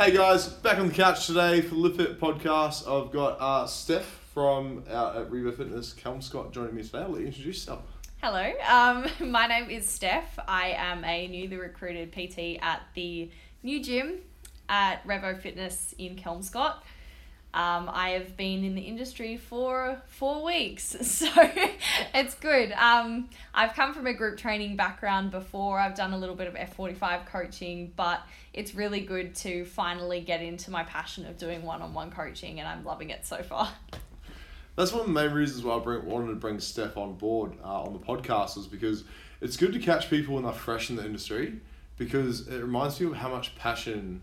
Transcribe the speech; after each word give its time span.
Hey 0.00 0.12
guys, 0.12 0.48
back 0.48 0.78
on 0.78 0.88
the 0.88 0.94
couch 0.94 1.26
today 1.26 1.60
for 1.60 1.74
the 1.74 1.80
Live 1.82 2.18
podcast. 2.18 2.88
I've 2.88 3.12
got 3.12 3.36
uh, 3.38 3.66
Steph 3.66 4.06
from 4.32 4.82
out 4.90 5.14
at 5.14 5.30
Revo 5.30 5.54
Fitness, 5.54 5.92
Kelmscott 5.92 6.52
joining 6.52 6.74
me 6.74 6.82
today. 6.82 7.00
I'll 7.00 7.10
let 7.10 7.20
you 7.20 7.26
introduce 7.26 7.56
yourself. 7.56 7.82
Hello, 8.22 8.50
um, 8.66 9.06
my 9.30 9.46
name 9.46 9.68
is 9.68 9.86
Steph. 9.86 10.38
I 10.48 10.68
am 10.68 11.04
a 11.04 11.28
newly 11.28 11.58
recruited 11.58 12.12
PT 12.12 12.62
at 12.62 12.80
the 12.94 13.30
new 13.62 13.82
gym 13.82 14.20
at 14.70 15.06
Revo 15.06 15.38
Fitness 15.38 15.94
in 15.98 16.16
Kelmscott. 16.16 16.76
Um, 17.52 17.90
I 17.92 18.10
have 18.10 18.36
been 18.36 18.62
in 18.62 18.76
the 18.76 18.82
industry 18.82 19.36
for 19.36 20.00
four 20.06 20.44
weeks, 20.44 20.84
so 21.02 21.28
it's 22.14 22.34
good. 22.34 22.70
Um, 22.72 23.28
I've 23.52 23.74
come 23.74 23.92
from 23.92 24.06
a 24.06 24.14
group 24.14 24.38
training 24.38 24.76
background 24.76 25.32
before. 25.32 25.80
I've 25.80 25.96
done 25.96 26.12
a 26.12 26.18
little 26.18 26.36
bit 26.36 26.46
of 26.46 26.54
F45 26.54 27.26
coaching, 27.26 27.92
but 27.96 28.22
it's 28.54 28.76
really 28.76 29.00
good 29.00 29.34
to 29.36 29.64
finally 29.64 30.20
get 30.20 30.42
into 30.42 30.70
my 30.70 30.84
passion 30.84 31.26
of 31.26 31.38
doing 31.38 31.62
one 31.62 31.82
on 31.82 31.92
one 31.92 32.12
coaching, 32.12 32.60
and 32.60 32.68
I'm 32.68 32.84
loving 32.84 33.10
it 33.10 33.26
so 33.26 33.42
far. 33.42 33.68
That's 34.76 34.92
one 34.92 35.00
of 35.00 35.06
the 35.08 35.12
main 35.12 35.32
reasons 35.32 35.64
why 35.64 35.74
I 35.74 35.80
bring, 35.80 36.06
wanted 36.06 36.28
to 36.28 36.36
bring 36.36 36.60
Steph 36.60 36.96
on 36.96 37.14
board 37.14 37.54
uh, 37.64 37.82
on 37.82 37.92
the 37.92 37.98
podcast 37.98 38.56
was 38.56 38.68
because 38.68 39.02
it's 39.40 39.56
good 39.56 39.72
to 39.72 39.80
catch 39.80 40.08
people 40.08 40.34
when 40.34 40.44
they're 40.44 40.52
fresh 40.52 40.88
in 40.88 40.96
the 40.96 41.04
industry 41.04 41.60
because 41.98 42.46
it 42.46 42.60
reminds 42.60 43.00
me 43.00 43.06
of 43.08 43.14
how 43.14 43.28
much 43.28 43.56
passion 43.56 44.22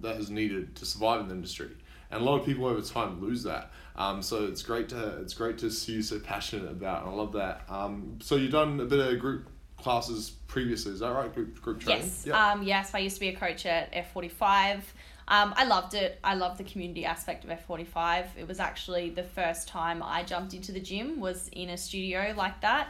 that 0.00 0.16
is 0.16 0.30
needed 0.30 0.76
to 0.76 0.86
survive 0.86 1.20
in 1.20 1.28
the 1.28 1.34
industry 1.34 1.70
and 2.10 2.20
a 2.20 2.24
lot 2.24 2.40
of 2.40 2.46
people 2.46 2.66
over 2.66 2.80
time 2.80 3.20
lose 3.20 3.42
that. 3.44 3.70
Um, 3.96 4.22
so 4.22 4.46
it's 4.46 4.62
great 4.62 4.88
to 4.90 5.18
it's 5.20 5.34
great 5.34 5.58
to 5.58 5.70
see 5.70 5.94
you 5.94 6.02
so 6.02 6.18
passionate 6.18 6.70
about. 6.70 7.02
And 7.02 7.10
I 7.10 7.14
love 7.14 7.32
that. 7.32 7.62
Um, 7.68 8.18
so 8.22 8.36
you've 8.36 8.52
done 8.52 8.80
a 8.80 8.84
bit 8.84 8.98
of 8.98 9.18
group 9.20 9.48
classes 9.76 10.30
previously, 10.46 10.92
is 10.92 11.00
that 11.00 11.12
right? 11.12 11.34
Group 11.34 11.60
group 11.60 11.80
training. 11.80 12.04
Yes. 12.04 12.26
Yep. 12.26 12.34
Um, 12.34 12.62
yes. 12.62 12.94
I 12.94 12.98
used 12.98 13.16
to 13.16 13.20
be 13.20 13.28
a 13.28 13.36
coach 13.36 13.66
at 13.66 13.90
F 13.92 14.12
forty 14.12 14.28
five. 14.28 14.92
Um, 15.28 15.54
I 15.56 15.64
loved 15.64 15.94
it. 15.94 16.18
I 16.24 16.34
loved 16.34 16.58
the 16.58 16.64
community 16.64 17.04
aspect 17.04 17.44
of 17.44 17.50
F 17.50 17.64
forty 17.66 17.84
five. 17.84 18.26
It 18.36 18.48
was 18.48 18.58
actually 18.58 19.10
the 19.10 19.22
first 19.22 19.68
time 19.68 20.02
I 20.02 20.24
jumped 20.24 20.54
into 20.54 20.72
the 20.72 20.80
gym 20.80 21.20
was 21.20 21.48
in 21.52 21.70
a 21.70 21.76
studio 21.76 22.34
like 22.36 22.60
that. 22.62 22.88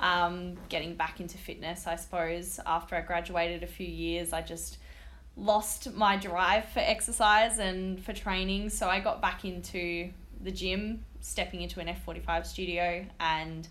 Um, 0.00 0.56
getting 0.68 0.94
back 0.96 1.20
into 1.20 1.38
fitness, 1.38 1.86
I 1.86 1.96
suppose. 1.96 2.58
After 2.66 2.96
I 2.96 3.02
graduated 3.02 3.62
a 3.62 3.66
few 3.66 3.86
years, 3.86 4.32
I 4.32 4.42
just 4.42 4.78
lost 5.36 5.92
my 5.94 6.16
drive 6.16 6.66
for 6.66 6.80
exercise 6.80 7.58
and 7.58 8.02
for 8.02 8.12
training. 8.12 8.70
So 8.70 8.88
I 8.88 9.00
got 9.00 9.20
back 9.22 9.44
into 9.44 10.10
the 10.42 10.50
gym, 10.50 11.04
stepping 11.20 11.62
into 11.62 11.80
an 11.80 11.88
F45 11.88 12.46
studio, 12.46 13.04
and 13.20 13.66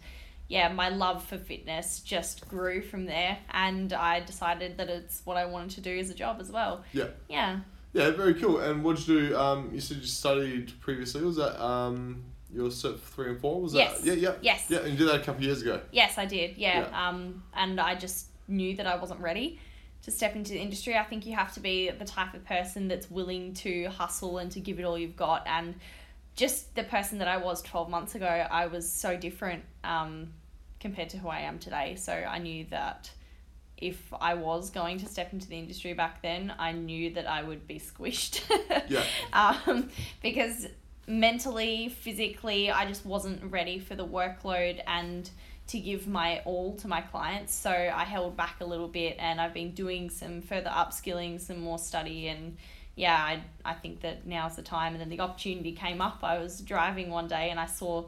yeah, 0.47 0.67
my 0.69 0.89
love 0.89 1.23
for 1.23 1.37
fitness 1.37 1.99
just 1.99 2.47
grew 2.47 2.81
from 2.81 3.05
there. 3.05 3.37
And 3.51 3.93
I 3.93 4.19
decided 4.19 4.77
that 4.77 4.89
it's 4.89 5.21
what 5.23 5.37
I 5.37 5.45
wanted 5.45 5.71
to 5.75 5.81
do 5.81 5.97
as 5.97 6.09
a 6.09 6.13
job 6.13 6.37
as 6.39 6.51
well. 6.51 6.83
Yeah. 6.93 7.07
Yeah. 7.29 7.59
Yeah, 7.93 8.11
very 8.11 8.33
cool. 8.35 8.59
And 8.59 8.83
what 8.83 8.97
did 8.97 9.07
you 9.07 9.29
do? 9.29 9.37
Um, 9.37 9.69
you 9.73 9.81
said 9.81 9.97
you 9.97 10.05
studied 10.05 10.73
previously. 10.79 11.23
Was 11.23 11.35
that 11.35 11.61
um, 11.63 12.23
your 12.53 12.69
cert 12.69 12.99
three 12.99 13.31
and 13.31 13.39
four? 13.39 13.61
Was 13.61 13.73
yes. 13.73 13.99
that? 13.99 14.05
Yeah, 14.05 14.13
yeah. 14.13 14.33
Yes. 14.41 14.65
Yeah, 14.69 14.79
and 14.79 14.91
you 14.91 14.97
did 14.97 15.09
that 15.09 15.15
a 15.15 15.19
couple 15.19 15.35
of 15.35 15.43
years 15.43 15.61
ago. 15.61 15.81
Yes, 15.91 16.17
I 16.17 16.25
did. 16.25 16.57
Yeah. 16.57 16.87
yeah. 16.89 17.09
Um, 17.09 17.43
and 17.53 17.79
I 17.79 17.95
just 17.95 18.27
knew 18.47 18.75
that 18.77 18.87
I 18.87 18.95
wasn't 18.95 19.19
ready 19.19 19.59
to 20.03 20.11
step 20.11 20.35
into 20.35 20.53
the 20.53 20.59
industry. 20.59 20.97
I 20.97 21.03
think 21.03 21.25
you 21.25 21.35
have 21.35 21.53
to 21.53 21.59
be 21.59 21.89
the 21.89 22.05
type 22.05 22.33
of 22.33 22.43
person 22.45 22.87
that's 22.87 23.09
willing 23.09 23.53
to 23.55 23.85
hustle 23.85 24.39
and 24.39 24.51
to 24.51 24.59
give 24.59 24.79
it 24.79 24.83
all 24.83 24.97
you've 24.97 25.15
got. 25.15 25.43
And 25.45 25.75
just 26.35 26.73
the 26.75 26.83
person 26.83 27.19
that 27.19 27.27
I 27.27 27.37
was 27.37 27.61
12 27.61 27.89
months 27.89 28.15
ago, 28.15 28.25
I 28.25 28.67
was 28.67 28.89
so 28.91 29.15
different 29.15 29.63
um, 29.83 30.33
compared 30.79 31.09
to 31.09 31.17
who 31.17 31.27
I 31.27 31.41
am 31.41 31.59
today. 31.59 31.95
So 31.95 32.13
I 32.13 32.39
knew 32.39 32.65
that 32.71 33.11
if 33.77 33.99
I 34.19 34.35
was 34.35 34.69
going 34.69 34.99
to 34.99 35.07
step 35.07 35.33
into 35.33 35.47
the 35.47 35.57
industry 35.57 35.93
back 35.93 36.21
then, 36.21 36.53
I 36.57 36.71
knew 36.71 37.13
that 37.15 37.27
I 37.27 37.43
would 37.43 37.67
be 37.67 37.79
squished. 37.79 38.41
yeah. 38.87 39.03
Um, 39.33 39.89
because 40.21 40.67
mentally, 41.07 41.89
physically, 41.89 42.69
I 42.69 42.85
just 42.85 43.05
wasn't 43.05 43.51
ready 43.51 43.79
for 43.79 43.95
the 43.95 44.05
workload 44.05 44.81
and 44.85 45.29
to 45.67 45.79
give 45.79 46.07
my 46.07 46.41
all 46.45 46.75
to 46.77 46.87
my 46.87 47.01
clients. 47.01 47.53
So 47.53 47.71
I 47.71 48.03
held 48.03 48.35
back 48.35 48.57
a 48.59 48.65
little 48.65 48.87
bit 48.87 49.17
and 49.19 49.39
I've 49.39 49.53
been 49.53 49.71
doing 49.71 50.09
some 50.09 50.41
further 50.41 50.69
upskilling, 50.69 51.39
some 51.39 51.61
more 51.61 51.79
study 51.79 52.27
and 52.27 52.57
yeah, 52.95 53.15
I, 53.15 53.41
I 53.63 53.73
think 53.73 54.01
that 54.01 54.27
now's 54.27 54.55
the 54.55 54.61
time. 54.61 54.93
And 54.93 55.01
then 55.01 55.09
the 55.09 55.21
opportunity 55.21 55.71
came 55.71 56.01
up. 56.01 56.19
I 56.23 56.39
was 56.39 56.59
driving 56.59 57.09
one 57.09 57.27
day 57.27 57.49
and 57.49 57.59
I 57.59 57.65
saw 57.65 58.05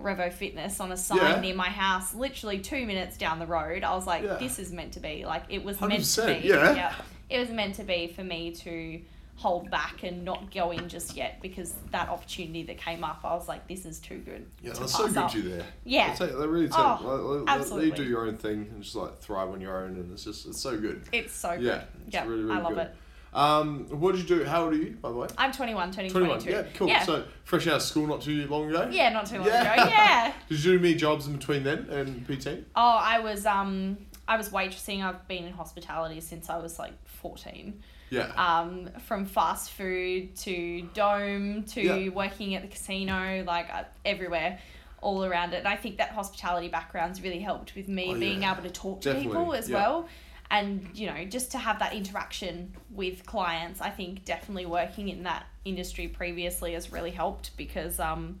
Revo 0.00 0.32
Fitness 0.32 0.80
on 0.80 0.90
a 0.90 0.96
sign 0.96 1.18
yeah. 1.18 1.40
near 1.40 1.54
my 1.54 1.68
house, 1.68 2.14
literally 2.14 2.58
two 2.58 2.86
minutes 2.86 3.16
down 3.16 3.38
the 3.38 3.46
road. 3.46 3.84
I 3.84 3.94
was 3.94 4.06
like, 4.06 4.22
yeah. 4.22 4.36
this 4.36 4.58
is 4.58 4.72
meant 4.72 4.94
to 4.94 5.00
be. 5.00 5.24
Like, 5.24 5.44
it 5.48 5.62
was 5.62 5.80
meant 5.80 6.04
to 6.04 6.26
be. 6.26 6.48
Yeah. 6.48 6.74
yeah. 6.74 6.94
It 7.28 7.38
was 7.38 7.50
meant 7.50 7.76
to 7.76 7.84
be 7.84 8.08
for 8.08 8.24
me 8.24 8.52
to 8.52 9.00
hold 9.42 9.68
back 9.70 10.04
and 10.04 10.24
not 10.24 10.54
go 10.54 10.70
in 10.70 10.88
just 10.88 11.16
yet 11.16 11.42
because 11.42 11.74
that 11.90 12.08
opportunity 12.08 12.62
that 12.62 12.78
came 12.78 13.02
up, 13.02 13.20
I 13.24 13.34
was 13.34 13.48
like, 13.48 13.66
this 13.66 13.84
is 13.84 13.98
too 13.98 14.18
good. 14.18 14.46
Yeah, 14.62 14.72
that's 14.74 14.96
so 14.96 15.08
good 15.08 15.16
up. 15.16 15.34
you 15.34 15.42
there. 15.42 15.64
Yeah, 15.84 16.14
they, 16.14 16.26
they 16.26 16.46
really 16.46 16.68
take. 16.68 16.78
Oh, 16.78 17.42
let, 17.44 17.58
absolutely. 17.58 17.88
You 17.90 17.96
do 17.96 18.04
your 18.04 18.28
own 18.28 18.36
thing 18.36 18.68
and 18.72 18.84
just 18.84 18.94
like 18.94 19.18
thrive 19.18 19.48
on 19.48 19.60
your 19.60 19.84
own, 19.84 19.96
and 19.96 20.12
it's 20.12 20.22
just 20.22 20.46
it's 20.46 20.60
so 20.60 20.78
good. 20.78 21.02
It's 21.10 21.34
so 21.34 21.56
good. 21.56 21.64
Yeah, 21.64 21.82
yeah, 22.08 22.24
really, 22.24 22.44
really 22.44 22.56
I 22.56 22.60
love 22.60 22.74
good. 22.74 22.86
it. 22.86 22.96
Um, 23.34 23.86
what 23.88 24.14
did 24.14 24.28
you 24.28 24.38
do? 24.38 24.44
How 24.44 24.64
old 24.64 24.74
are 24.74 24.76
you, 24.76 24.96
by 25.02 25.08
the 25.08 25.16
way? 25.16 25.26
I'm 25.36 25.50
21, 25.50 25.90
turning 25.90 26.10
21. 26.12 26.40
22. 26.40 26.50
Yeah, 26.50 26.72
cool. 26.74 26.88
Yeah. 26.88 27.02
So 27.02 27.24
fresh 27.44 27.66
out 27.66 27.76
of 27.76 27.82
school 27.82 28.06
not 28.06 28.20
too 28.20 28.46
long 28.46 28.68
ago. 28.68 28.88
Yeah, 28.92 29.08
not 29.08 29.26
too 29.26 29.38
long 29.38 29.46
yeah. 29.46 29.72
ago. 29.72 29.90
Yeah. 29.90 30.32
did 30.48 30.64
you 30.64 30.78
do 30.78 30.82
many 30.82 30.94
jobs 30.94 31.26
in 31.26 31.36
between 31.36 31.64
then 31.64 31.88
and 31.90 32.26
PT? 32.26 32.64
Oh, 32.76 32.98
I 33.00 33.18
was 33.20 33.44
um 33.46 33.96
I 34.28 34.36
was 34.36 34.50
waitressing. 34.50 35.02
I've 35.02 35.26
been 35.26 35.44
in 35.44 35.52
hospitality 35.52 36.20
since 36.20 36.48
I 36.48 36.58
was 36.58 36.78
like 36.78 36.92
14. 37.06 37.82
Yeah. 38.12 38.32
Um, 38.36 38.90
from 39.06 39.24
fast 39.24 39.70
food 39.70 40.36
to 40.36 40.82
dome 40.92 41.62
to 41.64 41.80
yeah. 41.80 42.08
working 42.10 42.54
at 42.54 42.60
the 42.60 42.68
casino, 42.68 43.42
like 43.46 43.72
uh, 43.72 43.84
everywhere, 44.04 44.58
all 45.00 45.24
around 45.24 45.54
it. 45.54 45.58
And 45.58 45.68
I 45.68 45.76
think 45.76 45.96
that 45.96 46.10
hospitality 46.10 46.68
background's 46.68 47.22
really 47.22 47.40
helped 47.40 47.74
with 47.74 47.88
me 47.88 48.08
oh, 48.10 48.18
being 48.18 48.42
yeah. 48.42 48.52
able 48.52 48.64
to 48.64 48.70
talk 48.70 49.00
to 49.00 49.14
Definitely. 49.14 49.38
people 49.38 49.54
as 49.54 49.70
yeah. 49.70 49.76
well. 49.76 50.08
And, 50.50 50.90
you 50.92 51.06
know, 51.06 51.24
just 51.24 51.52
to 51.52 51.58
have 51.58 51.78
that 51.78 51.94
interaction 51.94 52.76
with 52.90 53.24
clients, 53.24 53.80
I 53.80 53.88
think 53.88 54.26
definitely 54.26 54.66
working 54.66 55.08
in 55.08 55.22
that 55.22 55.46
industry 55.64 56.06
previously 56.06 56.74
has 56.74 56.92
really 56.92 57.12
helped 57.12 57.56
because, 57.56 57.98
um, 57.98 58.40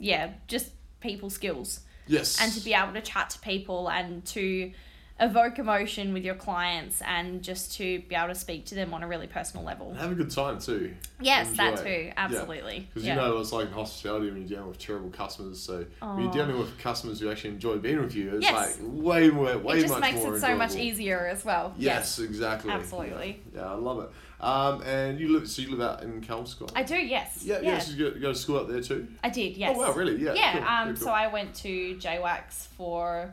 yeah, 0.00 0.32
just 0.48 0.72
people 0.98 1.30
skills. 1.30 1.80
Yes. 2.08 2.40
And 2.40 2.52
to 2.52 2.60
be 2.60 2.74
able 2.74 2.94
to 2.94 3.00
chat 3.00 3.30
to 3.30 3.38
people 3.38 3.88
and 3.88 4.24
to 4.26 4.72
evoke 5.20 5.60
emotion 5.60 6.12
with 6.12 6.24
your 6.24 6.34
clients 6.34 7.00
and 7.02 7.40
just 7.42 7.76
to 7.76 8.00
be 8.08 8.16
able 8.16 8.28
to 8.28 8.34
speak 8.34 8.66
to 8.66 8.74
them 8.74 8.92
on 8.92 9.02
a 9.02 9.08
really 9.08 9.28
personal 9.28 9.64
level. 9.64 9.90
And 9.90 9.98
have 9.98 10.10
a 10.10 10.14
good 10.14 10.30
time 10.30 10.58
too. 10.58 10.92
Yes, 11.20 11.50
Enjoy. 11.50 11.56
that 11.56 11.84
too. 11.84 12.12
Absolutely. 12.16 12.88
Because 12.92 13.06
yeah. 13.06 13.14
you 13.14 13.20
know 13.20 13.38
it's 13.38 13.52
like 13.52 13.68
in 13.68 13.72
hospitality 13.72 14.26
when 14.26 14.38
you're 14.38 14.48
dealing 14.48 14.68
with 14.68 14.78
terrible 14.78 15.10
customers. 15.10 15.60
So 15.60 15.86
when 16.00 16.22
you're 16.22 16.32
dealing 16.32 16.58
with 16.58 16.76
customers 16.78 17.20
who 17.20 17.30
actually 17.30 17.50
enjoy 17.50 17.76
being 17.76 18.00
with 18.00 18.14
you, 18.14 18.36
it's 18.36 18.42
yes. 18.42 18.80
like 18.80 18.88
way 18.92 19.30
more, 19.30 19.46
way 19.46 19.52
much 19.52 19.62
more. 19.62 19.76
It 19.76 19.80
just 19.82 20.00
makes 20.00 20.18
it 20.18 20.22
so 20.22 20.34
enjoyable. 20.34 20.58
much 20.58 20.74
easier 20.74 21.26
as 21.28 21.44
well. 21.44 21.74
Yes, 21.78 22.18
yes. 22.18 22.28
exactly. 22.28 22.72
Absolutely. 22.72 23.40
Yeah. 23.54 23.60
yeah, 23.60 23.70
I 23.70 23.74
love 23.74 24.00
it. 24.00 24.10
Um, 24.40 24.82
and 24.82 25.18
you 25.18 25.32
live, 25.32 25.48
so 25.48 25.62
you 25.62 25.70
live 25.70 25.80
out 25.80 26.02
in 26.02 26.20
Kelmscott? 26.20 26.72
I 26.74 26.82
do, 26.82 26.96
yes. 26.96 27.42
Yeah, 27.44 27.60
yeah. 27.60 27.70
yeah 27.70 27.78
so 27.78 27.92
you 27.92 28.10
go, 28.10 28.20
go, 28.20 28.32
to 28.32 28.38
school 28.38 28.58
out 28.58 28.68
there 28.68 28.82
too? 28.82 29.06
I 29.22 29.30
did, 29.30 29.56
yes. 29.56 29.74
Oh 29.74 29.80
wow, 29.80 29.92
really? 29.92 30.16
Yeah. 30.16 30.34
Yeah. 30.34 30.58
Cool. 30.58 30.68
Um. 30.68 30.88
Cool. 30.88 31.04
So 31.04 31.10
I 31.12 31.28
went 31.28 31.54
to 31.56 31.96
JWACS 31.96 32.66
for 32.76 33.32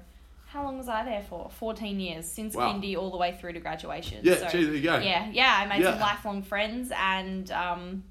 how 0.52 0.66
long 0.66 0.78
was 0.78 0.90
I 0.90 1.06
there 1.06 1.24
for? 1.30 1.50
14 1.50 2.00
years, 2.00 2.26
since 2.26 2.56
wow. 2.56 2.74
kindy 2.74 2.98
all 2.98 3.10
the 3.10 3.18
way 3.18 3.38
through 3.40 3.54
to 3.54 3.62
graduation. 3.62 4.20
Yeah, 4.22 4.36
so, 4.36 4.50
gee, 4.50 4.66
there 4.66 4.76
you 4.76 4.82
go. 4.82 4.98
Yeah, 4.98 5.30
yeah, 5.32 5.56
I 5.58 5.66
made 5.66 5.82
yeah. 5.82 5.92
some 5.92 6.02
lifelong 6.02 6.44
friends 6.44 6.92
and 6.94 7.50
um, 7.52 8.04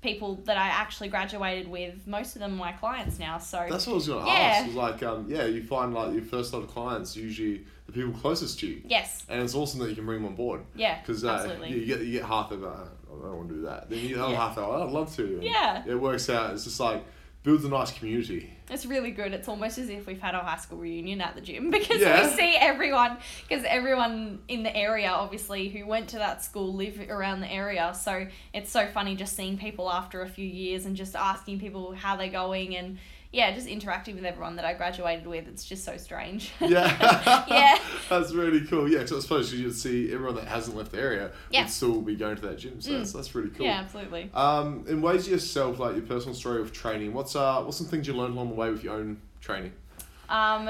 people 0.00 0.36
that 0.44 0.56
I 0.56 0.68
actually 0.68 1.08
graduated 1.08 1.66
with. 1.66 2.06
Most 2.06 2.36
of 2.36 2.42
them 2.42 2.56
my 2.56 2.70
clients 2.70 3.18
now. 3.18 3.38
So 3.38 3.66
that's 3.68 3.88
what 3.88 3.94
I 3.94 3.96
was 3.96 4.06
going 4.06 4.24
to 4.24 4.30
yeah. 4.30 4.38
ask. 4.38 4.66
Was 4.66 4.76
like, 4.76 5.02
um, 5.02 5.26
yeah, 5.28 5.46
you 5.46 5.64
find 5.64 5.92
like 5.92 6.12
your 6.12 6.22
first 6.22 6.52
lot 6.52 6.62
of 6.62 6.68
clients 6.68 7.16
usually 7.16 7.64
the 7.86 7.92
people 7.92 8.12
closest 8.12 8.60
to 8.60 8.68
you. 8.68 8.82
Yes. 8.84 9.26
And 9.28 9.42
it's 9.42 9.56
awesome 9.56 9.80
that 9.80 9.88
you 9.88 9.96
can 9.96 10.06
bring 10.06 10.22
them 10.22 10.30
on 10.30 10.36
board. 10.36 10.62
Yeah, 10.76 11.00
because 11.00 11.24
uh, 11.24 11.58
you, 11.66 11.76
you 11.76 11.86
get 11.86 12.00
you 12.02 12.12
get 12.12 12.24
half 12.24 12.52
of 12.52 12.62
uh, 12.62 12.68
I 12.68 13.08
don't 13.08 13.36
want 13.36 13.48
to 13.48 13.54
do 13.56 13.62
that. 13.62 13.90
Then 13.90 13.98
you 13.98 14.10
get 14.10 14.18
the 14.18 14.28
yeah. 14.28 14.36
half 14.36 14.56
of 14.58 14.68
oh, 14.68 14.86
I'd 14.86 14.92
love 14.92 15.12
to. 15.16 15.24
And 15.24 15.42
yeah. 15.42 15.82
It 15.84 16.00
works 16.00 16.30
out. 16.30 16.54
It's 16.54 16.62
just 16.62 16.78
like 16.78 17.02
builds 17.42 17.64
a 17.64 17.68
nice 17.68 17.90
community. 17.90 18.52
It's 18.68 18.84
really 18.84 19.10
good. 19.10 19.32
It's 19.32 19.48
almost 19.48 19.78
as 19.78 19.88
if 19.88 20.06
we've 20.06 20.20
had 20.20 20.34
our 20.34 20.42
high 20.42 20.58
school 20.58 20.78
reunion 20.78 21.20
at 21.20 21.34
the 21.34 21.40
gym 21.40 21.70
because 21.70 22.00
yeah. 22.00 22.28
we 22.28 22.36
see 22.36 22.56
everyone, 22.56 23.16
because 23.48 23.64
everyone 23.66 24.40
in 24.48 24.62
the 24.62 24.76
area, 24.76 25.08
obviously, 25.08 25.68
who 25.68 25.86
went 25.86 26.08
to 26.10 26.18
that 26.18 26.44
school 26.44 26.74
live 26.74 27.00
around 27.08 27.40
the 27.40 27.50
area. 27.50 27.94
So 27.94 28.26
it's 28.52 28.70
so 28.70 28.86
funny 28.88 29.16
just 29.16 29.34
seeing 29.34 29.58
people 29.58 29.90
after 29.90 30.22
a 30.22 30.28
few 30.28 30.46
years 30.46 30.84
and 30.84 30.94
just 30.94 31.16
asking 31.16 31.60
people 31.60 31.94
how 31.94 32.16
they're 32.16 32.28
going 32.28 32.76
and 32.76 32.98
yeah, 33.32 33.52
just 33.52 33.68
interacting 33.68 34.16
with 34.16 34.24
everyone 34.24 34.56
that 34.56 34.64
I 34.64 34.74
graduated 34.74 35.26
with. 35.26 35.46
It's 35.46 35.64
just 35.64 35.84
so 35.84 35.96
strange. 35.96 36.50
Yeah. 36.60 37.44
yeah. 37.48 37.78
That's 38.08 38.32
really 38.32 38.66
cool. 38.66 38.88
Yeah, 38.88 38.98
because 38.98 39.12
I 39.12 39.20
suppose 39.20 39.52
you'd 39.52 39.72
see 39.72 40.12
everyone 40.12 40.36
that 40.36 40.46
hasn't 40.46 40.76
left 40.76 40.92
the 40.92 40.98
area 40.98 41.30
yeah. 41.50 41.62
would 41.62 41.70
still 41.70 42.00
be 42.00 42.16
going 42.16 42.36
to 42.36 42.42
that 42.42 42.58
gym. 42.58 42.80
So 42.80 42.90
mm. 42.90 42.98
that's, 42.98 43.12
that's 43.12 43.34
really 43.34 43.50
cool. 43.50 43.66
Yeah, 43.66 43.80
absolutely. 43.80 44.30
Um, 44.34 44.84
in 44.88 45.00
ways 45.00 45.28
yourself, 45.28 45.78
like 45.78 45.94
your 45.94 46.04
personal 46.04 46.34
story 46.34 46.60
of 46.60 46.72
training, 46.72 47.12
what's 47.12 47.34
uh, 47.34 47.62
what's 47.62 47.76
some 47.76 47.86
things 47.86 48.06
you 48.06 48.14
learned 48.14 48.34
along 48.34 48.50
the 48.50 48.54
way 48.54 48.70
with 48.70 48.84
your 48.84 48.94
own 48.94 49.20
training? 49.40 49.72
Um, 50.28 50.68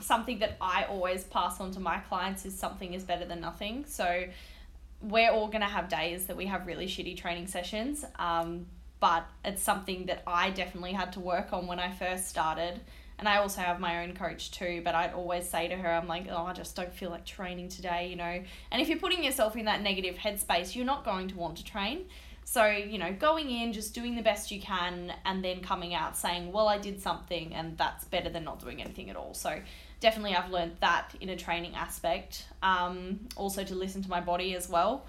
something 0.00 0.38
that 0.40 0.56
I 0.60 0.84
always 0.84 1.24
pass 1.24 1.60
on 1.60 1.72
to 1.72 1.80
my 1.80 1.98
clients 1.98 2.44
is 2.44 2.58
something 2.58 2.94
is 2.94 3.04
better 3.04 3.24
than 3.24 3.40
nothing. 3.40 3.84
So 3.86 4.24
we're 5.00 5.30
all 5.30 5.48
going 5.48 5.60
to 5.60 5.66
have 5.66 5.88
days 5.88 6.26
that 6.26 6.36
we 6.36 6.46
have 6.46 6.66
really 6.66 6.86
shitty 6.86 7.16
training 7.16 7.46
sessions. 7.46 8.04
Um, 8.18 8.66
but 9.06 9.24
it's 9.44 9.62
something 9.62 10.06
that 10.06 10.24
I 10.26 10.50
definitely 10.50 10.90
had 10.90 11.12
to 11.12 11.20
work 11.20 11.52
on 11.52 11.68
when 11.68 11.78
I 11.78 11.92
first 11.92 12.26
started. 12.26 12.80
And 13.20 13.28
I 13.28 13.36
also 13.36 13.60
have 13.60 13.78
my 13.78 14.02
own 14.02 14.16
coach 14.16 14.50
too, 14.50 14.82
but 14.84 14.96
I'd 14.96 15.12
always 15.12 15.48
say 15.48 15.68
to 15.68 15.76
her, 15.76 15.88
I'm 15.88 16.08
like, 16.08 16.26
oh, 16.28 16.44
I 16.44 16.52
just 16.52 16.74
don't 16.74 16.92
feel 16.92 17.10
like 17.10 17.24
training 17.24 17.68
today, 17.68 18.08
you 18.08 18.16
know. 18.16 18.42
And 18.72 18.82
if 18.82 18.88
you're 18.88 18.98
putting 18.98 19.22
yourself 19.22 19.54
in 19.54 19.66
that 19.66 19.80
negative 19.80 20.16
headspace, 20.16 20.74
you're 20.74 20.84
not 20.84 21.04
going 21.04 21.28
to 21.28 21.36
want 21.36 21.56
to 21.58 21.64
train. 21.64 22.06
So, 22.42 22.66
you 22.66 22.98
know, 22.98 23.12
going 23.12 23.48
in, 23.48 23.72
just 23.72 23.94
doing 23.94 24.16
the 24.16 24.22
best 24.22 24.50
you 24.50 24.60
can, 24.60 25.12
and 25.24 25.44
then 25.44 25.60
coming 25.60 25.94
out 25.94 26.16
saying, 26.16 26.50
well, 26.50 26.66
I 26.66 26.78
did 26.78 27.00
something, 27.00 27.54
and 27.54 27.78
that's 27.78 28.04
better 28.06 28.28
than 28.28 28.42
not 28.42 28.58
doing 28.58 28.82
anything 28.82 29.08
at 29.08 29.14
all. 29.14 29.34
So, 29.34 29.60
definitely, 30.00 30.34
I've 30.34 30.50
learned 30.50 30.78
that 30.80 31.14
in 31.20 31.28
a 31.28 31.36
training 31.36 31.76
aspect. 31.76 32.46
Um, 32.60 33.20
also, 33.36 33.62
to 33.62 33.74
listen 33.76 34.02
to 34.02 34.10
my 34.10 34.20
body 34.20 34.56
as 34.56 34.68
well, 34.68 35.06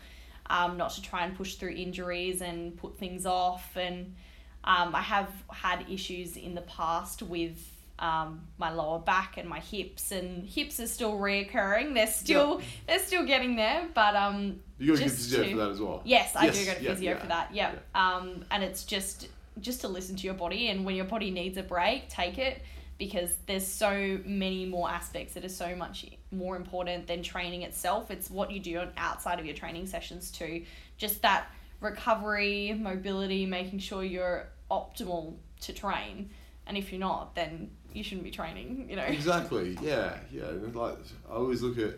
um, 0.49 0.77
not 0.77 0.91
to 0.91 1.01
try 1.01 1.25
and 1.25 1.35
push 1.35 1.55
through 1.55 1.71
injuries 1.71 2.41
and 2.41 2.75
put 2.77 2.97
things 2.97 3.25
off. 3.25 3.75
And 3.75 4.15
um, 4.63 4.95
I 4.95 5.01
have 5.01 5.29
had 5.51 5.85
issues 5.89 6.37
in 6.37 6.55
the 6.55 6.61
past 6.61 7.21
with 7.23 7.57
um, 7.99 8.41
my 8.57 8.71
lower 8.71 8.99
back 8.99 9.37
and 9.37 9.49
my 9.49 9.59
hips, 9.59 10.11
and 10.11 10.47
hips 10.47 10.79
are 10.79 10.87
still 10.87 11.13
reoccurring. 11.13 11.93
They're 11.95 12.05
still 12.07 12.61
they're 12.87 12.99
still 12.99 13.25
getting 13.25 13.55
there, 13.55 13.87
but 13.93 14.15
um, 14.15 14.59
You 14.77 14.93
got 14.95 15.03
to 15.03 15.09
physio 15.09 15.43
to- 15.43 15.51
for 15.51 15.57
that 15.57 15.69
as 15.71 15.79
well. 15.81 16.01
Yes, 16.05 16.35
I 16.35 16.45
Yes, 16.45 16.59
do 16.59 16.65
go 16.65 16.73
to 16.75 16.83
yeah, 16.83 16.93
physio 16.93 17.11
yeah, 17.13 17.17
for 17.19 17.27
that. 17.27 17.49
Yeah. 17.53 17.71
Um, 17.95 18.45
and 18.51 18.63
it's 18.63 18.83
just 18.83 19.29
just 19.61 19.81
to 19.81 19.87
listen 19.87 20.15
to 20.17 20.23
your 20.25 20.35
body, 20.35 20.67
and 20.69 20.85
when 20.85 20.95
your 20.95 21.05
body 21.05 21.31
needs 21.31 21.57
a 21.57 21.63
break, 21.63 22.07
take 22.09 22.37
it 22.37 22.61
because 22.99 23.35
there's 23.47 23.65
so 23.65 24.19
many 24.25 24.65
more 24.65 24.89
aspects 24.89 25.33
that 25.33 25.43
are 25.45 25.49
so 25.49 25.75
much 25.75 26.05
more 26.31 26.55
important 26.55 27.07
than 27.07 27.23
training 27.23 27.61
itself. 27.63 28.11
It's 28.11 28.29
what 28.29 28.51
you 28.51 28.59
do 28.59 28.79
on 28.79 28.91
outside 28.97 29.39
of 29.39 29.45
your 29.45 29.55
training 29.55 29.87
sessions 29.87 30.31
too. 30.31 30.63
Just 30.97 31.21
that 31.21 31.47
recovery, 31.79 32.75
mobility, 32.77 33.45
making 33.45 33.79
sure 33.79 34.03
you're 34.03 34.47
optimal 34.69 35.35
to 35.61 35.73
train. 35.73 36.29
And 36.65 36.77
if 36.77 36.91
you're 36.91 36.99
not, 36.99 37.35
then 37.35 37.71
you 37.93 38.03
shouldn't 38.03 38.25
be 38.25 38.31
training. 38.31 38.87
You 38.89 38.97
know. 38.97 39.03
Exactly. 39.03 39.77
Yeah. 39.81 40.17
Yeah. 40.31 40.45
Like 40.73 40.97
I 41.29 41.33
always 41.33 41.61
look 41.61 41.77
at 41.77 41.95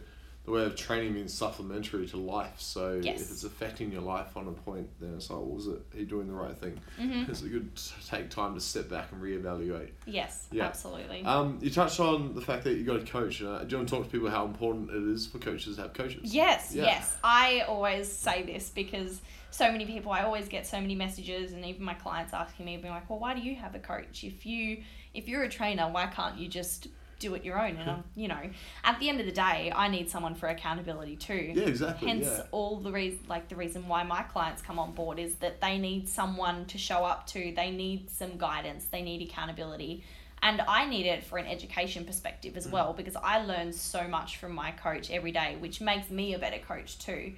the 0.49 0.55
way 0.55 0.63
of 0.65 0.75
training 0.75 1.13
being 1.13 1.27
supplementary 1.27 2.07
to 2.07 2.17
life. 2.17 2.55
So 2.59 2.99
Yes. 3.03 3.21
if 3.21 3.31
it's 3.31 3.43
affecting 3.43 3.91
your 3.91 4.01
life 4.01 4.35
on 4.35 4.47
a 4.47 4.51
point, 4.51 4.87
then 4.99 5.13
it's 5.15 5.29
like, 5.29 5.39
was 5.39 5.67
it? 5.67 5.79
Are 5.93 5.99
you 5.99 6.05
doing 6.05 6.27
the 6.27 6.33
right 6.33 6.57
thing? 6.57 6.79
Mhm. 6.99 7.29
It's 7.29 7.43
a 7.43 7.47
good 7.49 7.75
to 7.75 8.07
take 8.07 8.29
time 8.31 8.55
to 8.55 8.59
step 8.59 8.89
back 8.89 9.11
and 9.11 9.21
reevaluate. 9.21 9.91
Yes. 10.07 10.47
Yeah. 10.51 10.65
Absolutely. 10.65 11.23
Um, 11.23 11.59
you 11.61 11.69
touched 11.69 11.99
on 11.99 12.33
the 12.33 12.41
fact 12.41 12.63
that 12.63 12.73
you 12.73 12.83
got 12.83 12.95
a 12.95 13.05
coach. 13.05 13.41
Uh, 13.43 13.59
do 13.63 13.71
you 13.73 13.77
want 13.77 13.89
to 13.89 13.95
talk 13.95 14.05
to 14.05 14.09
people 14.11 14.29
how 14.29 14.45
important 14.45 14.89
it 14.89 15.03
is 15.13 15.27
for 15.27 15.37
coaches 15.37 15.75
to 15.75 15.83
have 15.83 15.93
coaches? 15.93 16.33
Yes, 16.33 16.73
Yeah. 16.73 16.85
yes. 16.85 17.15
I 17.23 17.61
always 17.67 18.11
say 18.11 18.41
this 18.43 18.69
because 18.71 19.21
so 19.51 19.71
many 19.71 19.85
people, 19.85 20.11
I 20.11 20.23
always 20.23 20.47
get 20.47 20.65
so 20.65 20.81
many 20.81 20.95
messages, 20.95 21.53
and 21.53 21.63
even 21.65 21.83
my 21.83 21.93
clients 21.95 22.33
asking 22.33 22.65
me, 22.65 22.77
being 22.77 22.93
like, 22.93 23.07
"Well, 23.09 23.19
why 23.19 23.33
do 23.35 23.41
you 23.41 23.55
have 23.55 23.75
a 23.75 23.79
coach? 23.79 24.23
If 24.23 24.45
you, 24.45 24.83
if 25.13 25.27
you're 25.27 25.43
a 25.43 25.49
trainer, 25.49 25.89
why 25.89 26.07
can't 26.07 26.37
you 26.37 26.47
just 26.47 26.87
do 27.19 27.36
it 27.36 27.44
your 27.45 27.60
own?" 27.60 27.75
And 27.77 27.89
I'm, 27.89 28.04
you 28.16 28.27
know, 28.27 28.50
at 28.83 29.00
the 29.00 29.10
end 29.10 29.19
of 29.19 29.25
the 29.25 29.31
day, 29.31 29.71
I 29.75 29.88
need 29.89 30.10
someone 30.10 30.36
for 30.36 30.48
accountability 30.48 31.16
too. 31.16 31.51
Yeah, 31.56 31.63
exactly. 31.66 32.07
Hence, 32.07 32.25
yeah. 32.25 32.44
all 32.51 32.77
the 32.77 32.92
reason, 32.92 33.19
like 33.27 33.48
the 33.50 33.56
reason 33.56 33.88
why 33.88 34.04
my 34.04 34.24
clients 34.24 34.62
come 34.62 34.80
on 34.80 34.94
board 34.94 35.19
is 35.19 35.36
that 35.36 35.62
they 35.62 35.77
need 35.77 36.10
someone 36.10 36.66
to 36.66 36.77
show 36.77 37.06
up 37.06 37.27
to. 37.27 37.54
They 37.56 37.71
need 37.71 38.10
some 38.10 38.38
guidance. 38.38 38.86
They 38.86 39.01
need 39.01 39.21
accountability, 39.21 40.04
and 40.42 40.62
I 40.62 40.86
need 40.86 41.06
it 41.06 41.24
for 41.24 41.38
an 41.38 41.45
education 41.45 42.06
perspective 42.06 42.54
Mm. 42.54 42.57
as 42.57 42.68
well 42.68 42.94
because 42.94 43.16
I 43.16 43.44
learn 43.44 43.74
so 43.74 44.07
much 44.07 44.38
from 44.38 44.54
my 44.54 44.71
coach 44.71 45.12
every 45.12 45.31
day, 45.31 45.57
which 45.60 45.81
makes 45.81 46.10
me 46.10 46.33
a 46.33 46.39
better 46.39 46.60
coach 46.60 46.98
too. 47.00 47.33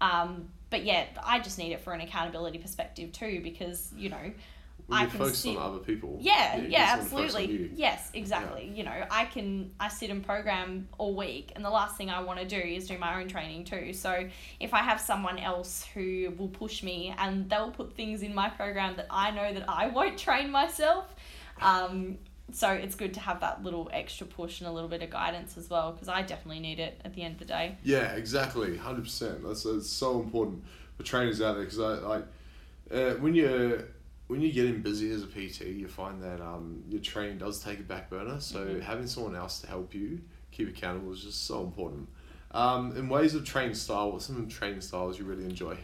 Um, 0.00 0.48
but 0.70 0.84
yeah, 0.84 1.06
I 1.24 1.38
just 1.38 1.56
need 1.56 1.72
it 1.72 1.80
for 1.80 1.92
an 1.92 2.00
accountability 2.00 2.58
perspective 2.58 3.12
too 3.12 3.40
because 3.42 3.90
you 3.96 4.08
know 4.08 4.32
When 4.86 4.98
I 4.98 5.06
can 5.06 5.32
sit- 5.32 5.56
on 5.56 5.62
other 5.62 5.78
people. 5.78 6.18
yeah, 6.20 6.56
yeah, 6.56 6.60
need 6.60 6.72
someone 6.72 6.98
to 6.98 7.04
focus 7.04 7.34
on 7.34 7.42
absolutely. 7.42 7.70
Yes, 7.74 8.10
exactly. 8.12 8.72
You 8.74 8.82
know, 8.84 9.06
I 9.10 9.24
can 9.24 9.72
I 9.80 9.88
sit 9.88 10.10
and 10.10 10.24
program 10.24 10.88
all 10.98 11.14
week 11.14 11.52
and 11.56 11.64
the 11.64 11.70
last 11.70 11.96
thing 11.96 12.10
I 12.10 12.20
want 12.20 12.40
to 12.40 12.46
do 12.46 12.56
is 12.58 12.86
do 12.86 12.98
my 12.98 13.18
own 13.20 13.28
training 13.28 13.64
too. 13.64 13.94
So 13.94 14.28
if 14.60 14.74
I 14.74 14.78
have 14.82 15.00
someone 15.00 15.38
else 15.38 15.86
who 15.94 16.34
will 16.36 16.48
push 16.48 16.82
me 16.82 17.14
and 17.16 17.48
they'll 17.48 17.70
put 17.70 17.94
things 17.94 18.22
in 18.22 18.34
my 18.34 18.50
program 18.50 18.96
that 18.96 19.06
I 19.10 19.30
know 19.30 19.54
that 19.54 19.64
I 19.68 19.86
won't 19.86 20.18
train 20.18 20.50
myself, 20.50 21.14
um, 21.62 22.18
so 22.52 22.70
it's 22.70 22.94
good 22.94 23.14
to 23.14 23.20
have 23.20 23.40
that 23.40 23.62
little 23.62 23.88
extra 23.92 24.26
push 24.26 24.60
and 24.60 24.68
a 24.68 24.72
little 24.72 24.88
bit 24.90 25.02
of 25.02 25.08
guidance 25.08 25.56
as 25.56 25.70
well 25.70 25.92
because 25.92 26.08
I 26.08 26.20
definitely 26.22 26.60
need 26.60 26.78
it 26.78 27.00
at 27.04 27.14
the 27.14 27.22
end 27.22 27.34
of 27.34 27.38
the 27.38 27.46
day. 27.46 27.78
Yeah, 27.82 28.12
exactly, 28.14 28.76
hundred 28.76 29.04
percent. 29.04 29.42
That's 29.42 29.62
that's 29.62 29.88
so 29.88 30.20
important 30.20 30.62
for 30.98 31.04
trainers 31.04 31.40
out 31.40 31.54
there 31.54 31.64
because 31.64 31.80
I 31.80 31.94
like 32.06 32.26
uh, 32.92 33.14
when 33.14 33.34
you're 33.34 33.84
when 34.34 34.42
you're 34.42 34.52
getting 34.52 34.82
busy 34.82 35.12
as 35.12 35.22
a 35.22 35.26
PT, 35.28 35.66
you 35.66 35.86
find 35.86 36.20
that 36.20 36.40
um, 36.40 36.82
your 36.88 37.00
training 37.00 37.38
does 37.38 37.62
take 37.62 37.78
a 37.78 37.84
back 37.84 38.10
burner. 38.10 38.40
So 38.40 38.66
Mhm. 38.66 38.82
having 38.82 39.06
someone 39.06 39.36
else 39.36 39.60
to 39.60 39.68
help 39.68 39.94
you 39.94 40.22
keep 40.50 40.68
accountable 40.68 41.12
is 41.12 41.22
just 41.22 41.44
so 41.44 41.62
important. 41.62 42.08
Um, 42.50 42.96
in 42.96 43.08
ways 43.08 43.36
of 43.36 43.44
training 43.44 43.76
style, 43.76 44.10
what 44.10 44.22
some 44.22 44.48
training 44.48 44.80
styles 44.80 45.20
you 45.20 45.24
really 45.24 45.44
enjoy? 45.44 45.76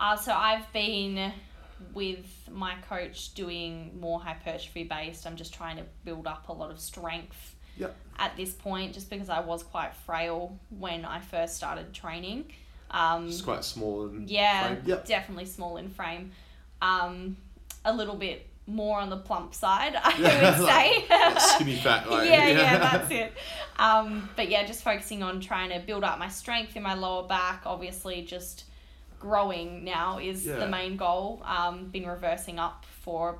Uh, 0.00 0.16
so 0.16 0.32
I've 0.32 0.70
been 0.72 1.32
with 1.92 2.26
my 2.50 2.74
coach 2.88 3.32
doing 3.34 3.96
more 4.00 4.18
hypertrophy 4.20 4.82
based. 4.84 5.24
I'm 5.24 5.36
just 5.36 5.54
trying 5.54 5.76
to 5.76 5.84
build 6.04 6.26
up 6.26 6.48
a 6.48 6.52
lot 6.52 6.72
of 6.72 6.80
strength 6.80 7.54
Yep. 7.76 7.94
at 8.18 8.36
this 8.36 8.54
point, 8.54 8.92
just 8.92 9.08
because 9.08 9.28
I 9.28 9.38
was 9.38 9.62
quite 9.62 9.94
frail 9.94 10.58
when 10.70 11.04
I 11.04 11.20
first 11.20 11.54
started 11.56 11.92
training. 11.92 12.50
Um, 12.90 13.28
Just 13.28 13.44
quite 13.44 13.62
small 13.64 14.06
and 14.06 14.28
yeah, 14.28 14.66
frame. 14.74 14.82
Yep. 14.84 15.06
definitely 15.06 15.46
small 15.46 15.76
in 15.76 15.90
frame. 15.90 16.32
Um, 16.82 17.36
a 17.84 17.92
little 17.92 18.16
bit 18.16 18.46
more 18.66 18.98
on 18.98 19.10
the 19.10 19.16
plump 19.18 19.54
side, 19.54 19.94
I 20.02 20.16
Yeah, 20.18 20.58
would 20.58 20.68
say. 20.68 21.04
Like 21.10 21.40
skinny 21.40 21.76
fat. 21.76 22.10
Like, 22.10 22.28
yeah, 22.28 22.48
yeah, 22.48 22.78
that's 22.78 23.10
it. 23.10 23.32
Um, 23.78 24.28
but 24.36 24.48
yeah, 24.48 24.64
just 24.66 24.82
focusing 24.82 25.22
on 25.22 25.40
trying 25.40 25.70
to 25.70 25.80
build 25.86 26.02
up 26.04 26.18
my 26.18 26.28
strength 26.28 26.74
in 26.76 26.82
my 26.82 26.94
lower 26.94 27.26
back. 27.26 27.62
Obviously, 27.66 28.22
just 28.22 28.64
growing 29.20 29.84
now 29.84 30.18
is 30.18 30.46
Yeah. 30.46 30.56
the 30.56 30.68
main 30.68 30.96
goal. 30.96 31.42
Um, 31.44 31.86
been 31.86 32.06
reversing 32.06 32.58
up 32.58 32.86
for 33.02 33.38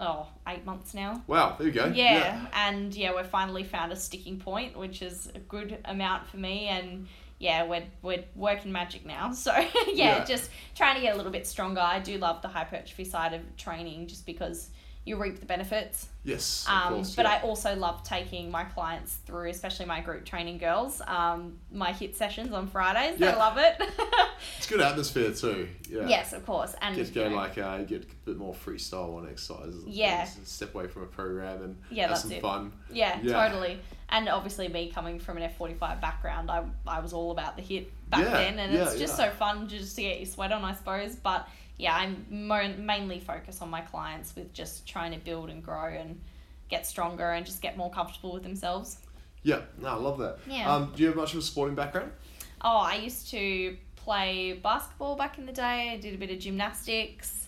oh 0.00 0.26
eight 0.48 0.64
months 0.64 0.92
now. 0.94 1.22
Wow, 1.28 1.54
there 1.56 1.68
you 1.68 1.72
go. 1.72 1.86
Yeah, 1.86 2.46
and 2.52 2.92
yeah, 2.94 3.14
we've 3.14 3.26
finally 3.26 3.62
found 3.62 3.92
a 3.92 3.96
sticking 3.96 4.38
point, 4.40 4.76
which 4.76 5.02
is 5.02 5.30
a 5.34 5.38
good 5.38 5.78
amount 5.84 6.26
for 6.26 6.36
me. 6.38 6.66
And 6.66 7.06
yeah, 7.44 7.66
we're 7.70 7.84
we're 8.02 8.24
working 8.34 8.72
magic 8.72 9.04
now. 9.04 9.32
So 9.44 9.52
yeah, 9.54 10.18
Yeah. 10.18 10.24
just 10.24 10.50
trying 10.74 10.94
to 10.96 11.02
get 11.02 11.12
a 11.14 11.16
little 11.16 11.32
bit 11.38 11.46
stronger. 11.46 11.80
I 11.80 11.98
do 12.00 12.16
love 12.18 12.40
the 12.40 12.48
hypertrophy 12.48 13.04
side 13.04 13.34
of 13.34 13.42
training, 13.56 14.06
just 14.06 14.24
because 14.24 14.70
you 15.04 15.16
reap 15.16 15.38
the 15.38 15.46
benefits. 15.46 16.08
Yes. 16.24 16.64
Um, 16.68 16.94
course, 16.94 17.14
but 17.14 17.26
yeah. 17.26 17.32
I 17.32 17.42
also 17.42 17.74
love 17.76 18.02
taking 18.02 18.50
my 18.50 18.64
clients 18.64 19.16
through, 19.26 19.50
especially 19.50 19.84
my 19.84 20.00
group 20.00 20.24
training 20.24 20.56
girls, 20.58 21.02
um, 21.06 21.58
my 21.70 21.92
hit 21.92 22.16
sessions 22.16 22.52
on 22.52 22.66
Fridays. 22.68 23.20
Yeah. 23.20 23.32
They 23.32 23.36
love 23.38 23.58
it. 23.58 23.80
It's 24.58 24.66
good 24.66 24.80
atmosphere 24.80 25.30
too. 25.32 25.68
Yeah. 25.88 26.06
Yes, 26.06 26.32
of 26.32 26.44
course. 26.44 26.74
And 26.82 26.96
to 26.96 27.04
go 27.12 27.24
you 27.24 27.30
know, 27.30 27.36
like 27.36 27.56
uh, 27.56 27.78
get 27.78 28.02
a 28.02 28.06
bit 28.26 28.36
more 28.36 28.52
freestyle 28.54 29.16
on 29.16 29.28
exercises. 29.28 29.84
Yeah. 29.86 30.28
and 30.36 30.46
step 30.46 30.74
away 30.74 30.86
from 30.86 31.02
a 31.02 31.06
program 31.06 31.62
and 31.62 31.76
Yeah, 31.90 32.02
have 32.02 32.10
that's 32.10 32.22
some 32.22 32.32
it. 32.32 32.42
fun. 32.42 32.72
yeah, 32.90 33.18
Yeah. 33.22 33.48
totally. 33.48 33.78
And 34.10 34.28
obviously, 34.28 34.68
me 34.68 34.90
coming 34.90 35.18
from 35.18 35.36
an 35.38 35.44
F 35.44 35.56
forty 35.56 35.74
five 35.74 36.00
background, 36.00 36.50
I 36.50 36.64
I 36.86 37.00
was 37.00 37.12
all 37.12 37.30
about 37.30 37.56
the 37.56 37.62
hit 37.62 37.90
back 38.10 38.24
then, 38.24 38.58
and 38.58 38.74
it's 38.74 38.98
just 38.98 39.16
so 39.16 39.30
fun 39.30 39.66
just 39.68 39.96
to 39.96 40.02
get 40.02 40.18
your 40.18 40.26
sweat 40.26 40.52
on, 40.52 40.62
I 40.64 40.74
suppose. 40.74 41.16
But 41.16 41.48
yeah, 41.76 41.96
I'm 41.96 42.26
mo- 42.30 42.74
mainly 42.78 43.20
focus 43.20 43.60
on 43.60 43.70
my 43.70 43.80
clients 43.80 44.34
with 44.36 44.52
just 44.52 44.86
trying 44.86 45.12
to 45.12 45.18
build 45.18 45.50
and 45.50 45.62
grow 45.62 45.88
and 45.88 46.20
get 46.68 46.86
stronger 46.86 47.32
and 47.32 47.44
just 47.44 47.60
get 47.60 47.76
more 47.76 47.90
comfortable 47.90 48.32
with 48.32 48.42
themselves. 48.42 48.98
Yeah, 49.42 49.60
no, 49.80 49.88
I 49.88 49.94
love 49.94 50.18
that. 50.18 50.38
Yeah. 50.46 50.72
Um, 50.72 50.92
do 50.94 51.02
you 51.02 51.08
have 51.08 51.16
much 51.16 51.32
of 51.32 51.40
a 51.40 51.42
sporting 51.42 51.74
background? 51.74 52.12
Oh, 52.62 52.78
I 52.78 52.96
used 52.96 53.28
to 53.30 53.76
play 53.96 54.54
basketball 54.62 55.16
back 55.16 55.38
in 55.38 55.46
the 55.46 55.52
day. 55.52 55.90
I 55.92 55.96
did 55.98 56.14
a 56.14 56.18
bit 56.18 56.30
of 56.30 56.38
gymnastics. 56.38 57.43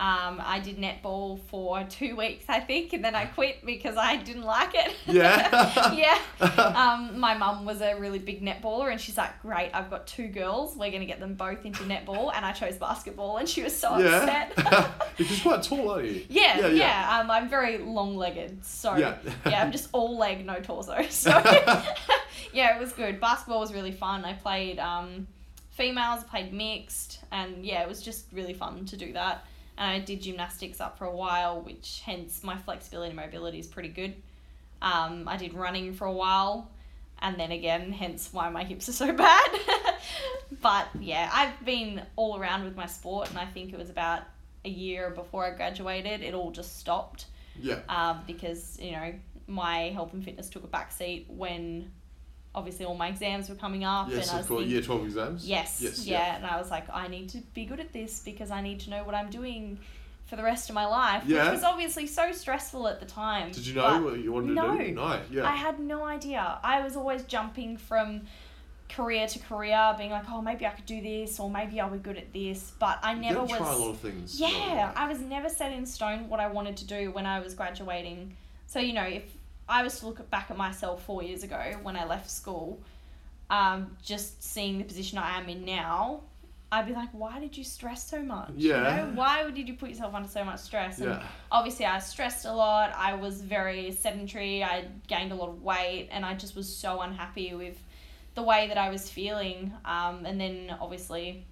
Um, 0.00 0.40
I 0.42 0.60
did 0.60 0.78
netball 0.78 1.38
for 1.48 1.84
two 1.84 2.16
weeks, 2.16 2.46
I 2.48 2.58
think, 2.58 2.94
and 2.94 3.04
then 3.04 3.14
I 3.14 3.26
quit 3.26 3.66
because 3.66 3.98
I 3.98 4.16
didn't 4.16 4.44
like 4.44 4.74
it. 4.74 4.94
Yeah. 5.06 5.92
yeah. 5.94 6.18
Um, 6.80 7.18
my 7.20 7.34
mum 7.34 7.66
was 7.66 7.82
a 7.82 7.94
really 7.98 8.18
big 8.18 8.42
netballer, 8.42 8.90
and 8.90 8.98
she's 8.98 9.18
like, 9.18 9.42
"Great, 9.42 9.70
I've 9.74 9.90
got 9.90 10.06
two 10.06 10.28
girls. 10.28 10.74
We're 10.74 10.90
gonna 10.90 11.04
get 11.04 11.20
them 11.20 11.34
both 11.34 11.66
into 11.66 11.82
netball." 11.82 12.32
And 12.34 12.46
I 12.46 12.52
chose 12.52 12.78
basketball, 12.78 13.36
and 13.36 13.46
she 13.46 13.62
was 13.62 13.76
so 13.76 13.98
yeah. 13.98 14.16
upset. 14.16 14.56
because 15.18 15.44
you're 15.44 15.52
quite 15.52 15.62
tall, 15.62 15.90
aren't 15.90 16.06
you? 16.06 16.24
Yeah, 16.30 16.60
Yeah, 16.60 16.66
yeah. 16.68 16.68
yeah. 16.68 17.18
Um, 17.20 17.30
I'm 17.30 17.48
very 17.50 17.76
long-legged, 17.78 18.64
so 18.64 18.96
Yeah. 18.96 19.16
yeah, 19.44 19.62
I'm 19.62 19.70
just 19.72 19.90
all 19.92 20.16
leg, 20.16 20.46
no 20.46 20.60
torso. 20.60 21.02
So 21.10 21.30
yeah, 22.52 22.74
it 22.76 22.80
was 22.80 22.92
good. 22.92 23.20
Basketball 23.20 23.60
was 23.60 23.74
really 23.74 23.92
fun. 23.92 24.24
I 24.24 24.32
played 24.32 24.78
um, 24.78 25.26
females, 25.70 26.24
played 26.24 26.52
mixed, 26.54 27.20
and 27.30 27.66
yeah, 27.66 27.82
it 27.82 27.88
was 27.88 28.00
just 28.02 28.26
really 28.32 28.54
fun 28.54 28.86
to 28.86 28.96
do 28.96 29.12
that. 29.12 29.44
And 29.80 29.90
I 29.90 29.98
did 29.98 30.20
gymnastics 30.22 30.80
up 30.80 30.96
for 30.98 31.06
a 31.06 31.16
while, 31.16 31.62
which 31.62 32.02
hence 32.04 32.44
my 32.44 32.56
flexibility 32.56 33.08
and 33.08 33.16
mobility 33.16 33.58
is 33.58 33.66
pretty 33.66 33.88
good. 33.88 34.14
Um, 34.82 35.26
I 35.26 35.36
did 35.36 35.54
running 35.54 35.92
for 35.94 36.06
a 36.06 36.12
while, 36.12 36.70
and 37.20 37.40
then 37.40 37.50
again, 37.50 37.90
hence 37.90 38.28
why 38.32 38.48
my 38.50 38.62
hips 38.62 38.88
are 38.88 38.92
so 38.92 39.12
bad. 39.26 39.50
but 40.62 40.86
yeah, 41.00 41.28
I've 41.32 41.64
been 41.64 42.02
all 42.16 42.38
around 42.38 42.64
with 42.64 42.76
my 42.76 42.86
sport, 42.86 43.30
and 43.30 43.38
I 43.38 43.46
think 43.46 43.72
it 43.72 43.78
was 43.78 43.90
about 43.90 44.22
a 44.64 44.68
year 44.68 45.10
before 45.10 45.46
I 45.46 45.50
graduated, 45.56 46.20
it 46.22 46.34
all 46.34 46.50
just 46.50 46.78
stopped 46.78 47.24
Yeah. 47.58 47.78
um, 47.88 48.20
because 48.26 48.78
you 48.80 48.92
know 48.92 49.14
my 49.46 49.88
health 49.90 50.12
and 50.12 50.22
fitness 50.22 50.48
took 50.50 50.62
a 50.64 50.68
backseat 50.68 51.26
when 51.28 51.90
obviously 52.54 52.84
all 52.84 52.96
my 52.96 53.08
exams 53.08 53.48
were 53.48 53.54
coming 53.54 53.84
up, 53.84 54.08
Yes, 54.10 54.28
and 54.28 54.34
I 54.34 54.38
was 54.38 54.46
course. 54.46 54.58
thinking, 54.60 54.72
Year 54.72 54.82
12 54.82 55.04
exams? 55.04 55.46
Yes, 55.48 55.80
Yes, 55.80 56.06
yeah. 56.06 56.18
yeah. 56.18 56.36
And 56.36 56.46
I 56.46 56.58
was 56.58 56.70
like, 56.70 56.84
I 56.92 57.08
need 57.08 57.28
to 57.30 57.38
be 57.54 57.64
good 57.64 57.80
at 57.80 57.92
this 57.92 58.20
because 58.24 58.50
I 58.50 58.60
need 58.60 58.80
to 58.80 58.90
know 58.90 59.04
what 59.04 59.14
I'm 59.14 59.30
doing 59.30 59.78
for 60.26 60.36
the 60.36 60.42
rest 60.42 60.68
of 60.68 60.74
my 60.74 60.86
life. 60.86 61.24
Yeah. 61.26 61.44
Which 61.44 61.54
was 61.54 61.64
obviously 61.64 62.06
so 62.06 62.32
stressful 62.32 62.86
at 62.88 63.00
the 63.00 63.06
time. 63.06 63.50
Did 63.52 63.66
you 63.66 63.74
know 63.74 64.02
what 64.02 64.18
you 64.18 64.32
wanted 64.32 64.54
no. 64.54 64.76
to 64.76 64.84
do? 64.84 64.92
No. 64.92 65.20
Yeah. 65.30 65.48
I 65.48 65.56
had 65.56 65.80
no 65.80 66.04
idea. 66.04 66.58
I 66.62 66.82
was 66.82 66.96
always 66.96 67.24
jumping 67.24 67.76
from 67.76 68.22
career 68.88 69.26
to 69.26 69.38
career, 69.38 69.94
being 69.96 70.10
like, 70.10 70.24
oh, 70.28 70.42
maybe 70.42 70.66
I 70.66 70.70
could 70.70 70.86
do 70.86 71.00
this, 71.00 71.38
or 71.38 71.48
maybe 71.48 71.80
I'll 71.80 71.90
be 71.90 71.98
good 71.98 72.16
at 72.16 72.32
this. 72.32 72.72
But 72.78 72.98
I 73.02 73.14
You 73.14 73.20
never 73.20 73.42
was. 73.42 73.50
try 73.50 73.72
a 73.72 73.76
lot 73.76 73.90
of 73.90 73.98
things. 73.98 74.40
Yeah, 74.40 74.92
I 74.96 75.08
was 75.08 75.20
never 75.20 75.48
set 75.48 75.72
in 75.72 75.86
stone 75.86 76.28
what 76.28 76.40
I 76.40 76.48
wanted 76.48 76.76
to 76.78 76.86
do 76.86 77.10
when 77.12 77.26
I 77.26 77.40
was 77.40 77.54
graduating. 77.54 78.36
So, 78.66 78.78
you 78.80 78.92
know, 78.92 79.04
if 79.04 79.22
I 79.70 79.82
was 79.82 79.98
to 80.00 80.06
look 80.08 80.28
back 80.30 80.50
at 80.50 80.56
myself 80.56 81.04
four 81.04 81.22
years 81.22 81.44
ago 81.44 81.76
when 81.82 81.96
I 81.96 82.04
left 82.04 82.28
school, 82.30 82.80
um, 83.48 83.96
just 84.02 84.42
seeing 84.42 84.78
the 84.78 84.84
position 84.84 85.16
I 85.16 85.38
am 85.38 85.48
in 85.48 85.64
now, 85.64 86.22
I'd 86.72 86.86
be 86.86 86.92
like, 86.92 87.08
why 87.12 87.40
did 87.40 87.56
you 87.56 87.64
stress 87.64 88.08
so 88.08 88.20
much? 88.22 88.50
Yeah. 88.56 88.78
You 88.78 89.02
know, 89.02 89.12
why 89.14 89.50
did 89.50 89.68
you 89.68 89.74
put 89.74 89.88
yourself 89.88 90.14
under 90.14 90.28
so 90.28 90.44
much 90.44 90.60
stress? 90.60 90.98
And 90.98 91.10
Yeah. 91.10 91.22
obviously, 91.50 91.84
I 91.86 91.98
stressed 91.98 92.44
a 92.44 92.52
lot. 92.52 92.92
I 92.96 93.14
was 93.14 93.42
very 93.42 93.90
sedentary. 93.92 94.62
I 94.62 94.86
gained 95.08 95.32
a 95.32 95.34
lot 95.34 95.48
of 95.48 95.62
weight, 95.62 96.08
and 96.12 96.24
I 96.24 96.34
just 96.34 96.54
was 96.54 96.68
so 96.74 97.00
unhappy 97.00 97.54
with 97.54 97.82
the 98.34 98.42
way 98.42 98.68
that 98.68 98.78
I 98.78 98.88
was 98.90 99.10
feeling. 99.10 99.72
Um, 99.84 100.24
and 100.26 100.40
then 100.40 100.76
obviously, 100.80 101.44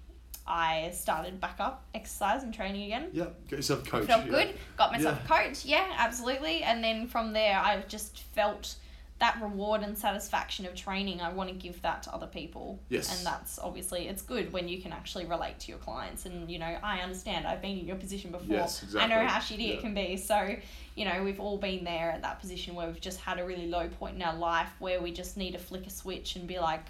I 0.49 0.89
started 0.93 1.39
back 1.39 1.57
up 1.59 1.85
exercise 1.93 2.41
and 2.43 2.51
training 2.53 2.85
again. 2.85 3.09
Yeah. 3.13 3.27
Get 3.47 3.57
yourself 3.57 3.87
a 3.87 3.89
coach. 3.91 4.05
Felt 4.07 4.25
yeah. 4.25 4.31
good. 4.31 4.55
Got 4.77 4.91
myself 4.91 5.19
Yeah. 5.19 5.25
a 5.25 5.43
coach. 5.47 5.63
Yeah, 5.65 5.93
absolutely. 5.97 6.63
And 6.63 6.83
then 6.83 7.07
from 7.07 7.33
there, 7.33 7.57
I 7.59 7.83
just 7.87 8.19
felt 8.33 8.75
that 9.19 9.37
reward 9.41 9.81
and 9.81 9.97
satisfaction 9.97 10.65
of 10.65 10.73
training. 10.75 11.21
I 11.21 11.29
want 11.33 11.49
to 11.49 11.55
give 11.55 11.81
that 11.81 12.03
to 12.03 12.13
other 12.13 12.25
people. 12.25 12.79
Yes. 12.89 13.15
And 13.15 13.27
that's 13.27 13.59
obviously 13.59 14.07
it's 14.07 14.21
good 14.21 14.51
when 14.53 14.67
you 14.69 14.81
can 14.81 14.93
actually 14.93 15.25
relate 15.25 15.59
to 15.59 15.67
your 15.69 15.77
clients. 15.77 16.25
And 16.25 16.49
you 16.49 16.57
know, 16.57 16.77
I 16.81 16.99
understand. 17.01 17.45
I've 17.45 17.61
been 17.61 17.77
in 17.77 17.85
your 17.85 17.97
position 17.97 18.31
before. 18.31 18.55
Yes, 18.55 18.81
exactly. 18.81 19.13
I 19.13 19.21
know 19.21 19.27
how 19.27 19.39
shitty 19.39 19.67
Yeah. 19.67 19.73
it 19.73 19.81
can 19.81 19.93
be. 19.93 20.15
So, 20.17 20.55
you 20.95 21.05
know, 21.05 21.21
we've 21.23 21.39
all 21.39 21.57
been 21.57 21.83
there 21.83 22.11
at 22.11 22.21
that 22.21 22.39
position 22.39 22.75
where 22.75 22.87
we've 22.87 23.01
just 23.01 23.19
had 23.19 23.39
a 23.39 23.45
really 23.45 23.67
low 23.67 23.89
point 23.89 24.15
in 24.15 24.21
our 24.21 24.35
life 24.35 24.69
where 24.79 25.01
we 25.01 25.11
just 25.11 25.35
need 25.37 25.51
to 25.51 25.59
flick 25.59 25.85
a 25.85 25.89
switch 25.91 26.35
and 26.37 26.47
be 26.47 26.57
like, 26.57 26.85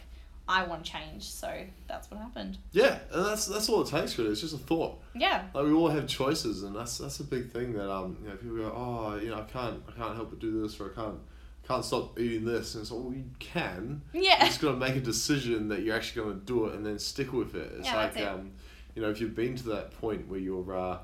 I 0.50 0.64
want 0.64 0.84
to 0.84 0.92
change. 0.92 1.24
So 1.24 1.50
that's 1.88 2.10
what 2.10 2.20
happened. 2.20 2.58
Yeah, 2.72 3.00
and 3.14 3.26
that's 3.26 3.46
that's 3.46 3.70
all 3.70 3.82
it 3.82 3.88
takes 3.88 4.18
really. 4.18 4.32
It's 4.32 4.42
just 4.42 4.56
a 4.56 4.58
thought. 4.58 5.00
Yeah. 5.16 5.44
Like 5.54 5.66
we 5.66 5.72
all 5.74 5.90
have 5.90 6.08
choices, 6.08 6.64
and 6.64 6.76
that's 6.76 6.98
that's 6.98 7.20
a 7.20 7.24
big 7.24 7.52
thing 7.52 7.74
that 7.74 7.90
um 7.90 8.18
you 8.24 8.30
know 8.30 8.36
people 8.36 8.58
go 8.58 8.74
oh 8.76 9.16
you 9.22 9.30
know 9.30 9.38
I 9.40 9.44
can't 9.44 9.82
I 9.88 9.92
can't 9.92 10.16
help 10.16 10.32
but 10.32 10.40
do 10.40 10.62
this 10.62 10.80
or 10.80 10.92
I 10.92 10.96
can't 10.96 11.20
can't 11.68 11.86
stop 11.86 12.20
eating 12.20 12.46
this 12.46 12.74
and 12.74 12.82
it's 12.82 12.90
like 12.92 13.00
well 13.04 13.14
you 13.14 13.26
can. 13.40 14.02
You 14.12 14.24
Yeah. 14.24 14.44
just 14.46 14.60
gotta 14.60 14.78
make 14.78 14.96
a 14.96 15.00
decision 15.02 15.68
that 15.70 15.84
you're 15.84 15.96
actually 15.96 16.24
gonna 16.24 16.36
do 16.40 16.66
it 16.66 16.74
and 16.76 16.84
then 16.86 16.98
stick 16.98 17.32
with 17.32 17.54
it. 17.54 17.72
It's 17.78 17.86
Yeah, 17.88 17.96
like 17.98 18.18
it. 18.18 18.28
um 18.28 18.52
you 18.96 19.02
know 19.04 19.10
if 19.12 19.22
you've 19.22 19.36
been 19.36 19.56
to 19.58 19.64
that 19.70 19.92
point 20.02 20.28
where 20.28 20.40
you're 20.40 20.76
uh 20.76 20.98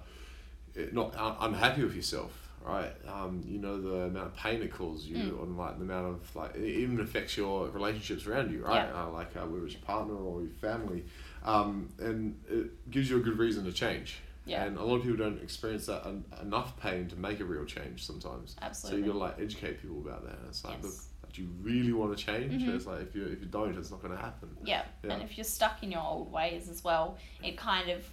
not 0.92 1.16
un- 1.16 1.36
unhappy 1.40 1.84
with 1.84 1.96
yourself. 1.96 2.45
Right, 2.66 2.92
um, 3.08 3.44
you 3.48 3.60
know 3.60 3.80
the 3.80 3.94
amount 4.06 4.26
of 4.28 4.36
pain 4.36 4.62
it 4.64 4.74
causes 4.74 5.06
you, 5.08 5.18
Mm. 5.18 5.44
and 5.44 5.58
like 5.58 5.78
the 5.78 5.84
amount 5.84 6.08
of 6.08 6.36
like 6.36 6.56
it 6.56 6.66
even 6.66 7.00
affects 7.00 7.38
your 7.38 7.70
relationships 7.70 8.26
around 8.26 8.52
you, 8.52 8.64
right? 8.66 8.90
Uh, 8.92 9.12
like 9.12 9.36
uh, 9.38 9.42
whether 9.46 9.66
it's 9.66 9.76
your 9.76 9.84
partner 9.84 10.16
or 10.16 10.42
your 10.42 10.50
family, 10.54 11.06
um, 11.44 11.90
and 12.00 12.42
it 12.50 12.90
gives 12.90 13.08
you 13.10 13.18
a 13.18 13.20
good 13.20 13.38
reason 13.38 13.66
to 13.66 13.72
change. 13.72 14.18
Yeah. 14.48 14.64
And 14.64 14.78
a 14.78 14.84
lot 14.84 14.96
of 14.98 15.02
people 15.04 15.18
don't 15.18 15.42
experience 15.42 15.86
that 15.88 16.06
en- 16.08 16.26
enough 16.42 16.80
pain 16.80 17.08
to 17.10 17.16
make 17.16 17.40
a 17.40 17.46
real 17.46 17.66
change 17.66 18.04
sometimes. 18.06 18.56
Absolutely. 18.62 19.02
So 19.02 19.06
you 19.06 19.12
gotta 19.14 19.26
like 19.26 19.40
educate 19.40 19.82
people 19.82 20.00
about 20.00 20.24
that. 20.26 20.38
And 20.40 20.48
it's 20.50 20.64
like, 20.64 20.78
Yes. 20.84 20.84
look, 21.24 21.34
do 21.34 21.42
you 21.42 21.50
really 21.62 21.94
want 21.94 22.16
to 22.18 22.24
change? 22.24 22.62
Mhm. 22.64 22.76
It's 22.76 22.86
like 22.88 23.02
if 23.02 23.16
you 23.16 23.26
if 23.26 23.42
you 23.42 23.48
don't, 23.48 23.76
it's 23.78 23.92
not 23.92 24.02
gonna 24.02 24.18
happen. 24.18 24.56
Yeah. 24.64 24.86
Yeah. 25.04 25.14
and 25.14 25.24
if 25.24 25.38
you're 25.38 25.44
stuck 25.46 25.84
in 25.84 25.92
your 25.92 26.02
old 26.02 26.32
ways 26.32 26.70
as 26.70 26.84
well, 26.84 27.18
it 27.44 27.58
kind 27.58 27.90
of 27.90 28.06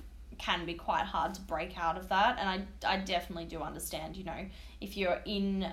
can 0.43 0.67
be 0.67 0.75
quite 0.75 1.05
hard 1.05 1.35
to 1.35 1.41
break 1.43 1.79
out 1.79 1.97
of 1.97 2.09
that. 2.09 2.37
And 2.39 2.49
I, 2.85 2.95
I 2.95 2.97
definitely 2.99 3.45
do 3.45 3.63
understand, 3.63 4.17
you 4.17 4.25
know, 4.25 4.47
if 4.81 4.97
you're 4.97 5.21
in 5.25 5.73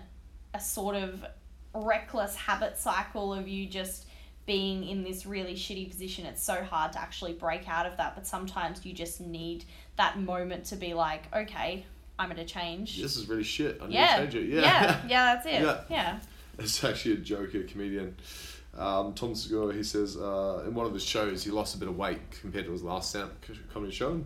a 0.54 0.60
sort 0.60 0.96
of 0.96 1.26
reckless 1.74 2.36
habit 2.36 2.78
cycle 2.78 3.34
of 3.34 3.48
you 3.48 3.66
just 3.66 4.06
being 4.46 4.88
in 4.88 5.04
this 5.04 5.26
really 5.26 5.56
shitty 5.56 5.90
position, 5.90 6.26
it's 6.26 6.44
so 6.44 6.64
hard 6.64 6.94
to 6.94 7.02
actually 7.02 7.34
break 7.34 7.68
out 7.68 7.88
of 7.88 7.98
that. 7.98 8.14
But 8.14 8.28
sometimes 8.28 8.86
you 8.86 8.94
just 8.94 9.20
need 9.20 9.66
that 9.98 10.20
moment 10.20 10.66
to 10.66 10.76
be 10.76 10.94
like, 10.94 11.24
okay, 11.36 11.86
I'm 12.20 12.30
going 12.30 12.38
to 12.38 12.46
change. 12.46 13.02
This 13.02 13.18
is 13.18 13.28
really 13.28 13.44
shit. 13.44 13.80
I 13.82 13.88
need 13.88 13.96
yeah. 13.96 14.18
to 14.18 14.22
change 14.24 14.36
it. 14.36 14.50
yeah. 14.50 14.62
Yeah. 14.62 15.02
Yeah, 15.08 15.34
that's 15.34 15.46
it. 15.48 15.62
Yeah. 15.62 15.82
Yeah. 15.90 16.20
It's 16.60 16.84
actually 16.84 17.16
a 17.16 17.18
joke, 17.18 17.56
a 17.56 17.64
comedian. 17.64 18.16
Um, 18.78 19.14
Tom 19.14 19.34
Segura, 19.34 19.74
he 19.74 19.84
says 19.84 20.16
uh, 20.16 20.64
in 20.68 20.76
one 20.76 20.86
of 20.86 20.94
his 20.94 21.04
shows, 21.04 21.44
he 21.44 21.50
lost 21.50 21.74
a 21.74 21.80
bit 21.80 21.88
of 21.88 21.98
weight 21.98 22.20
compared 22.42 22.66
to 22.66 22.72
his 22.72 22.84
last 22.84 23.10
stand-up 23.10 23.34
comedy 23.74 23.92
show. 23.92 24.22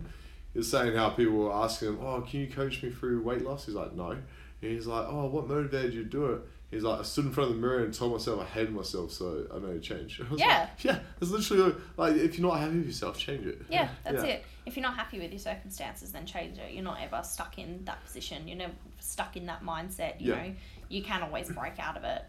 And 0.54 0.58
he 0.58 0.58
was 0.58 0.70
saying 0.70 0.96
how 0.96 1.10
people 1.10 1.34
were 1.34 1.52
asking 1.52 1.88
him, 1.88 1.98
"Oh, 2.00 2.20
can 2.22 2.40
you 2.40 2.46
coach 2.48 2.82
me 2.82 2.90
through 2.90 3.22
weight 3.22 3.42
loss?" 3.42 3.66
He's 3.66 3.74
like, 3.74 3.92
"No." 3.94 4.10
And 4.10 4.22
he's 4.60 4.86
like, 4.86 5.06
"Oh, 5.08 5.26
what 5.26 5.48
motivated 5.48 5.92
you 5.94 6.04
to 6.04 6.08
do 6.08 6.26
it?" 6.26 6.40
He's 6.70 6.82
like, 6.82 7.00
"I 7.00 7.02
stood 7.02 7.26
in 7.26 7.32
front 7.32 7.50
of 7.50 7.56
the 7.56 7.62
mirror 7.62 7.84
and 7.84 7.92
told 7.92 8.12
myself 8.12 8.40
I 8.40 8.44
hated 8.44 8.74
myself, 8.74 9.10
so 9.12 9.46
I 9.54 9.58
made 9.58 9.76
a 9.76 9.80
change." 9.80 10.20
Yeah. 10.36 10.60
like, 10.60 10.84
yeah. 10.84 10.98
It's 11.20 11.30
literally 11.30 11.74
like 11.96 12.14
if 12.16 12.38
you're 12.38 12.48
not 12.48 12.58
happy 12.60 12.78
with 12.78 12.86
yourself, 12.86 13.18
change 13.18 13.46
it. 13.46 13.62
Yeah, 13.68 13.88
that's 14.04 14.22
it. 14.22 14.44
If 14.66 14.76
you're 14.76 14.82
not 14.82 14.96
happy 14.96 15.18
with 15.20 15.30
your 15.30 15.38
circumstances, 15.40 16.12
then 16.12 16.24
change 16.24 16.58
it. 16.58 16.72
You're 16.72 16.82
not 16.84 16.98
ever 17.02 17.20
stuck 17.22 17.58
in 17.58 17.84
that 17.84 18.02
position. 18.04 18.48
You're 18.48 18.56
never 18.56 18.72
stuck 19.00 19.36
in 19.36 19.46
that 19.46 19.62
mindset. 19.62 20.20
You 20.20 20.32
Yeah. 20.34 20.42
know, 20.46 20.54
you 20.88 21.02
can 21.02 21.22
always 21.22 21.50
break 21.50 21.78
out 21.78 21.96
of 21.96 22.04
it. 22.04 22.22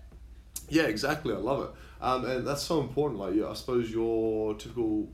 Yeah, 0.69 0.83
exactly. 0.83 1.33
I 1.33 1.37
love 1.37 1.63
it, 1.63 1.69
um, 2.03 2.25
and 2.25 2.45
that's 2.47 2.63
so 2.63 2.81
important. 2.81 3.19
Like, 3.19 3.35
yeah, 3.35 3.49
I 3.49 3.53
suppose 3.53 3.91
your 3.91 4.55
typical 4.55 5.07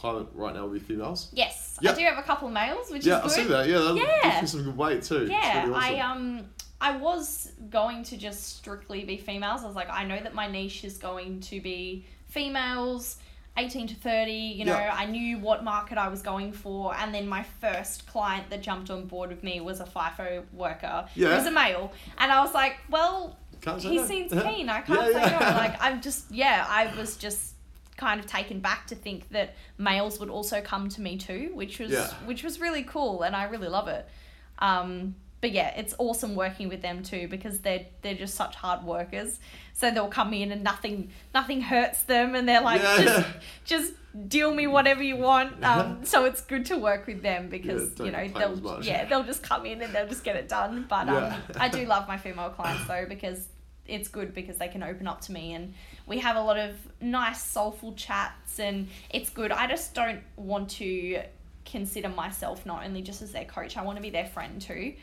climate 0.00 0.28
right 0.34 0.54
now 0.54 0.64
would 0.66 0.72
be 0.72 0.78
females. 0.80 1.28
Yes, 1.32 1.78
Yeah. 1.80 1.92
I 1.92 1.94
do 1.94 2.04
have 2.04 2.18
a 2.18 2.22
couple 2.22 2.48
males, 2.48 2.90
which 2.90 3.00
is 3.00 3.06
yeah, 3.06 3.18
I 3.18 3.22
good. 3.22 3.30
see 3.32 3.44
that. 3.44 3.68
Yeah, 3.68 3.78
that 3.78 3.96
Yeah. 3.96 4.40
gives 4.40 4.40
you 4.54 4.58
some 4.58 4.64
good 4.64 4.76
weight 4.76 5.02
too. 5.02 5.26
Yeah, 5.30 5.64
really 5.66 5.74
awesome. 5.74 5.94
I 5.94 6.00
um 6.00 6.44
I 6.80 6.96
was 6.96 7.52
going 7.68 8.04
to 8.04 8.16
just 8.16 8.56
strictly 8.56 9.04
be 9.04 9.18
females. 9.18 9.62
I 9.62 9.66
was 9.66 9.76
like, 9.76 9.90
I 9.90 10.04
know 10.04 10.18
that 10.18 10.34
my 10.34 10.46
niche 10.46 10.82
is 10.84 10.96
going 10.96 11.40
to 11.40 11.60
be 11.60 12.06
females, 12.26 13.18
eighteen 13.58 13.86
to 13.88 13.94
thirty. 13.94 14.32
You 14.32 14.64
know, 14.64 14.78
Yeah. 14.78 14.94
I 14.96 15.04
knew 15.04 15.38
what 15.38 15.62
market 15.62 15.98
I 15.98 16.08
was 16.08 16.22
going 16.22 16.52
for, 16.52 16.94
and 16.96 17.14
then 17.14 17.28
my 17.28 17.42
first 17.60 18.06
client 18.06 18.48
that 18.50 18.62
jumped 18.62 18.88
on 18.90 19.04
board 19.06 19.28
with 19.28 19.42
me 19.42 19.60
was 19.60 19.80
a 19.80 19.84
FIFO 19.84 20.44
worker. 20.54 21.06
He 21.14 21.20
Yeah. 21.22 21.36
was 21.36 21.46
a 21.46 21.50
male, 21.50 21.92
and 22.16 22.32
I 22.32 22.40
was 22.42 22.54
like, 22.54 22.76
well, 22.88 23.36
he 23.78 23.96
no. 23.96 24.06
seems 24.06 24.32
keen. 24.46 24.70
I 24.70 24.80
can't 24.80 25.00
Yeah, 25.00 25.12
say 25.12 25.30
yeah. 25.32 25.50
no. 25.50 25.56
Like 25.58 25.76
I'm 25.82 26.00
just 26.00 26.30
yeah, 26.30 26.64
I 26.66 26.86
was 26.96 27.16
just 27.18 27.54
kind 28.00 28.18
of 28.18 28.26
taken 28.26 28.58
back 28.60 28.86
to 28.88 28.94
think 28.94 29.28
that 29.30 29.54
males 29.78 30.18
would 30.20 30.30
also 30.30 30.60
come 30.60 30.88
to 30.88 31.00
me 31.00 31.16
too, 31.18 31.50
which 31.54 31.78
was 31.78 31.90
Yeah. 31.90 32.08
which 32.24 32.42
was 32.42 32.58
really 32.60 32.82
cool, 32.82 33.22
and 33.22 33.36
I 33.36 33.44
really 33.44 33.68
love 33.68 33.88
it. 33.88 34.08
Um, 34.58 35.14
but 35.40 35.52
yeah, 35.52 35.72
it's 35.80 35.94
awesome 35.98 36.34
working 36.34 36.68
with 36.68 36.82
them 36.82 37.02
too 37.02 37.28
because 37.28 37.60
they're 37.60 37.86
they're 38.02 38.14
just 38.24 38.34
such 38.34 38.54
hard 38.56 38.84
workers. 38.84 39.38
So 39.72 39.90
they'll 39.90 40.08
come 40.20 40.34
in 40.34 40.52
and 40.52 40.62
nothing 40.62 41.10
nothing 41.34 41.60
hurts 41.62 42.02
them, 42.02 42.34
and 42.34 42.48
they're 42.48 42.60
like 42.62 42.82
Yeah. 42.82 43.02
just 43.04 43.28
just 43.64 43.92
deal 44.28 44.52
me 44.52 44.66
whatever 44.66 45.02
you 45.02 45.16
want. 45.16 45.62
Um, 45.70 46.04
so 46.04 46.24
it's 46.24 46.40
good 46.42 46.66
to 46.66 46.76
work 46.76 47.06
with 47.06 47.22
them 47.22 47.48
because 47.48 47.90
don't 47.90 48.06
you 48.06 48.12
know 48.12 48.26
they'll 48.28 48.82
yeah 48.82 49.04
they'll 49.06 49.24
just 49.32 49.42
come 49.42 49.64
in 49.66 49.80
and 49.82 49.94
they'll 49.94 50.08
just 50.08 50.24
get 50.24 50.36
it 50.36 50.48
done. 50.48 50.86
But 50.88 51.08
um, 51.08 51.32
I 51.56 51.68
do 51.68 51.86
love 51.94 52.06
my 52.08 52.18
female 52.18 52.50
clients 52.50 52.86
though 52.88 53.06
because 53.08 53.46
it's 53.86 54.08
good 54.08 54.34
because 54.34 54.56
they 54.58 54.68
can 54.68 54.82
open 54.84 55.06
up 55.08 55.20
to 55.22 55.32
me 55.32 55.52
and 55.54 55.72
we 56.10 56.18
have 56.18 56.34
a 56.36 56.42
lot 56.42 56.58
of 56.58 56.74
nice 57.00 57.40
soulful 57.40 57.94
chats 57.94 58.58
and 58.58 58.88
it's 59.10 59.30
good. 59.30 59.52
I 59.52 59.68
just 59.68 59.94
don't 59.94 60.20
want 60.36 60.68
to 60.70 61.22
consider 61.64 62.08
myself 62.08 62.66
not 62.66 62.84
only 62.84 63.00
just 63.00 63.22
as 63.22 63.30
their 63.30 63.44
coach, 63.44 63.76
I 63.76 63.82
want 63.82 63.96
to 63.96 64.02
be 64.02 64.10
their 64.10 64.26
friend 64.26 64.60
too. 64.60 64.94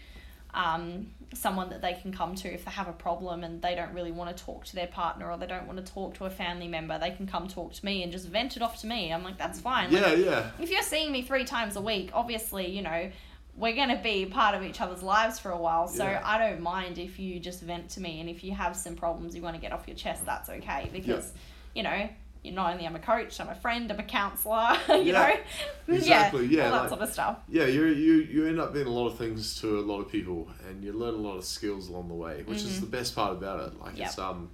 Um, 0.54 1.08
someone 1.34 1.70
that 1.70 1.82
they 1.82 1.94
can 1.94 2.12
come 2.12 2.36
to 2.36 2.54
if 2.54 2.66
they 2.66 2.72
have 2.72 2.90
a 2.90 2.94
problem 2.94 3.44
and 3.46 3.62
they 3.62 3.74
don't 3.74 3.94
really 3.94 4.12
want 4.12 4.36
to 4.36 4.44
talk 4.44 4.66
to 4.66 4.76
their 4.76 4.88
partner 4.88 5.32
or 5.32 5.38
they 5.38 5.48
don't 5.48 5.66
want 5.66 5.84
to 5.84 5.94
talk 5.94 6.16
to 6.16 6.26
a 6.26 6.30
family 6.30 6.68
member, 6.68 7.00
they 7.00 7.12
can 7.12 7.26
come 7.26 7.48
talk 7.48 7.72
to 7.74 7.86
me 7.86 8.04
and 8.04 8.12
just 8.12 8.28
vent 8.28 8.58
it 8.58 8.62
off 8.62 8.82
to 8.82 8.88
me. 8.88 9.14
I'm 9.14 9.24
like, 9.24 9.38
that's 9.38 9.62
fine. 9.62 9.92
Like, 9.94 10.02
Yeah, 10.02 10.14
yeah. 10.14 10.52
if 10.60 10.70
you're 10.70 10.82
seeing 10.82 11.12
me 11.14 11.22
three 11.22 11.46
times 11.46 11.78
a 11.78 11.82
week, 11.82 12.10
obviously, 12.14 12.68
you 12.68 12.82
know, 12.82 13.10
we're 13.58 13.74
going 13.76 13.90
to 13.90 14.02
be 14.04 14.26
part 14.26 14.54
of 14.56 14.64
each 14.64 14.80
other's 14.82 15.02
lives 15.04 15.40
for 15.40 15.50
a 15.52 15.58
while. 15.58 15.88
So 15.88 16.04
Yeah. 16.04 16.22
I 16.24 16.38
don't 16.38 16.62
mind 16.62 16.98
if 17.00 17.20
you 17.20 17.40
just 17.40 17.62
vent 17.62 17.90
to 17.92 18.00
me. 18.00 18.20
And 18.22 18.30
if 18.30 18.44
you 18.44 18.52
have 18.54 18.76
some 18.76 18.96
problems 18.96 19.36
you 19.36 19.42
want 19.42 19.56
to 19.56 19.62
get 19.62 19.72
off 19.74 19.88
your 19.88 19.98
chest, 19.98 20.26
that's 20.26 20.48
okay. 20.50 20.90
Because, 20.94 21.34
you 21.74 21.82
know, 21.82 22.08
you're 22.44 22.54
not 22.54 22.72
only 22.72 22.86
I'm 22.86 22.96
a 22.96 23.00
coach, 23.00 23.42
I'm 23.42 23.50
a 23.50 23.56
friend, 23.56 23.92
I'm 23.92 24.00
a 24.00 24.04
counselor, 24.04 24.78
you 24.90 25.12
Yeah. 25.12 25.14
know? 25.14 25.36
Exactly, 25.96 26.46
yeah, 26.48 26.66
All 26.66 26.72
that 26.72 26.80
like- 26.82 26.90
sort 26.90 27.02
of 27.02 27.10
stuff. 27.12 27.38
Yeah, 27.50 27.66
you 27.66 27.86
you 27.88 28.14
you 28.34 28.46
end 28.48 28.60
up 28.60 28.74
being 28.74 28.86
a 28.88 28.92
lot 28.92 29.08
of 29.08 29.18
things 29.18 29.60
to 29.62 29.80
a 29.80 29.82
lot 29.82 30.02
of 30.02 30.12
people, 30.12 30.48
and 30.68 30.84
you 30.84 30.94
learn 30.94 31.16
a 31.16 31.18
lot 31.18 31.38
of 31.38 31.44
skills 31.46 31.88
along 31.90 32.10
the 32.10 32.14
way, 32.14 32.44
which 32.46 32.60
is 32.60 32.78
Mhm. 32.78 32.82
the 32.82 32.86
best 32.88 33.16
part 33.16 33.32
about 33.32 33.60
it. 33.68 33.80
Like 33.80 33.98
Yep. 33.98 34.08
it's 34.08 34.20
um, 34.20 34.50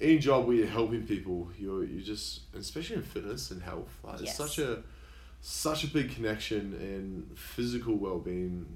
any 0.00 0.18
job 0.18 0.46
where 0.46 0.56
you're 0.56 0.66
helping 0.68 1.02
people, 1.06 1.48
you're 1.58 1.82
you 1.84 2.00
just 2.00 2.42
especially 2.54 2.96
in 2.96 3.02
fitness 3.02 3.50
and 3.50 3.62
health, 3.62 3.88
like 4.04 4.20
Yes. 4.20 4.28
it's 4.28 4.36
such 4.36 4.58
a 4.58 4.82
such 5.46 5.84
a 5.84 5.86
big 5.86 6.12
connection 6.12 6.74
in 6.80 7.24
physical 7.36 7.94
well 7.94 8.18
being 8.18 8.66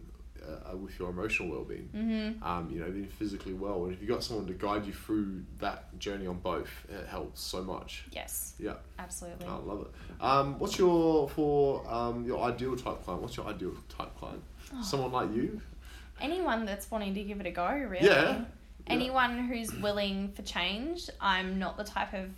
uh, 0.40 0.76
with 0.76 0.96
your 1.00 1.10
emotional 1.10 1.48
well 1.50 1.64
being. 1.64 1.88
Mm-hmm. 1.92 2.44
Um, 2.44 2.70
you 2.70 2.78
know, 2.78 2.88
being 2.92 3.08
physically 3.08 3.54
well, 3.54 3.84
and 3.84 3.92
if 3.92 4.00
you've 4.00 4.08
got 4.08 4.22
someone 4.22 4.46
to 4.46 4.52
guide 4.52 4.86
you 4.86 4.92
through 4.92 5.42
that 5.58 5.98
journey 5.98 6.28
on 6.28 6.38
both, 6.38 6.70
it 6.88 7.08
helps 7.08 7.40
so 7.40 7.60
much. 7.62 8.04
Yes, 8.12 8.54
Yeah, 8.60 8.74
absolutely. 9.00 9.46
I 9.46 9.56
love 9.56 9.80
it. 9.80 10.22
Um, 10.22 10.60
what's 10.60 10.78
your 10.78 11.28
for 11.30 11.84
um, 11.90 12.24
your 12.24 12.40
ideal 12.44 12.76
type 12.76 13.02
client? 13.02 13.20
What's 13.20 13.36
your 13.36 13.46
ideal 13.46 13.72
type 13.88 14.16
client? 14.16 14.42
Oh. 14.72 14.80
Someone 14.80 15.10
like 15.10 15.34
you? 15.34 15.60
Anyone 16.20 16.66
that's 16.66 16.88
wanting 16.88 17.14
to 17.14 17.22
give 17.24 17.40
it 17.40 17.46
a 17.46 17.50
go, 17.50 17.68
really. 17.68 18.06
Yeah. 18.06 18.44
Anyone 18.86 19.38
who's 19.38 19.74
willing 19.74 20.30
for 20.36 20.42
change. 20.42 21.10
I'm 21.20 21.58
not 21.58 21.76
the 21.76 21.84
type 21.84 22.14
of 22.14 22.30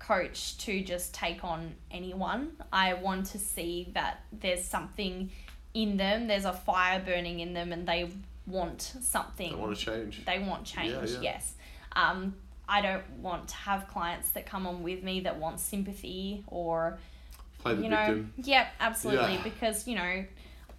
coach 0.00 0.58
to 0.58 0.82
just 0.82 1.14
take 1.14 1.44
on 1.44 1.74
anyone. 1.92 2.52
I 2.72 2.94
want 2.94 3.26
to 3.26 3.38
see 3.38 3.90
that 3.94 4.24
there's 4.32 4.64
something 4.64 5.30
in 5.74 5.96
them, 5.96 6.26
there's 6.26 6.44
a 6.46 6.52
fire 6.52 7.00
burning 7.00 7.38
in 7.40 7.52
them, 7.54 7.70
and 7.72 7.86
they 7.86 8.10
want 8.46 8.82
something. 9.00 9.52
I 9.52 9.56
want 9.56 9.76
to 9.76 9.84
change. 9.84 10.24
they 10.24 10.40
want 10.40 10.64
change 10.64 10.92
Yeah, 10.92 11.04
yeah. 11.04 11.20
yes 11.20 11.54
um, 11.94 12.34
i 12.68 12.80
don't 12.80 13.08
want 13.18 13.48
to 13.48 13.54
have 13.54 13.86
clients 13.88 14.30
that 14.30 14.46
come 14.46 14.66
on 14.66 14.82
with 14.82 15.02
me 15.04 15.20
that 15.20 15.36
want 15.38 15.60
sympathy 15.60 16.42
or 16.48 16.98
Play 17.62 17.74
the 17.74 17.82
you 17.82 17.88
know 17.90 18.06
victim. 18.06 18.32
yep 18.38 18.68
absolutely 18.80 19.34
Yeah. 19.34 19.42
because 19.42 19.86
you 19.86 19.94
know 19.96 20.24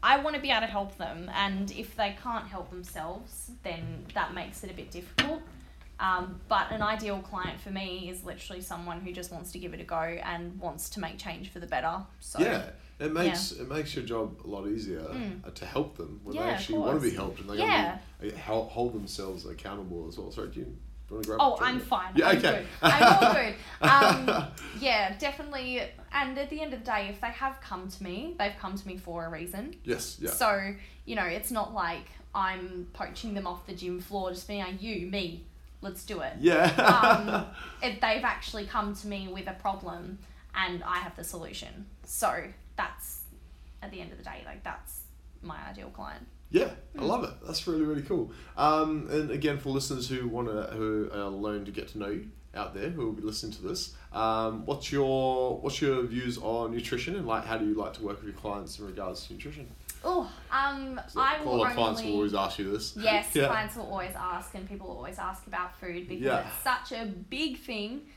i 0.04 0.18
want 0.20 0.36
to 0.36 0.42
be 0.42 0.50
able 0.50 0.62
to 0.62 0.68
help 0.68 0.98
them 0.98 1.30
and 1.34 1.70
if 1.72 1.96
they 1.96 2.16
can't 2.24 2.48
help 2.48 2.70
themselves 2.70 3.52
then 3.64 4.06
that 4.16 4.34
makes 4.34 4.64
it 4.64 4.72
a 4.72 4.74
bit 4.74 4.90
difficult 4.92 5.42
um, 6.02 6.42
but 6.50 6.72
an 6.72 6.82
ideal 6.82 7.20
client 7.20 7.60
for 7.62 7.70
me 7.70 8.10
is 8.10 8.24
literally 8.26 8.62
someone 8.62 9.00
who 9.00 9.12
just 9.14 9.32
wants 9.32 9.52
to 9.54 9.60
give 9.60 9.74
it 9.74 9.80
a 9.80 9.84
go 9.84 9.96
and 10.02 10.60
wants 10.60 10.90
to 10.90 11.00
make 11.00 11.18
change 11.18 11.50
for 11.52 11.60
the 11.60 11.68
better 11.68 11.98
so 12.20 12.40
yeah, 12.40 12.64
it 13.00 13.14
makes 13.14 13.52
it 13.52 13.70
makes 13.70 13.96
your 13.96 14.04
job 14.06 14.36
a 14.44 14.48
lot 14.48 14.68
easier 14.68 15.00
Mm. 15.02 15.46
uh, 15.48 15.52
to 15.52 15.66
help 15.66 15.98
them 15.98 16.20
when 16.24 16.36
Yeah, 16.36 16.44
they 16.48 16.50
actually 16.52 16.80
want 16.80 17.02
to 17.02 17.10
be 17.10 17.16
helped 17.16 17.40
and 17.40 17.50
they 17.50 17.58
Yeah. 17.58 17.98
yeah. 18.22 18.36
hold, 18.38 18.70
hold 18.70 18.94
themselves 18.94 19.46
accountable 19.46 20.08
as 20.10 20.18
well. 20.18 20.32
Sorry, 20.32 20.48
do 20.50 20.60
you, 20.62 20.66
do 20.66 20.72
you 20.72 21.16
want 21.16 21.24
to 21.24 21.28
grab? 21.30 21.40
Oh, 21.42 21.58
I'm 21.62 21.80
fine. 21.80 22.12
Yeah, 22.16 22.30
I'm 22.30 22.38
okay. 22.38 22.52
good. 22.52 22.66
I'm 22.82 23.04
all 23.24 23.34
good. 23.42 23.56
Um, 24.30 24.46
yeah, 24.80 25.16
definitely. 25.18 25.82
And 26.14 26.38
at 26.38 26.50
the 26.50 26.62
end 26.62 26.74
of 26.74 26.80
the 26.80 26.86
day, 26.86 27.08
if 27.10 27.20
they 27.22 27.28
have 27.28 27.60
come 27.62 27.90
to 27.90 28.04
me, 28.04 28.36
they've 28.40 28.56
come 28.60 28.76
to 28.78 28.88
me 28.88 28.98
for 28.98 29.26
a 29.26 29.30
reason. 29.30 29.76
yes, 29.84 30.18
yeah, 30.22 30.30
So, 30.32 30.74
you 31.06 31.16
know, 31.16 31.26
it's 31.26 31.52
not 31.52 31.74
like 31.74 32.06
I'm 32.34 32.88
poaching 32.94 33.34
them 33.34 33.46
off 33.48 33.66
the 33.68 33.74
gym 33.74 34.00
floor, 34.00 34.32
just 34.32 34.48
being 34.48 34.62
like, 34.62 34.82
you, 34.82 35.08
me, 35.08 35.46
let's 35.82 36.06
do 36.06 36.22
it. 36.22 36.34
yeah. 36.40 36.66
Um, 36.76 37.46
if 37.84 38.00
they've 38.00 38.24
actually 38.24 38.66
come 38.66 38.96
to 38.96 39.08
me 39.08 39.28
with 39.28 39.48
a 39.48 39.54
problem 39.54 40.20
and 40.56 40.84
I 40.84 40.98
have 40.98 41.16
the 41.16 41.24
solution. 41.24 41.86
So 42.06 42.44
that's, 42.76 43.22
at 43.82 43.92
the 43.92 44.02
end 44.02 44.12
of 44.12 44.18
the 44.18 44.24
day, 44.24 44.44
like, 44.46 44.64
that's 44.64 45.02
my 45.42 45.58
ideal 45.70 45.90
client. 45.90 46.28
Yeah. 46.52 46.72
I 47.00 47.04
love 47.04 47.24
it. 47.24 47.32
That's 47.46 47.66
really 47.66 47.84
really 47.84 48.02
cool. 48.02 48.32
Um, 48.58 49.08
and 49.10 49.32
again, 49.32 49.58
for 49.58 49.70
listeners 49.70 50.10
who 50.10 50.28
want 50.28 50.48
to 50.50 50.64
who 50.76 51.10
uh, 51.14 51.30
learn 51.30 51.66
to 51.66 51.72
get 51.72 51.88
to 51.90 51.98
know 51.98 52.10
you 52.10 52.28
out 52.54 52.74
there, 52.76 52.90
who 52.90 53.06
will 53.06 53.14
be 53.14 53.22
listening 53.22 53.54
to 53.54 53.62
this, 53.62 53.96
um, 54.12 54.66
what's 54.66 54.92
your 54.92 55.58
what's 55.60 55.82
your 55.82 56.04
views 56.04 56.38
on 56.38 56.72
nutrition 56.72 57.16
and 57.16 57.26
like 57.26 57.46
how 57.46 57.58
do 57.58 57.66
you 57.66 57.74
like 57.74 57.94
to 57.94 58.04
work 58.04 58.18
with 58.18 58.26
your 58.26 58.38
clients 58.38 58.78
in 58.80 58.86
regards 58.86 59.28
to 59.28 59.34
nutrition? 59.34 59.70
Oh, 60.04 60.32
um, 60.52 61.00
So 61.08 61.22
I 61.22 61.40
will 61.44 61.60
clients 61.60 61.76
will 61.78 61.86
only- 62.08 62.14
always 62.14 62.34
ask 62.34 62.58
you 62.60 62.72
this. 62.72 62.96
Yes, 62.98 63.30
Yeah. 63.36 63.48
clients 63.48 63.76
will 63.76 63.86
always 63.86 64.16
ask, 64.16 64.54
and 64.56 64.68
people 64.68 64.88
will 64.88 64.98
always 64.98 65.20
ask 65.20 65.46
about 65.48 65.76
food 65.80 66.08
because 66.08 66.24
Yeah. 66.24 66.48
it's 66.48 66.64
such 66.64 66.92
a 67.00 67.06
big 67.06 67.60
thing. 67.60 68.08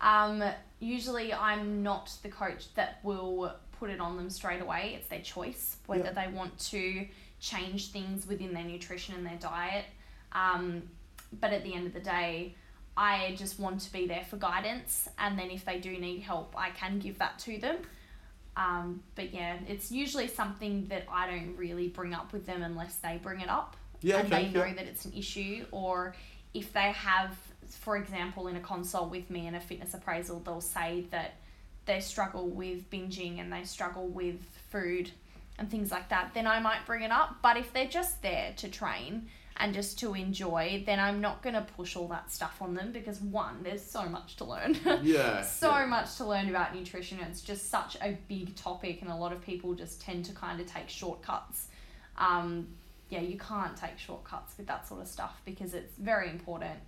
Um, 0.00 0.42
usually, 0.80 1.32
I'm 1.34 1.82
not 1.82 2.16
the 2.22 2.30
coach 2.30 2.72
that 2.74 2.98
will 3.02 3.54
put 3.72 3.90
it 3.90 4.00
on 4.00 4.16
them 4.16 4.30
straight 4.30 4.62
away. 4.62 4.94
It's 4.96 5.08
their 5.08 5.20
choice 5.20 5.76
whether 5.86 6.04
Yeah. 6.04 6.12
they 6.12 6.28
want 6.28 6.58
to 6.70 7.06
change 7.40 7.90
things 7.90 8.26
within 8.26 8.54
their 8.54 8.64
nutrition 8.64 9.14
and 9.14 9.26
their 9.26 9.36
diet. 9.36 9.84
Um, 10.32 10.88
but 11.32 11.52
at 11.52 11.62
the 11.62 11.74
end 11.74 11.86
of 11.86 11.92
the 11.92 12.00
day, 12.00 12.54
I 12.96 13.34
just 13.36 13.58
want 13.58 13.80
to 13.82 13.92
be 13.92 14.06
there 14.06 14.24
for 14.24 14.36
guidance, 14.36 15.08
and 15.18 15.38
then 15.38 15.50
if 15.50 15.64
they 15.64 15.78
do 15.78 15.90
need 15.98 16.20
help, 16.20 16.54
I 16.56 16.70
can 16.70 17.00
give 17.00 17.18
that 17.18 17.38
to 17.40 17.58
them. 17.58 17.78
Um, 18.56 19.02
but 19.14 19.34
yeah, 19.34 19.56
it's 19.68 19.90
usually 19.90 20.28
something 20.28 20.86
that 20.86 21.04
I 21.10 21.26
don't 21.28 21.56
really 21.56 21.88
bring 21.88 22.14
up 22.14 22.32
with 22.32 22.46
them 22.46 22.62
unless 22.62 22.96
they 22.96 23.18
bring 23.22 23.40
it 23.40 23.48
up 23.48 23.76
Yeah, 24.00 24.18
and 24.18 24.32
okay, 24.32 24.44
they 24.44 24.50
know 24.52 24.64
yeah. 24.64 24.74
that 24.74 24.86
it's 24.86 25.04
an 25.04 25.12
issue, 25.16 25.64
or 25.72 26.14
if 26.52 26.72
they 26.72 26.92
have, 26.92 27.36
for 27.68 27.96
example, 27.96 28.46
in 28.46 28.56
a 28.56 28.60
consult 28.60 29.10
with 29.10 29.28
me 29.28 29.46
in 29.48 29.54
a 29.56 29.60
fitness 29.60 29.92
appraisal, 29.94 30.38
they'll 30.40 30.60
say 30.60 31.04
that 31.10 31.34
they 31.86 32.00
struggle 32.00 32.46
with 32.48 32.88
binging 32.90 33.40
and 33.40 33.52
they 33.52 33.64
struggle 33.64 34.06
with 34.06 34.40
food 34.70 35.10
and 35.58 35.70
things 35.70 35.90
like 35.90 36.08
that, 36.08 36.32
then 36.34 36.46
I 36.46 36.60
might 36.60 36.86
bring 36.86 37.02
it 37.02 37.10
up. 37.10 37.36
But 37.42 37.56
if 37.56 37.72
they're 37.72 37.86
just 37.86 38.22
there 38.22 38.52
to 38.56 38.68
train 38.68 39.28
and 39.56 39.72
just 39.72 39.98
to 40.00 40.14
enjoy, 40.14 40.82
then 40.84 40.98
I'm 40.98 41.20
not 41.20 41.42
going 41.42 41.54
to 41.54 41.62
push 41.76 41.94
all 41.96 42.08
that 42.08 42.30
stuff 42.32 42.56
on 42.60 42.74
them 42.74 42.90
because 42.92 43.20
one, 43.20 43.62
there's 43.62 43.82
so 43.84 44.04
much 44.08 44.36
to 44.36 44.44
learn. 44.44 44.76
Yeah, 45.02 45.42
so 45.42 45.70
yeah. 45.70 45.86
much 45.86 46.16
to 46.16 46.24
learn 46.24 46.48
about 46.48 46.74
nutrition. 46.74 47.18
It's 47.20 47.40
just 47.40 47.70
such 47.70 47.96
a 48.02 48.18
big 48.28 48.56
topic, 48.56 49.00
and 49.02 49.10
a 49.10 49.16
lot 49.16 49.32
of 49.32 49.40
people 49.42 49.74
just 49.74 50.00
tend 50.00 50.24
to 50.26 50.32
kind 50.32 50.60
of 50.60 50.66
take 50.66 50.88
shortcuts. 50.88 51.68
Um, 52.18 52.68
yeah, 53.10 53.20
you 53.20 53.38
can't 53.38 53.76
take 53.76 53.98
shortcuts 53.98 54.56
with 54.56 54.66
that 54.66 54.88
sort 54.88 55.02
of 55.02 55.08
stuff 55.08 55.40
because 55.44 55.74
it's 55.74 55.94
very 55.98 56.30
important. 56.30 56.80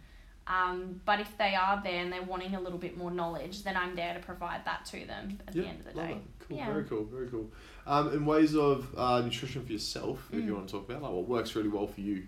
Um, 0.48 1.00
but 1.04 1.18
if 1.20 1.36
they 1.38 1.54
are 1.56 1.80
there 1.82 2.00
and 2.02 2.12
they're 2.12 2.22
wanting 2.22 2.54
a 2.54 2.60
little 2.60 2.78
bit 2.78 2.96
more 2.96 3.10
knowledge, 3.10 3.64
then 3.64 3.76
I'm 3.76 3.96
there 3.96 4.14
to 4.14 4.20
provide 4.20 4.64
that 4.64 4.84
to 4.86 5.04
them 5.04 5.38
at 5.48 5.54
Yeah, 5.56 5.62
the 5.62 5.68
end 5.68 5.78
of 5.80 5.86
the 5.86 5.92
day. 5.92 6.10
it. 6.12 6.16
Cool, 6.48 6.56
Yeah. 6.56 6.66
very 6.66 6.84
cool, 6.84 7.04
very 7.04 7.26
cool. 7.28 7.50
Um, 7.86 8.12
in 8.12 8.24
ways 8.24 8.54
of 8.56 8.92
uh, 8.96 9.20
nutrition 9.22 9.64
for 9.66 9.72
yourself, 9.72 10.28
if 10.32 10.44
you 10.44 10.52
Mm. 10.52 10.56
want 10.56 10.68
to 10.68 10.72
talk 10.74 10.88
about 10.88 11.02
like 11.02 11.12
what 11.12 11.28
works 11.28 11.54
really 11.56 11.68
well 11.68 11.88
for 11.88 12.00
you, 12.00 12.26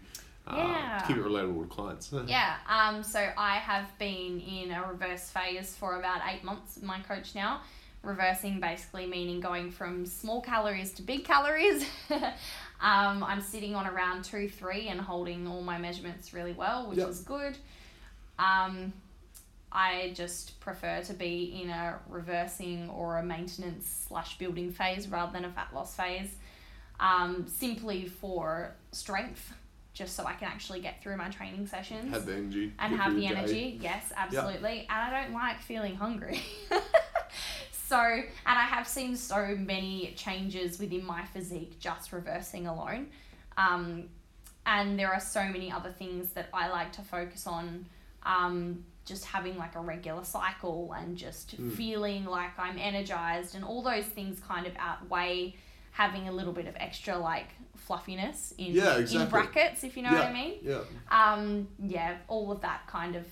Yeah. 0.56 0.98
to 1.00 1.06
keep 1.06 1.16
it 1.16 1.24
relatable 1.24 1.54
with 1.54 1.68
clients. 1.70 2.12
Yeah, 2.26 2.56
um, 2.68 3.02
so 3.02 3.18
I 3.36 3.56
have 3.56 3.86
been 3.98 4.40
in 4.40 4.70
a 4.70 4.86
reverse 4.86 5.28
phase 5.30 5.74
for 5.76 5.98
about 5.98 6.20
eight 6.32 6.44
months 6.44 6.76
with 6.76 6.84
my 6.84 7.00
coach 7.00 7.34
now. 7.34 7.60
Reversing 8.02 8.60
basically 8.60 9.06
meaning 9.06 9.40
going 9.40 9.70
from 9.70 10.06
small 10.06 10.40
calories 10.40 10.92
to 10.92 11.02
big 11.02 11.24
calories. 11.24 11.84
um, 12.10 13.24
I'm 13.24 13.40
sitting 13.40 13.74
on 13.74 13.86
around 13.86 14.24
two, 14.24 14.48
three, 14.48 14.88
and 14.88 15.00
holding 15.00 15.46
all 15.48 15.62
my 15.62 15.78
measurements 15.78 16.32
really 16.32 16.52
well, 16.52 16.88
which 16.88 16.98
Yep. 16.98 17.08
is 17.08 17.20
good. 17.20 17.58
Um, 18.38 18.92
I 19.70 20.12
just 20.14 20.60
prefer 20.60 21.02
to 21.02 21.12
be 21.12 21.60
in 21.62 21.70
a 21.70 21.98
reversing 22.08 22.88
or 22.90 23.18
a 23.18 23.22
maintenance 23.22 24.06
slash 24.08 24.38
building 24.38 24.72
phase 24.72 25.08
rather 25.08 25.32
than 25.32 25.44
a 25.44 25.50
fat 25.50 25.68
loss 25.74 25.94
phase, 25.94 26.30
um, 27.00 27.46
simply 27.48 28.06
for 28.06 28.74
strength, 28.92 29.52
just 29.98 30.14
so 30.14 30.24
I 30.24 30.34
can 30.34 30.46
actually 30.48 30.80
get 30.80 31.02
through 31.02 31.16
my 31.16 31.28
training 31.28 31.66
sessions 31.66 32.12
Have 32.14 32.24
the 32.24 32.34
energy. 32.34 32.72
and 32.78 32.96
have 32.96 33.14
the 33.14 33.20
your 33.22 33.32
day. 33.32 33.36
energy. 33.38 33.78
Yes, 33.82 34.12
absolutely. 34.16 34.86
And 34.88 35.14
I 35.14 35.22
don't 35.24 35.34
like 35.34 35.60
feeling 35.60 35.96
hungry. 35.96 36.40
so, 37.88 37.98
and 37.98 38.24
I 38.46 38.62
have 38.62 38.86
seen 38.86 39.16
so 39.16 39.56
many 39.58 40.12
changes 40.16 40.78
within 40.78 41.04
my 41.04 41.24
physique 41.24 41.78
just 41.80 42.12
reversing 42.12 42.66
alone. 42.66 43.08
Um, 43.56 44.04
and 44.66 44.98
there 44.98 45.12
are 45.12 45.20
so 45.20 45.42
many 45.44 45.72
other 45.72 45.90
things 45.90 46.30
that 46.32 46.48
I 46.52 46.68
like 46.68 46.92
to 46.92 47.02
focus 47.02 47.46
on. 47.46 47.86
Um, 48.24 48.84
just 49.06 49.24
having 49.24 49.56
like 49.56 49.74
a 49.74 49.80
regular 49.80 50.22
cycle 50.22 50.92
and 50.94 51.16
just 51.16 51.58
Mm. 51.58 51.72
feeling 51.74 52.26
like 52.26 52.58
I'm 52.58 52.78
energized 52.78 53.54
and 53.54 53.64
all 53.64 53.80
those 53.82 54.04
things 54.04 54.38
kind 54.38 54.66
of 54.66 54.74
outweigh 54.78 55.56
having 55.92 56.28
a 56.28 56.32
little 56.32 56.52
bit 56.52 56.66
of 56.66 56.76
extra 56.76 57.16
like 57.16 57.48
fluffiness 57.88 58.52
in 58.58 58.72
Yeah, 58.72 58.98
in 58.98 59.28
brackets 59.28 59.82
if 59.82 59.96
you 59.96 60.02
know 60.02 60.12
what 60.12 60.26
I 60.26 60.32
mean. 60.32 60.58
Yeah. 60.62 60.80
Um, 61.10 61.68
yeah, 61.82 62.18
all 62.28 62.52
of 62.52 62.60
that 62.60 62.86
kind 62.86 63.16
of 63.16 63.24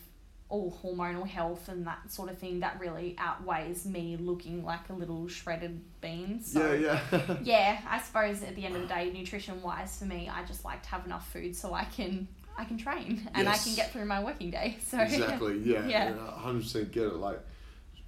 all 0.49 0.79
hormonal 0.83 1.27
health 1.27 1.69
and 1.69 1.87
that 1.87 2.11
sort 2.11 2.31
of 2.31 2.39
thing 2.39 2.61
that 2.61 2.79
really 2.79 3.17
outweighs 3.19 3.85
me 3.85 4.17
looking 4.17 4.65
like 4.65 4.89
a 4.89 4.93
little 4.93 5.29
shredded 5.29 5.81
bean. 6.01 6.41
So 6.41 6.73
yeah, 6.73 7.01
yeah. 7.13 7.37
yeah, 7.43 7.81
I 7.89 8.01
suppose 8.01 8.43
at 8.43 8.55
the 8.57 8.65
end 8.65 8.77
of 8.77 8.83
the 8.83 8.89
day, 8.89 9.13
nutrition 9.13 9.61
wise 9.61 9.99
for 9.99 10.07
me, 10.07 10.31
I 10.33 10.45
just 10.45 10.65
like 10.65 10.83
to 10.85 10.89
have 10.89 11.05
enough 11.05 11.31
food 11.33 11.55
so 11.55 11.75
I 11.75 11.85
can 11.85 12.27
I 12.57 12.65
can 12.65 12.79
train 12.79 13.29
and 13.35 13.49
I 13.49 13.59
can 13.59 13.75
get 13.75 13.93
through 13.93 14.07
my 14.07 14.23
working 14.23 14.51
day. 14.51 14.79
So 14.87 14.99
exactly. 15.01 15.59
Yeah. 15.59 15.87
Yeah. 15.87 16.15
Yeah. 16.15 16.31
Hundred 16.31 16.63
percent 16.63 16.93
get 16.93 17.05
it. 17.05 17.17
Like, 17.17 17.41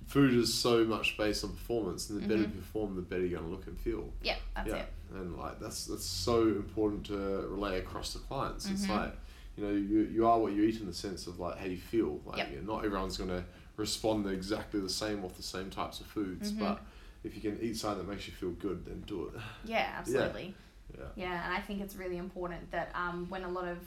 food 0.09 0.35
is 0.35 0.53
so 0.53 0.85
much 0.85 1.16
based 1.16 1.44
on 1.44 1.51
performance, 1.51 2.09
and 2.11 2.21
the 2.23 2.27
better 2.27 2.40
Mhm. 2.49 2.55
you 2.55 2.61
perform, 2.61 2.97
the 2.97 3.03
better 3.03 3.25
you're 3.25 3.38
gonna 3.38 3.51
look 3.53 3.66
and 3.66 3.79
feel. 3.79 4.12
yeah, 4.23 4.37
that's 4.57 4.68
yeah. 4.68 4.77
it. 4.77 4.92
And 5.14 5.37
like 5.37 5.61
that's 5.61 5.87
that's 5.87 6.05
so 6.05 6.42
important 6.49 7.07
to 7.07 7.16
relay 7.49 7.79
across 7.79 8.12
to 8.14 8.18
clients. 8.21 8.68
It's 8.68 8.87
Mhm. 8.87 8.90
like, 8.97 9.16
you 9.57 9.64
know, 9.64 9.73
you 9.73 10.01
you 10.01 10.27
are 10.27 10.38
what 10.40 10.53
you 10.53 10.62
eat 10.64 10.81
in 10.81 10.87
the 10.87 10.94
sense 10.94 11.27
of 11.27 11.38
like 11.38 11.59
how 11.59 11.66
you 11.66 11.77
feel. 11.77 12.21
Like 12.27 12.38
Yep. 12.38 12.51
you 12.51 12.61
know, 12.62 12.75
not 12.75 12.85
everyone's 12.85 13.16
gonna 13.18 13.44
respond 13.77 14.27
exactly 14.27 14.81
the 14.81 14.88
same 14.88 15.25
off 15.25 15.37
the 15.37 15.42
same 15.42 15.71
types 15.71 16.01
of 16.01 16.07
foods, 16.07 16.53
Mhm. 16.53 16.59
but 16.59 16.83
if 17.23 17.35
you 17.35 17.40
can 17.40 17.61
eat 17.61 17.77
something 17.77 18.05
that 18.07 18.11
makes 18.12 18.27
you 18.27 18.35
feel 18.35 18.51
good, 18.53 18.85
then 18.87 19.03
do 19.07 19.27
it. 19.29 19.35
Yeah, 19.64 19.94
absolutely. 19.99 20.55
Yeah. 20.97 21.05
Yeah, 21.16 21.44
and 21.44 21.53
I 21.55 21.61
think 21.61 21.81
it's 21.83 21.97
really 21.97 22.16
important 22.16 22.71
that 22.71 22.90
um, 22.94 23.29
when 23.29 23.44
a 23.44 23.49
lot 23.51 23.66
of 23.68 23.79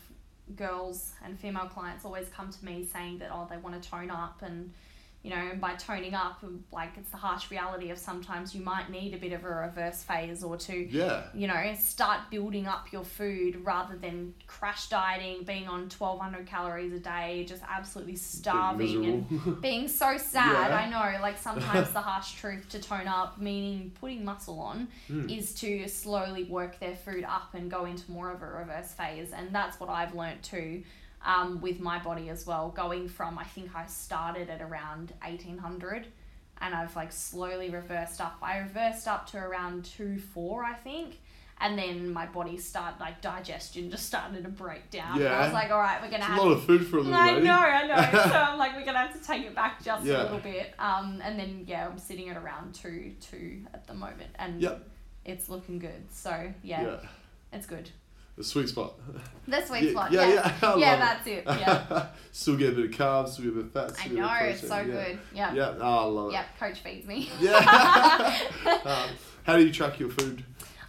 girls 0.56 1.14
and 1.24 1.40
female 1.40 1.68
clients 1.68 2.06
always 2.06 2.28
come 2.30 2.52
to 2.52 2.66
me 2.66 2.86
saying 2.86 3.18
that 3.20 3.32
oh 3.32 3.48
they 3.50 3.58
want 3.58 3.82
to 3.82 3.90
tone 3.90 4.10
up 4.12 4.42
and 4.42 4.74
you 5.24 5.30
know 5.30 5.36
and 5.52 5.62
by 5.62 5.76
toning 5.76 6.16
up 6.16 6.44
like 6.72 6.92
it's 6.98 7.12
the 7.12 7.18
harsh 7.18 7.52
reality 7.52 7.92
of 7.92 7.98
sometimes 8.00 8.56
you 8.56 8.62
might 8.64 8.90
need 8.90 9.14
a 9.14 9.18
bit 9.18 9.32
of 9.34 9.44
a 9.44 9.48
reverse 9.48 10.02
phase 10.02 10.44
or 10.44 10.58
to 10.58 10.74
Yeah. 10.76 11.24
you 11.36 11.46
know 11.48 11.74
start 11.80 12.22
building 12.32 12.66
up 12.66 12.92
your 12.92 13.04
food 13.04 13.64
rather 13.64 13.96
than 13.96 14.34
crash 14.48 14.90
dieting 14.90 15.44
being 15.44 15.68
on 15.68 15.90
1200 15.90 16.48
calories 16.48 16.92
a 16.94 17.00
day 17.00 17.46
just 17.48 17.62
absolutely 17.70 18.16
starving 18.16 19.06
and 19.06 19.62
being 19.62 19.88
so 19.88 20.18
sad. 20.18 20.70
Yeah. 20.72 20.76
I 20.78 20.90
know, 20.90 21.22
like 21.22 21.38
sometimes 21.38 21.90
the 21.94 22.02
harsh 22.02 22.34
truth 22.34 22.68
to 22.70 22.80
tone 22.80 23.08
up, 23.08 23.40
meaning 23.40 23.92
putting 24.00 24.26
muscle 24.26 24.60
on, 24.60 24.88
Hmm. 25.08 25.30
is 25.30 25.54
to 25.56 25.88
slowly 25.88 26.46
work 26.46 26.80
their 26.80 26.96
food 26.96 27.24
up 27.26 27.54
and 27.54 27.70
go 27.70 27.86
into 27.86 28.10
more 28.12 28.32
of 28.32 28.42
a 28.42 28.48
reverse 28.48 28.92
phase. 28.94 29.32
And 29.34 29.54
that's 29.54 29.80
what 29.80 29.90
I've 29.90 30.16
learned 30.16 30.42
too 30.44 30.84
um, 31.26 31.62
with 31.62 31.80
my 31.80 32.00
body 32.00 32.30
as 32.30 32.46
well. 32.46 32.70
Going 32.70 33.08
from, 33.08 33.38
I 33.38 33.44
think 33.44 33.76
I 33.76 33.86
started 33.86 34.50
at 34.50 34.62
around 34.62 35.14
1800 35.24 36.08
and 36.62 36.76
I've 36.76 36.96
like 36.96 37.12
slowly 37.12 37.70
reversed 37.70 38.22
up. 38.22 38.38
I 38.42 38.60
reversed 38.60 39.08
up 39.08 39.28
to 39.32 39.38
around 39.38 39.86
2 39.86 40.18
4, 40.20 40.64
I 40.64 40.74
think. 40.74 41.20
And 41.64 41.78
then 41.78 42.12
my 42.12 42.26
body 42.26 42.58
started, 42.58 43.00
like 43.00 43.22
digestion 43.22 43.92
just 43.92 44.08
started 44.08 44.44
to 44.44 44.50
break 44.50 44.90
down. 44.90 45.20
And 45.22 45.28
I 45.28 45.44
was 45.46 45.54
like, 45.54 45.70
all 45.70 45.78
right, 45.78 46.02
we're 46.02 46.10
going 46.10 46.22
to 46.24 46.28
It's 46.32 46.40
a 46.42 46.44
lot 46.44 46.52
of 46.54 46.64
food 46.64 46.88
for 46.88 46.98
a 46.98 47.02
little 47.02 47.14
I 47.14 47.34
lady. 47.34 47.46
know, 47.46 47.54
I 47.60 47.86
know. 47.86 48.20
so 48.32 48.36
I'm 48.36 48.58
like, 48.58 48.76
we're 48.76 48.84
gonna 48.84 48.98
have 48.98 49.14
to 49.14 49.24
take 49.28 49.46
it 49.46 49.54
back 49.54 49.84
just 49.84 50.04
Yeah. 50.04 50.22
a 50.22 50.24
little 50.24 50.40
bit. 50.40 50.74
Um, 50.80 51.22
and 51.24 51.40
then 51.40 51.66
yeah, 51.68 51.88
I'm 51.88 52.00
sitting 52.00 52.30
at 52.30 52.38
around 52.38 52.74
two, 52.74 53.14
two 53.22 53.60
at 53.76 53.86
the 53.86 53.94
moment, 53.94 54.32
and 54.40 54.60
Yep. 54.60 54.90
it's 55.26 55.50
looking 55.50 55.78
good. 55.78 56.12
So 56.12 56.52
yeah, 56.64 56.82
Yeah. 56.82 56.98
it's 57.54 57.68
good. 57.68 57.92
The 58.38 58.44
sweet 58.44 58.70
spot. 58.70 58.94
The 59.48 59.66
sweet 59.66 59.84
yeah, 59.84 59.92
spot. 59.92 60.12
Yeah, 60.12 60.28
Yeah, 60.28 60.54
yeah. 60.62 60.76
Yeah, 60.78 60.96
that's 60.98 61.28
it. 61.28 61.44
Yeah, 61.46 62.08
still 62.32 62.56
get 62.58 62.74
a 62.74 62.76
bit 62.76 62.86
of 62.86 62.92
carbs, 62.92 63.30
still 63.30 63.46
get 63.46 63.54
a 63.54 63.56
bit 63.64 63.66
of 63.66 63.72
fat. 63.72 64.00
I 64.00 64.06
still 64.06 64.16
get 64.16 64.24
a 64.24 64.28
know. 64.28 64.50
It's 64.50 64.68
so 64.68 64.76
yeah. 64.78 64.84
good. 64.84 65.20
Yeah. 65.34 65.54
Yeah, 65.54 65.74
oh, 65.80 65.98
I 65.98 66.04
love 66.06 66.30
it. 66.30 66.34
Yeah, 66.34 66.46
coach 66.60 66.80
feeds 66.80 67.08
me. 67.08 67.30
Yeah. 67.40 67.58
um, 68.86 69.10
how 69.44 69.58
do 69.58 69.66
you 69.66 69.72
track 69.72 70.00
your 70.00 70.10
food? 70.10 70.44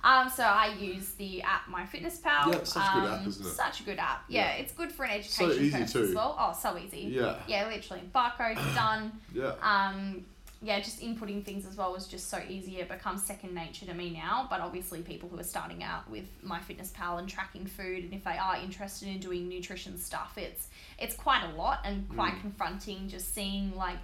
Um, 0.05 0.29
so 0.29 0.43
I 0.43 0.75
use 0.81 1.11
the 1.11 1.43
app 1.43 1.67
MyFitnessPal. 1.69 2.53
Yeah, 2.53 2.65
such 2.65 2.83
a 2.89 3.01
good 3.01 3.09
um, 3.09 3.15
app, 3.21 3.27
isn't 3.27 3.47
it? 3.47 3.51
Such 3.51 3.81
a 3.81 3.83
good 3.85 3.99
app. 3.99 4.25
Yeah, 4.29 4.41
Yeah. 4.41 4.63
it's 4.63 4.73
good 4.73 4.91
for 4.93 5.05
an 5.05 5.23
So 5.23 5.47
education 5.47 5.65
easy 5.65 5.77
purpose 5.79 5.93
too. 5.93 6.03
as 6.05 6.15
well. 6.15 6.37
Oh, 6.39 6.59
so 6.61 6.77
easy. 6.79 7.01
Yeah. 7.03 7.37
Yeah, 7.47 7.69
literally. 7.69 8.03
Barcode 8.15 8.75
done. 8.75 9.13
Yeah. 9.33 9.53
um, 9.63 10.25
yeah, 10.65 10.79
just 10.79 11.01
inputting 11.01 11.45
things 11.45 11.67
as 11.67 11.77
well 11.77 11.93
was 11.93 12.07
just 12.07 12.31
so 12.31 12.41
easy. 12.49 12.79
It 12.79 12.89
becomes 12.89 13.23
second 13.25 13.53
nature 13.55 13.85
to 13.87 13.95
me 13.95 14.11
now. 14.11 14.47
But 14.49 14.61
obviously, 14.61 15.03
people 15.03 15.29
who 15.29 15.39
are 15.39 15.43
starting 15.45 15.83
out 15.83 16.09
with 16.09 16.25
MyFitnessPal 16.47 17.19
and 17.19 17.29
tracking 17.29 17.67
food, 17.67 18.05
and 18.05 18.13
if 18.15 18.23
they 18.25 18.39
are 18.39 18.57
interested 18.57 19.09
in 19.09 19.19
doing 19.19 19.49
nutrition 19.49 19.99
stuff, 19.99 20.35
it's 20.37 20.69
it's 20.99 21.15
quite 21.17 21.43
a 21.53 21.57
lot 21.57 21.81
and 21.85 22.09
quite 22.15 22.35
Mm. 22.35 22.41
confronting. 22.43 23.09
Just 23.09 23.35
seeing 23.35 23.75
like 23.77 23.99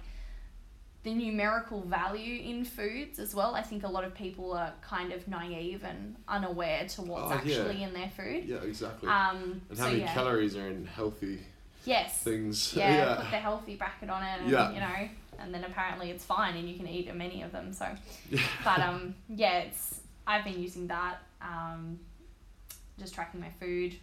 the 1.03 1.13
numerical 1.13 1.79
value 1.81 2.41
in 2.41 2.65
foods 2.65 3.19
as 3.19 3.33
well. 3.33 3.55
I 3.55 3.61
think 3.61 3.83
a 3.83 3.87
lot 3.87 4.03
of 4.03 4.13
people 4.13 4.51
are 4.51 4.73
kind 4.81 5.13
of 5.13 5.25
naive 5.29 5.85
and 5.85 6.17
unaware 6.27 6.85
to 6.89 7.01
what's 7.03 7.31
Oh, 7.31 7.41
yeah. 7.45 7.55
actually 7.59 7.83
in 7.83 7.93
their 7.93 8.09
food. 8.09 8.43
Yeah, 8.45 8.57
exactly. 8.57 9.07
Um, 9.07 9.61
and 9.69 9.77
so 9.77 9.83
how 9.83 9.89
many 9.89 10.01
yeah. 10.01 10.13
calories 10.13 10.57
are 10.57 10.67
in 10.67 10.85
healthy 10.85 11.39
Yes. 11.85 12.21
things? 12.21 12.73
Yeah, 12.75 13.15
put 13.15 13.31
the 13.31 13.37
healthy 13.37 13.75
bracket 13.77 14.09
on 14.09 14.23
it, 14.23 14.41
and 14.41 14.49
Yeah. 14.51 14.71
you 14.73 14.79
know, 14.81 15.09
and 15.41 15.53
then 15.53 15.63
apparently 15.63 16.11
it's 16.11 16.23
fine, 16.25 16.55
and 16.55 16.69
you 16.69 16.75
can 16.75 16.87
eat 16.87 17.13
many 17.15 17.41
of 17.41 17.51
them. 17.51 17.73
So, 17.73 17.85
but 18.63 18.79
um, 18.79 19.15
yeah, 19.29 19.59
it's 19.59 20.01
I've 20.27 20.43
been 20.43 20.61
using 20.61 20.87
that, 20.87 21.19
um, 21.41 21.99
just 22.99 23.13
tracking 23.15 23.39
my 23.41 23.49
food, 23.59 23.95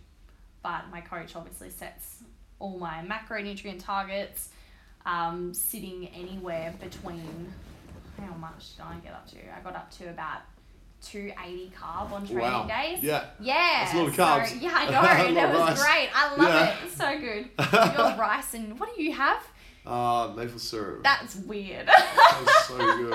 but 0.62 0.90
my 0.90 1.01
coach 1.01 1.37
obviously 1.37 1.70
sets 1.70 2.22
all 2.59 2.79
my 2.79 3.05
macronutrient 3.07 3.85
targets, 3.85 4.49
um, 5.05 5.53
sitting 5.55 6.09
anywhere 6.14 6.75
between 6.81 7.53
how 8.18 8.35
much 8.35 8.77
did 8.77 8.83
I 8.85 8.94
get 9.05 9.12
up 9.12 9.29
to? 9.31 9.37
I 9.55 9.61
got 9.62 9.75
up 9.77 9.90
to 9.99 10.09
about. 10.11 10.40
280 11.03 11.72
carb 11.79 12.11
on 12.11 12.22
training 12.27 12.40
Wow. 12.42 12.66
days. 12.66 13.01
Yeah. 13.03 13.27
Yeah. 13.38 13.85
That's 13.85 13.94
a 13.94 13.99
lot 13.99 14.09
of 14.09 14.14
so- 14.14 14.25
carbs. 14.25 14.62
yeah, 14.62 14.70
I 14.72 14.90
know. 14.90 15.01
and 15.29 15.37
it 15.37 15.49
was 15.55 15.68
rice. 15.68 15.83
great. 15.85 16.09
I 16.14 16.29
love 16.35 16.49
Yeah. 16.49 16.68
it. 16.68 16.77
It's 16.87 16.96
so 16.96 17.18
good. 17.20 17.51
Your 17.96 18.16
rice 18.18 18.55
and 18.55 18.81
what 18.81 18.96
do 18.96 19.03
you 19.03 19.12
have? 19.12 19.42
Uh, 19.87 20.33
maple 20.37 20.59
syrup. 20.59 21.03
That's 21.05 21.37
weird. 21.37 21.87
That's 21.87 22.66
so 22.66 22.77
good. 22.96 23.12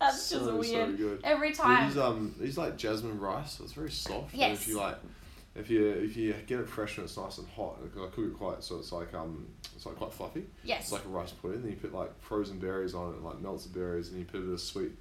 That's 0.00 0.22
so, 0.22 0.36
just 0.38 0.44
So 0.46 0.56
weird. 0.56 0.96
good. 0.96 1.20
Every 1.24 1.52
time. 1.52 1.88
use 1.88 1.98
um, 1.98 2.34
use 2.40 2.56
like 2.58 2.76
jasmine 2.78 3.20
rice, 3.20 3.52
so 3.58 3.64
it's 3.64 3.72
very 3.74 3.90
soft. 3.90 4.32
And 4.32 4.40
Yes. 4.40 4.62
if 4.62 4.68
you 4.68 4.78
like, 4.78 4.96
if 5.54 5.68
you 5.68 5.86
if 5.88 6.16
you 6.16 6.34
get 6.46 6.60
it 6.60 6.68
fresh 6.68 6.96
and 6.96 7.04
it's 7.04 7.16
nice 7.18 7.36
and 7.38 7.46
hot, 7.48 7.82
because 7.82 8.00
I 8.08 8.14
cook 8.14 8.24
it 8.26 8.34
quite 8.38 8.62
so 8.64 8.78
it's 8.78 8.92
like 8.92 9.12
um, 9.14 9.46
it's 9.76 9.84
like 9.84 9.96
quite 9.96 10.12
fluffy. 10.12 10.46
yes. 10.64 10.84
It's 10.84 10.92
like 10.92 11.04
a 11.04 11.08
rice 11.08 11.32
pudding. 11.32 11.60
Then 11.62 11.70
you 11.72 11.76
put 11.76 11.92
like 11.92 12.18
frozen 12.22 12.58
berries 12.58 12.94
on 12.94 13.10
it, 13.12 13.16
and, 13.16 13.24
like 13.24 13.40
melts 13.40 13.64
the 13.66 13.78
berries, 13.78 14.08
and 14.08 14.18
you 14.18 14.24
put 14.24 14.38
a 14.38 14.44
bit 14.44 14.54
of 14.54 14.60
sweet, 14.60 14.92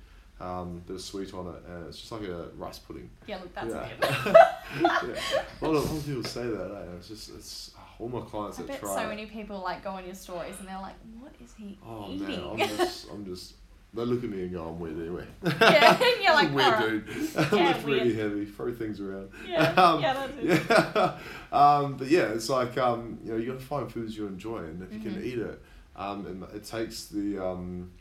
um, 0.41 0.81
bit 0.85 0.95
of 0.97 1.01
sweet 1.01 1.33
on 1.33 1.47
it, 1.47 1.63
and 1.69 1.87
it's 1.87 1.97
just 1.99 2.11
like 2.11 2.23
a 2.23 2.47
rice 2.57 2.79
pudding. 2.79 3.09
yeah, 3.25 3.37
look, 3.37 3.53
that's 3.55 3.69
yeah. 3.73 3.87
weird. 3.87 4.35
yeah. 4.81 5.21
A 5.61 5.65
lot 5.65 5.75
of, 5.75 5.89
a 5.89 5.93
lot 5.93 5.97
of 5.97 6.05
people 6.05 6.23
say 6.25 6.43
that. 6.43 6.71
Eh? 6.89 6.95
It's 6.97 7.07
just 7.07 7.29
it's 7.29 7.71
all 7.99 8.09
my 8.09 8.21
clients 8.21 8.57
I 8.57 8.61
that 8.63 8.67
bet 8.69 8.79
try. 8.79 8.95
so 9.03 9.07
many 9.09 9.25
people 9.25 9.59
like 9.61 9.83
go 9.83 9.91
on 9.91 10.05
your 10.05 10.15
stories 10.15 10.55
and 10.59 10.67
they're 10.67 10.79
like, 10.81 10.95
"What 11.19 11.33
is 11.43 11.53
he 11.57 11.77
Oh 11.85 12.07
eating?" 12.09 12.27
man, 12.27 12.43
I'm 12.51 12.57
just, 12.77 13.09
I'm 13.11 13.25
just. 13.25 13.53
They 13.91 14.03
look 14.05 14.23
at 14.23 14.29
me 14.29 14.43
and 14.43 14.51
go, 14.53 14.67
"I'm 14.69 14.79
weird 14.79 14.99
anyway." 14.99 15.25
yeah, 15.43 15.97
and 15.99 16.23
you're 16.23 16.33
like, 16.33 16.51
weird 16.53 16.73
"Alright." 16.73 17.05
dude. 17.07 17.29
Yeah, 17.35 17.67
Lift 17.69 17.85
really 17.85 18.13
heavy, 18.13 18.45
throw 18.45 18.71
things 18.73 19.01
around. 19.01 19.29
Yeah, 19.47 19.63
Um, 19.73 20.01
yeah, 20.01 20.13
that's 20.13 20.33
it. 20.37 20.65
Yeah. 20.69 21.17
um, 21.51 21.97
but 21.97 22.07
yeah, 22.07 22.27
it's 22.33 22.49
like 22.49 22.77
um, 22.77 23.17
you 23.23 23.31
know, 23.31 23.37
you 23.37 23.51
got 23.51 23.59
to 23.59 23.65
find 23.65 23.91
foods 23.91 24.15
you 24.15 24.27
enjoy, 24.27 24.59
and 24.59 24.83
if 24.83 24.93
you 24.93 24.99
can 24.99 25.15
Mhm. 25.15 25.25
eat 25.25 25.39
it, 25.39 25.61
um, 25.95 26.25
and 26.27 26.43
it 26.55 26.63
takes 26.65 27.05
the 27.07 27.39
um, 27.43 27.91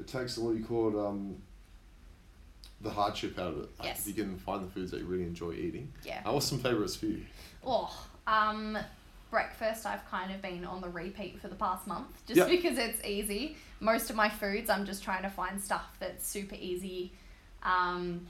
it 0.00 0.08
takes 0.08 0.36
what 0.38 0.56
you 0.56 0.64
call 0.64 0.88
it 0.88 1.06
um, 1.06 1.36
the 2.80 2.90
hardship 2.90 3.38
out 3.38 3.52
of 3.52 3.58
it. 3.60 3.70
Like 3.78 3.88
Yes. 3.88 4.00
If 4.00 4.08
you 4.08 4.24
can 4.24 4.36
find 4.38 4.64
the 4.66 4.70
foods 4.72 4.90
that 4.90 5.00
you 5.00 5.06
really 5.06 5.22
enjoy 5.22 5.52
eating. 5.52 5.92
Yeah. 6.04 6.20
Uh, 6.26 6.32
what's 6.32 6.46
some 6.46 6.58
favorites 6.58 6.96
for 6.96 7.06
you? 7.06 7.22
Oh, 7.64 7.96
um, 8.26 8.76
breakfast 9.32 9.86
I've 9.86 10.08
kind 10.08 10.30
of 10.30 10.40
been 10.42 10.64
on 10.64 10.80
the 10.82 10.88
repeat 10.90 11.40
for 11.40 11.48
the 11.48 11.54
past 11.56 11.86
month 11.88 12.24
just 12.26 12.36
Yep. 12.36 12.48
because 12.50 12.78
it's 12.78 13.02
easy. 13.04 13.56
Most 13.80 14.10
of 14.10 14.14
my 14.14 14.28
foods 14.28 14.70
I'm 14.70 14.84
just 14.86 15.02
trying 15.02 15.22
to 15.22 15.30
find 15.30 15.60
stuff 15.60 15.86
that's 15.98 16.24
super 16.28 16.54
easy, 16.54 17.10
um, 17.64 18.26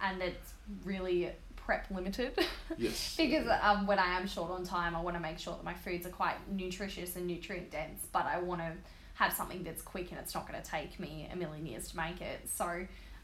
and 0.00 0.20
that's 0.20 0.54
really 0.84 1.30
prep 1.54 1.86
limited. 1.90 2.32
Yes. 2.78 3.14
because 3.16 3.46
um, 3.62 3.86
when 3.86 3.98
I 3.98 4.16
am 4.18 4.26
short 4.26 4.50
on 4.50 4.64
time, 4.64 4.96
I 4.96 5.00
want 5.02 5.14
to 5.16 5.22
make 5.22 5.38
sure 5.38 5.52
that 5.54 5.62
my 5.62 5.74
foods 5.74 6.06
are 6.06 6.10
quite 6.10 6.36
nutritious 6.50 7.14
and 7.16 7.26
nutrient 7.26 7.70
dense, 7.70 8.06
but 8.12 8.24
I 8.24 8.38
want 8.40 8.62
to 8.62 8.72
have 9.14 9.32
something 9.34 9.62
that's 9.62 9.82
quick 9.82 10.10
and 10.10 10.18
it's 10.18 10.34
not 10.34 10.48
going 10.48 10.60
to 10.60 10.68
take 10.68 10.98
me 10.98 11.28
a 11.30 11.36
million 11.36 11.66
years 11.66 11.88
to 11.90 11.96
make 11.98 12.22
it. 12.22 12.48
So 12.48 12.64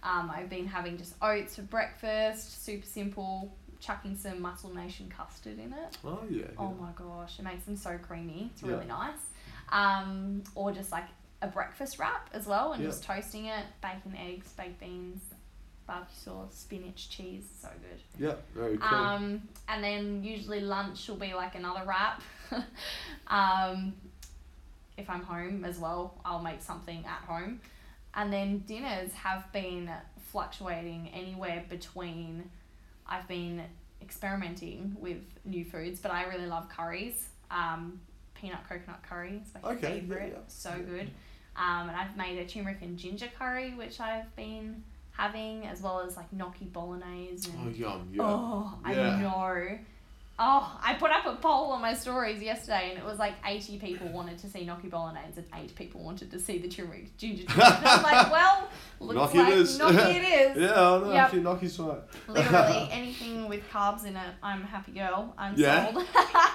um, 0.03 0.31
I've 0.33 0.51
been 0.51 0.66
having 0.66 0.99
just 0.99 1.14
oats 1.23 1.57
for 1.57 1.62
breakfast, 1.62 2.62
super 2.64 2.87
simple, 2.87 3.55
chucking 3.81 4.17
some 4.17 4.41
Muscle 4.43 4.75
Nation 4.75 5.12
custard 5.14 5.59
in 5.59 5.73
it. 5.73 5.97
Oh 6.05 6.21
yeah. 6.31 6.45
Oh 6.59 6.75
my 6.75 6.91
gosh, 6.97 7.38
it 7.38 7.43
makes 7.43 7.64
them 7.64 7.77
so 7.77 7.99
creamy. 7.99 8.51
It's 8.53 8.62
Yeah. 8.62 8.71
really 8.73 8.87
nice. 8.87 9.19
Um, 9.71 10.43
or 10.55 10.73
just 10.73 10.91
like 10.93 11.05
a 11.43 11.47
breakfast 11.47 11.99
wrap 11.99 12.29
as 12.33 12.47
well, 12.47 12.73
and 12.73 12.83
Yeah. 12.83 12.88
just 12.91 13.05
toasting 13.05 13.47
it, 13.47 13.64
bacon, 13.81 14.17
eggs, 14.17 14.53
baked 14.55 14.81
beans, 14.81 15.23
barbecue 15.87 16.17
sauce, 16.17 16.55
spinach, 16.55 17.09
cheese. 17.11 17.45
So 17.61 17.69
good. 17.81 18.01
Yeah. 18.19 18.35
Very 18.55 18.77
cool. 18.79 18.99
Um, 18.99 19.49
and 19.69 19.83
then 19.85 20.23
usually 20.25 20.61
lunch 20.61 21.09
will 21.09 21.17
be 21.17 21.35
like 21.35 21.55
another 21.55 21.83
wrap. 21.87 22.23
um, 23.29 23.95
if 24.97 25.09
I'm 25.09 25.23
home 25.23 25.64
as 25.64 25.79
well, 25.79 26.14
I'll 26.25 26.43
make 26.43 26.61
something 26.62 27.05
at 27.07 27.23
home. 27.29 27.61
And 28.14 28.33
then 28.33 28.59
dinners 28.67 29.12
have 29.12 29.51
been 29.53 29.91
fluctuating 30.33 31.09
anywhere 31.14 31.64
between. 31.69 32.51
I've 33.09 33.27
been 33.29 33.62
experimenting 34.03 34.97
with 35.01 35.18
new 35.44 35.64
foods, 35.64 36.01
but 36.01 36.11
I 36.12 36.25
really 36.25 36.47
love 36.47 36.68
curries. 36.68 37.29
Um, 37.51 38.01
peanut 38.35 38.59
coconut 38.68 39.03
curry 39.03 39.40
is 39.44 39.53
my 39.62 39.71
Okay, 39.73 40.01
favorite. 40.01 40.33
yeah. 40.35 40.42
So 40.49 40.71
Yeah. 40.71 40.77
good. 40.83 41.11
Um, 41.57 41.88
and 41.88 41.97
I've 41.97 42.16
made 42.16 42.38
a 42.38 42.47
turmeric 42.47 42.79
and 42.83 42.97
ginger 42.99 43.29
curry, 43.38 43.75
which 43.75 43.99
I've 44.01 44.35
been 44.37 44.83
having, 45.12 45.66
as 45.66 45.83
well 45.83 46.01
as 46.01 46.16
like 46.16 46.33
gnocchi 46.33 46.66
bolognese 46.66 47.51
and 47.51 47.66
oh 47.66 47.68
yum. 47.71 48.09
Yeah. 48.12 48.23
Oh, 48.25 48.79
I 48.85 48.92
Yeah. 48.94 49.18
know. 49.18 49.79
Oh, 50.40 50.79
I 50.81 50.94
put 50.94 51.11
up 51.11 51.27
a 51.27 51.35
poll 51.35 51.72
on 51.72 51.83
my 51.83 51.94
stories 51.94 52.40
yesterday, 52.40 52.90
and 52.90 52.98
it 52.98 53.05
was 53.05 53.18
like 53.18 53.35
eighty 53.44 53.77
people 53.79 54.09
wanted 54.09 54.38
to 54.38 54.48
see 54.48 54.64
gnocchi 54.64 54.87
bolognese, 54.88 55.37
and 55.38 55.46
eight 55.57 55.74
people 55.74 56.01
wanted 56.03 56.31
to 56.31 56.38
see 56.38 56.59
the 56.59 56.68
turmeric 56.68 57.16
ginger. 57.16 57.44
and 57.53 57.61
I'm 57.62 58.03
like, 58.05 58.31
well, 58.31 58.68
looks 59.01 59.16
Gnocchi 59.16 59.38
like 59.38 59.48
it 59.53 59.59
is. 59.59 59.79
gnocchi 59.79 59.96
it 59.96 60.22
is. 60.57 60.62
Yeah, 60.62 60.70
I 60.72 60.98
know. 60.98 61.12
Yep. 61.12 61.24
Actually, 61.24 61.42
gnocchi's 61.42 61.77
fine. 61.77 61.96
Literally 62.29 62.88
anything 62.92 63.48
with 63.48 63.68
carbs 63.70 64.05
in 64.07 64.14
it, 64.16 64.35
I'm 64.42 64.62
a 64.62 64.66
happy 64.66 64.92
girl. 64.92 65.35
I'm 65.37 65.55
Yeah? 65.57 65.92
sold. 65.92 66.07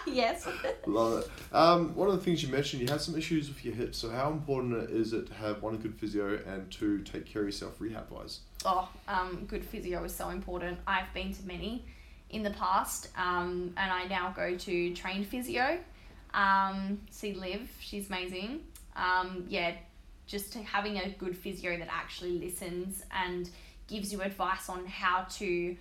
yes. 0.07 0.47
Love 0.87 1.19
it. 1.23 1.31
Um, 1.53 1.93
one 1.93 2.07
of 2.07 2.15
the 2.15 2.21
things 2.21 2.41
you 2.41 2.49
mentioned, 2.49 2.81
you 2.81 2.87
had 2.87 3.01
some 3.01 3.17
issues 3.17 3.49
with 3.49 3.65
your 3.65 3.73
hips. 3.75 3.97
So 3.97 4.09
how 4.09 4.31
important 4.31 4.89
is 4.91 5.11
it 5.11 5.27
to 5.27 5.33
have 5.33 5.61
one 5.61 5.73
a 5.75 5.77
good 5.77 5.95
physio 5.95 6.39
and 6.47 6.71
two 6.71 6.99
take 7.03 7.25
care 7.25 7.41
of 7.41 7.49
yourself 7.49 7.81
rehab 7.81 8.09
wise? 8.09 8.39
Oh, 8.65 8.87
um, 9.09 9.43
good 9.45 9.65
physio 9.65 10.01
is 10.05 10.15
so 10.15 10.29
important. 10.29 10.79
I've 10.87 11.13
been 11.13 11.33
to 11.33 11.45
many. 11.45 11.85
In 12.33 12.43
the 12.43 12.49
past, 12.51 13.07
um, 13.17 13.73
and 13.77 13.91
I 13.91 14.05
now 14.07 14.33
go 14.35 14.57
to 14.57 14.93
trained 14.95 15.27
physio. 15.27 15.77
Um, 16.33 16.99
see 17.11 17.33
Liv, 17.33 17.69
she's 17.79 18.07
amazing. 18.09 18.61
Um, 18.95 19.45
yeah, 19.47 19.73
just 20.25 20.53
having 20.55 20.97
a 20.97 21.09
good 21.09 21.37
physio 21.37 21.77
that 21.77 21.87
actually 21.91 22.39
listens 22.39 23.03
and 23.11 23.49
gives 23.87 24.11
you 24.11 24.21
advice 24.21 24.67
on 24.69 24.85
how 24.85 25.25
to 25.33 25.75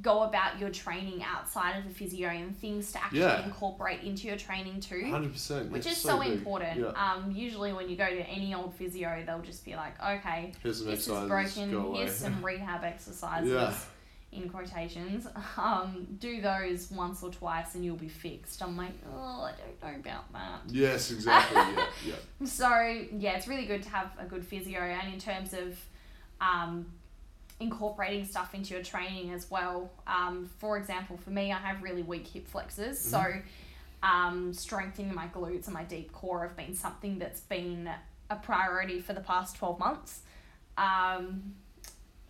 go 0.00 0.22
about 0.22 0.58
your 0.58 0.70
training 0.70 1.22
outside 1.22 1.76
of 1.76 1.84
the 1.86 1.90
physio 1.92 2.28
and 2.28 2.56
things 2.56 2.92
to 2.92 3.02
actually 3.02 3.20
Yeah. 3.20 3.44
incorporate 3.44 4.00
into 4.02 4.26
your 4.26 4.38
training 4.38 4.80
too 4.80 5.10
Hundred 5.10 5.32
percent. 5.34 5.70
which 5.70 5.84
it's 5.86 5.96
is 5.98 6.02
so, 6.02 6.18
big. 6.18 6.32
important. 6.32 6.80
Yeah. 6.80 6.86
Um, 7.12 7.30
usually 7.30 7.74
when 7.74 7.90
you 7.90 7.96
go 7.96 8.08
to 8.08 8.20
any 8.22 8.54
old 8.54 8.74
physio, 8.74 9.22
they'll 9.26 9.42
just 9.42 9.64
be 9.66 9.74
like, 9.76 10.00
okay, 10.02 10.52
Here's 10.62 10.78
some 10.78 10.86
this 10.86 11.00
is 11.00 11.08
exercises. 11.10 11.28
broken. 11.28 11.94
Here's 11.96 12.14
some 12.16 12.42
rehab 12.42 12.84
exercises. 12.92 13.50
Yeah. 13.50 13.74
In 14.32 14.48
quotations, 14.48 15.26
um, 15.58 16.06
do 16.18 16.40
those 16.40 16.90
once 16.90 17.22
or 17.22 17.30
twice 17.30 17.74
and 17.74 17.84
you'll 17.84 17.96
be 17.96 18.08
fixed. 18.08 18.62
I'm 18.62 18.78
like, 18.78 18.94
oh, 19.14 19.42
I 19.42 19.52
don't 19.82 19.82
know 19.82 20.00
about 20.00 20.32
that. 20.32 20.60
Yes, 20.68 21.10
exactly. 21.10 21.56
yeah, 21.56 21.86
yeah. 22.40 22.46
So 22.46 22.68
yeah, 23.18 23.36
it's 23.36 23.46
really 23.46 23.66
good 23.66 23.82
to 23.82 23.90
have 23.90 24.10
a 24.18 24.24
good 24.24 24.44
physio, 24.44 24.80
and 24.80 25.12
in 25.12 25.20
terms 25.20 25.52
of 25.52 25.78
um, 26.40 26.86
incorporating 27.60 28.24
stuff 28.24 28.54
into 28.54 28.74
your 28.74 28.82
training 28.82 29.32
as 29.32 29.50
well. 29.50 29.90
Um, 30.06 30.50
for 30.58 30.76
example, 30.76 31.16
for 31.16 31.30
me, 31.30 31.52
I 31.52 31.58
have 31.58 31.82
really 31.82 32.02
weak 32.02 32.26
hip 32.26 32.48
flexors, 32.48 32.98
so 32.98 33.22
um, 34.02 34.52
strengthening 34.52 35.14
my 35.14 35.28
glutes 35.28 35.66
and 35.66 35.74
my 35.74 35.84
deep 35.84 36.12
core 36.12 36.46
have 36.46 36.56
been 36.56 36.74
something 36.74 37.18
that's 37.18 37.40
been 37.40 37.88
a 38.30 38.36
priority 38.36 39.00
for 39.00 39.12
the 39.12 39.20
past 39.20 39.56
twelve 39.56 39.78
months. 39.78 40.20
Um, 40.76 41.54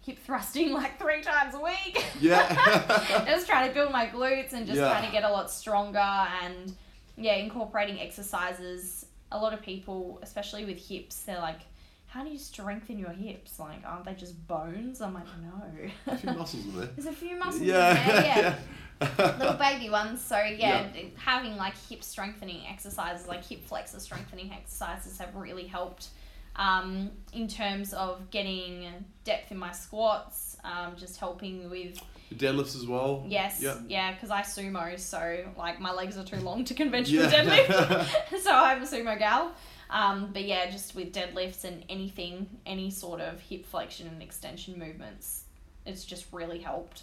hip 0.05 0.19
thrusting 0.25 0.73
like 0.73 0.99
three 0.99 1.23
times 1.23 1.55
a 1.55 1.61
week. 1.61 2.05
Yeah. 2.21 3.25
just 3.27 3.47
trying 3.47 3.69
to 3.69 3.75
build 3.75 3.93
my 3.93 4.07
glutes 4.07 4.53
and 4.53 4.67
just 4.67 4.79
Yeah. 4.79 4.91
trying 4.91 5.07
to 5.07 5.13
get 5.13 5.25
a 5.25 5.31
lot 5.31 5.51
stronger 5.51 5.99
and 5.99 6.75
yeah 7.17 7.35
incorporating 7.35 8.01
exercises 8.01 9.05
a 9.31 9.39
lot 9.39 9.53
of 9.53 9.61
people 9.63 10.19
especially 10.23 10.65
with 10.65 10.79
hips 10.89 11.21
they're 11.25 11.39
like 11.39 11.61
how 12.07 12.25
do 12.25 12.31
you 12.31 12.39
strengthen 12.39 12.99
your 12.99 13.11
hips 13.11 13.59
like 13.59 13.81
aren't 13.85 14.05
they 14.07 14.15
just 14.15 14.47
bones 14.49 15.01
i'm 15.03 15.13
like 15.13 15.27
no 15.43 15.91
There's 16.07 16.17
a 16.17 16.27
few 16.27 16.33
muscles 16.33 16.65
in 16.65 16.77
there. 16.79 16.87
there's 16.97 17.07
a 17.07 17.13
few 17.13 17.37
muscles 17.39 17.63
Yeah. 17.63 17.91
in 17.91 18.07
there 18.07 18.25
yeah 18.25 18.55
yeah. 19.19 19.37
little 19.39 19.55
baby 19.59 19.91
ones 19.91 20.23
so 20.25 20.39
yeah, 20.43 20.87
having 21.17 21.57
like 21.57 21.75
hip 21.89 22.03
strengthening 22.03 22.63
exercises 22.67 23.29
like 23.29 23.45
hip 23.45 23.63
flexor 23.65 24.01
strengthening 24.01 24.51
exercises 24.53 25.19
have 25.19 25.35
really 25.37 25.67
helped 25.67 26.09
um, 26.57 27.11
in 27.33 27.49
terms 27.49 27.93
of 27.95 28.31
getting 28.31 28.87
depth 29.25 29.51
in 29.53 29.59
my 29.59 29.73
squats 29.73 30.57
um, 30.65 30.95
just 30.97 31.19
helping 31.19 31.69
with 31.71 31.99
Deadlifts 32.35 32.75
as 32.77 32.87
well. 32.87 33.25
Yes, 33.29 33.61
Yeah. 33.61 33.77
yeah, 33.89 34.15
because 34.15 34.31
I 34.31 34.41
sumo, 34.43 34.99
so 34.99 35.45
like 35.59 35.81
my 35.81 35.93
legs 35.93 36.17
are 36.17 36.25
too 36.25 36.37
long 36.37 36.65
to 36.65 36.75
conventional 36.83 37.25
Yeah. 37.25 37.45
deadlift, 37.45 38.39
so 38.43 38.53
I'm 38.53 38.83
a 38.83 38.87
sumo 38.87 39.19
gal. 39.19 39.53
Um, 39.91 40.31
but 40.33 40.45
yeah, 40.45 40.71
just 40.71 40.95
with 40.95 41.13
deadlifts 41.13 41.65
and 41.65 41.85
anything, 41.91 42.49
any 42.65 42.91
sort 42.91 43.21
of 43.21 43.41
hip 43.41 43.67
flexion 43.67 44.07
and 44.09 44.23
extension 44.23 44.79
movements, 44.79 45.45
it's 45.85 46.05
just 46.07 46.25
really 46.33 46.59
helped 46.61 47.03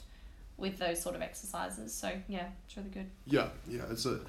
with 0.57 0.79
those 0.79 0.99
sort 0.99 1.15
of 1.15 1.21
exercises. 1.21 1.93
So 1.93 2.11
yeah, 2.27 2.47
it's 2.65 2.75
really 2.77 2.89
good. 2.89 3.05
Yeah, 3.25 3.49
yeah. 3.67 3.83
It's 3.91 4.05
a. 4.07 4.19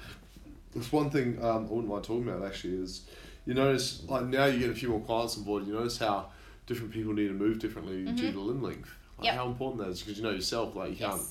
It's 0.75 0.91
one 0.91 1.09
thing 1.09 1.37
um, 1.43 1.65
I 1.65 1.69
wouldn't 1.71 1.87
mind 1.87 2.03
talking 2.03 2.27
about 2.29 2.45
actually 2.45 2.75
is, 2.75 3.01
you 3.45 3.53
notice 3.53 4.03
like 4.07 4.25
now 4.25 4.45
you 4.45 4.59
get 4.59 4.69
a 4.69 4.75
few 4.75 4.89
more 4.89 5.01
clients 5.01 5.37
on 5.37 5.43
board. 5.43 5.65
You 5.67 5.73
notice 5.73 5.97
how 5.97 6.27
different 6.67 6.91
people 6.91 7.13
need 7.13 7.27
to 7.27 7.33
move 7.33 7.59
differently 7.59 8.03
due 8.05 8.29
Mhm. 8.29 8.33
to 8.33 8.39
limb 8.39 8.61
length. 8.61 8.89
Like 9.17 9.25
Yep. 9.25 9.35
how 9.35 9.47
important 9.47 9.81
that 9.83 9.89
is 9.89 10.01
because 10.01 10.17
you 10.17 10.23
know 10.23 10.31
yourself 10.31 10.75
like 10.75 10.91
you 10.91 10.97
can't. 10.97 11.21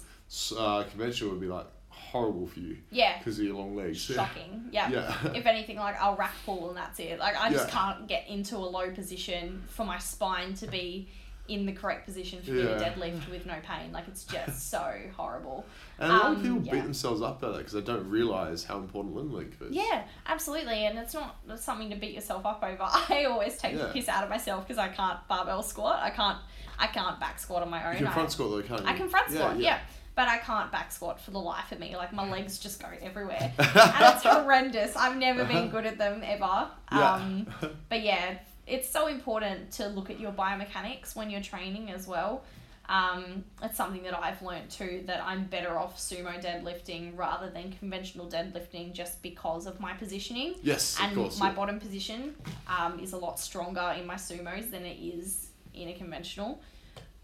Uh, 0.56 0.84
conventional 0.84 1.32
would 1.32 1.40
be 1.40 1.48
like 1.48 1.66
horrible 1.88 2.46
for 2.46 2.60
you 2.60 2.76
Yeah, 2.92 3.18
because 3.18 3.38
of 3.40 3.44
your 3.44 3.54
long 3.56 3.74
legs. 3.76 3.98
shocking. 4.00 4.68
Yeah. 4.72 4.88
Yeah. 4.90 5.32
If 5.34 5.44
anything, 5.46 5.76
like 5.76 6.00
I'll 6.00 6.14
rack 6.16 6.34
pull 6.46 6.68
and 6.68 6.76
that's 6.76 7.00
it. 7.00 7.18
Like 7.18 7.36
I 7.36 7.50
just 7.50 7.66
Yeah. 7.68 7.74
can't 7.74 8.06
get 8.08 8.28
into 8.28 8.56
a 8.56 8.58
low 8.58 8.90
position 8.92 9.62
for 9.68 9.84
my 9.84 9.98
spine 9.98 10.54
to 10.54 10.66
be 10.68 11.08
in 11.50 11.66
the 11.66 11.72
correct 11.72 12.06
position 12.06 12.40
for 12.42 12.52
me 12.52 12.62
to 12.62 12.68
Yeah. 12.70 12.78
deadlift 12.90 13.28
with 13.30 13.44
no 13.44 13.56
pain. 13.62 13.92
Like 13.92 14.08
it's 14.08 14.24
just 14.24 14.70
so 14.70 14.94
horrible. 15.16 15.66
And 15.98 16.10
a 16.10 16.14
lot 16.16 16.24
of 16.32 16.36
Um, 16.38 16.42
people 16.42 16.62
yeah. 16.62 16.72
beat 16.74 16.82
themselves 16.84 17.20
up 17.22 17.38
about 17.42 17.52
that 17.52 17.58
because 17.58 17.72
they 17.74 17.80
don't 17.82 18.08
realize 18.08 18.64
how 18.64 18.78
important 18.78 19.14
limb 19.14 19.32
length 19.32 19.60
is. 19.60 19.72
Yeah, 19.74 20.04
absolutely, 20.26 20.86
and 20.86 20.98
it's 20.98 21.12
not 21.14 21.36
something 21.56 21.90
to 21.90 21.96
beat 21.96 22.14
yourself 22.14 22.46
up 22.46 22.62
over. 22.62 22.82
I 23.10 23.24
always 23.24 23.58
take 23.58 23.74
the 23.76 23.84
Yeah. 23.86 23.92
piss 23.92 24.08
out 24.08 24.24
of 24.24 24.30
myself 24.30 24.66
because 24.66 24.78
I 24.78 24.88
can't 24.88 25.18
barbell 25.28 25.62
squat. 25.62 26.00
I 26.02 26.10
can't. 26.10 26.38
I 26.78 26.86
can't 26.86 27.20
back 27.20 27.38
squat 27.38 27.62
on 27.62 27.68
my 27.68 27.84
own. 27.86 27.92
You 27.92 27.98
can 27.98 28.06
I- 28.06 28.12
front 28.14 28.32
squat 28.32 28.50
though, 28.50 28.62
can't 28.62 28.80
you? 28.80 28.86
I 28.88 28.94
can 28.94 29.08
front 29.08 29.30
squat, 29.30 29.58
yeah, 29.58 29.80
But 30.16 30.28
I 30.28 30.38
can't 30.38 30.72
back 30.72 30.90
squat 30.92 31.20
for 31.20 31.30
the 31.30 31.38
life 31.38 31.70
of 31.72 31.78
me. 31.78 31.94
Like 31.96 32.12
my 32.12 32.28
legs 32.28 32.58
just 32.58 32.80
go 32.80 32.88
everywhere. 33.02 33.52
and 33.58 34.14
it's 34.14 34.22
horrendous. 34.24 34.96
I've 34.96 35.16
never 35.16 35.44
been 35.44 35.68
good 35.70 35.84
at 35.86 35.98
them 35.98 36.22
ever. 36.24 36.68
Yeah. 36.92 37.12
Um, 37.14 37.46
but 37.90 38.00
yeah, 38.02 38.38
it's 38.70 38.88
so 38.88 39.08
important 39.08 39.70
to 39.72 39.88
look 39.88 40.10
at 40.10 40.20
your 40.20 40.32
biomechanics 40.32 41.14
when 41.16 41.28
you're 41.30 41.40
training 41.42 41.90
as 41.90 42.06
well. 42.06 42.44
Um, 42.88 43.44
it's 43.62 43.76
something 43.76 44.02
that 44.02 44.18
I've 44.18 44.42
learned 44.42 44.68
too 44.68 45.04
that 45.06 45.22
I'm 45.24 45.44
better 45.44 45.78
off 45.78 45.96
sumo 45.96 46.42
deadlifting 46.44 47.16
rather 47.16 47.48
than 47.48 47.72
conventional 47.72 48.26
deadlifting 48.28 48.92
just 48.92 49.22
because 49.22 49.66
of 49.66 49.78
my 49.78 49.92
positioning. 49.92 50.56
Yes, 50.62 50.96
of 50.98 51.04
And 51.04 51.14
course. 51.14 51.38
my 51.38 51.50
yeah. 51.50 51.54
bottom 51.54 51.78
position 51.78 52.34
um, 52.66 52.98
is 52.98 53.12
a 53.12 53.16
lot 53.16 53.38
stronger 53.38 53.94
in 53.96 54.06
my 54.06 54.16
sumos 54.16 54.70
than 54.72 54.84
it 54.84 54.98
is 54.98 55.50
in 55.72 55.88
a 55.88 55.94
conventional. 55.94 56.60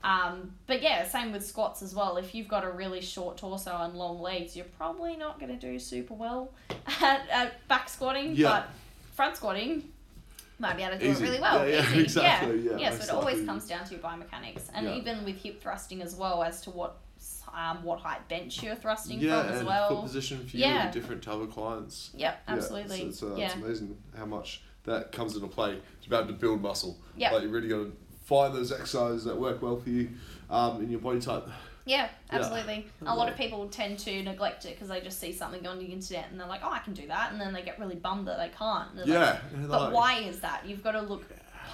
Um, 0.05 0.53
but 0.69 0.83
yeah, 0.83 1.05
same 1.09 1.33
with 1.33 1.45
squats 1.45 1.83
as 1.83 1.97
well. 1.97 2.17
If 2.17 2.33
you've 2.33 2.47
got 2.47 2.63
a 2.65 2.71
really 2.71 3.01
short 3.01 3.37
torso 3.37 3.77
and 3.81 3.95
long 3.95 4.21
legs, 4.21 4.55
you're 4.55 4.67
probably 4.79 5.17
not 5.17 5.41
going 5.41 5.59
to 5.59 5.59
do 5.59 5.81
super 5.81 6.15
well 6.15 6.53
at, 7.01 7.23
at 7.29 7.67
back 7.67 7.89
squatting. 7.89 8.37
Yeah. 8.37 8.51
But 8.51 8.69
front 9.15 9.37
squatting, 9.37 9.83
might 10.59 10.77
be 10.77 10.83
able 10.83 10.95
to 10.95 10.99
do 10.99 11.11
Easy. 11.11 11.23
it 11.25 11.27
really 11.29 11.41
well. 11.41 11.69
Yeah, 11.69 11.89
yeah, 11.93 12.01
exactly, 12.01 12.61
yeah, 12.61 12.77
yeah, 12.77 12.91
so 12.91 12.97
that's 12.97 13.09
it 13.09 13.15
always 13.15 13.45
comes 13.45 13.67
down 13.67 13.85
to 13.85 13.91
your 13.93 14.01
biomechanics, 14.01 14.71
and 14.75 14.87
Yeah. 14.87 14.97
even 14.97 15.25
with 15.25 15.37
hip 15.37 15.61
thrusting 15.63 16.03
as 16.03 16.15
well, 16.17 16.43
as 16.43 16.61
to 16.63 16.71
what 16.71 16.99
um, 17.55 17.83
what 17.83 18.01
height 18.01 18.29
bench 18.29 18.63
you're 18.63 18.75
thrusting 18.77 19.19
yeah, 19.19 19.43
from 19.43 19.53
as 19.53 19.59
and 19.61 19.67
well. 19.69 19.89
foot 19.89 20.03
position 20.03 20.47
for 20.47 20.57
you 20.57 20.65
Yeah. 20.65 20.85
and 20.85 20.93
different 20.93 21.23
type 21.23 21.35
of 21.37 21.51
clients. 21.51 22.11
Yep, 22.15 22.43
Yeah, 22.47 22.55
absolutely. 22.55 22.99
so 22.99 23.07
it's, 23.07 23.23
uh, 23.23 23.35
yeah. 23.37 23.47
it's 23.47 23.55
amazing 23.55 23.97
how 24.17 24.27
much 24.27 24.63
that 24.85 25.11
comes 25.13 25.35
into 25.35 25.47
play. 25.49 25.79
It's 25.99 26.07
about 26.07 26.27
to 26.29 26.35
build 26.35 26.61
muscle. 26.61 26.99
Yep. 27.17 27.33
Like 27.33 27.43
you 27.45 27.49
really 27.49 27.69
got 27.69 27.77
to 27.77 27.93
find 28.25 28.55
those 28.55 28.73
exercises 28.73 29.25
that 29.25 29.39
work 29.39 29.63
well 29.63 29.77
for 29.79 29.89
you 29.89 30.11
um, 30.51 30.83
in 30.83 30.91
your 30.91 31.01
body 31.01 31.21
type. 31.21 31.49
Yeah, 31.87 32.03
Yeah. 32.03 32.09
absolutely. 32.39 32.87
A 33.07 33.15
lot 33.15 33.29
of 33.31 33.37
people 33.37 33.69
tend 33.69 33.99
to 34.01 34.23
neglect 34.23 34.65
it 34.67 34.75
because 34.75 34.89
they 34.89 35.01
just 35.01 35.19
see 35.21 35.33
something 35.33 35.67
on 35.67 35.79
the 35.79 35.87
internet 35.87 36.27
and 36.31 36.39
they're 36.39 36.47
like, 36.49 36.61
"Oh, 36.65 36.71
I 36.71 36.81
can 36.81 36.93
do 36.93 37.07
that," 37.07 37.33
and 37.33 37.41
then 37.41 37.53
they 37.55 37.63
get 37.63 37.79
really 37.79 37.95
bummed 37.95 38.27
that 38.29 38.39
they 38.39 38.51
can't. 38.57 38.89
Yeah. 39.07 39.39
Like, 39.55 39.69
but 39.69 39.81
like- 39.83 39.93
why 39.95 40.15
is 40.21 40.41
that? 40.41 40.67
You've 40.67 40.83
got 40.83 40.93
to 40.93 41.01
look 41.03 41.25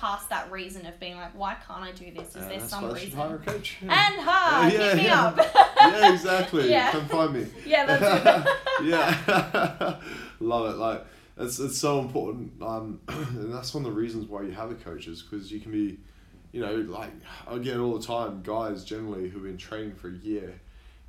past 0.01 0.29
that 0.31 0.51
reason 0.51 0.85
of 0.87 0.98
being 1.01 1.16
like, 1.16 1.35
"Why 1.37 1.55
can't 1.66 1.83
I 1.83 1.92
do 1.92 2.11
this? 2.12 2.31
Is 2.37 2.44
Uh, 2.44 2.48
there 2.48 2.61
some 2.61 2.90
reason?" 2.92 3.18
hire 3.18 3.37
a 3.37 3.38
coach. 3.38 3.79
And 3.83 3.90
ha, 3.92 4.68
Yeah, 4.72 4.79
hit 4.79 4.96
me 4.96 5.05
yeah. 5.05 5.25
up. 5.27 5.37
yeah, 5.81 6.12
exactly. 6.12 6.70
Yeah. 6.70 6.90
Come 6.92 7.09
find 7.09 7.33
me. 7.33 7.46
yeah, 7.66 7.87
that's 7.87 8.46
it. 8.81 8.87
yeah, 8.87 9.96
love 10.40 10.75
it. 10.75 10.77
Like 10.79 11.05
it's 11.38 11.59
it's 11.59 11.79
so 11.79 12.01
important, 12.01 12.53
um, 12.62 13.01
and 13.09 13.53
that's 13.53 13.72
one 13.75 13.85
of 13.87 13.94
the 13.94 13.98
reasons 13.98 14.27
why 14.27 14.42
you 14.42 14.53
have 14.53 14.70
a 14.70 14.75
coach 14.75 15.07
is 15.09 15.22
because 15.22 15.51
you 15.51 15.61
can 15.61 15.72
be, 15.72 15.98
you 16.53 16.61
know, 16.61 16.75
like 16.77 17.11
I 17.49 17.59
get 17.59 17.79
all 17.79 17.99
the 17.99 18.07
time. 18.07 18.43
Guys 18.43 18.85
generally 18.85 19.29
who've 19.29 19.43
been 19.43 19.57
training 19.57 19.95
for 19.95 20.09
a 20.09 20.12
year, 20.12 20.55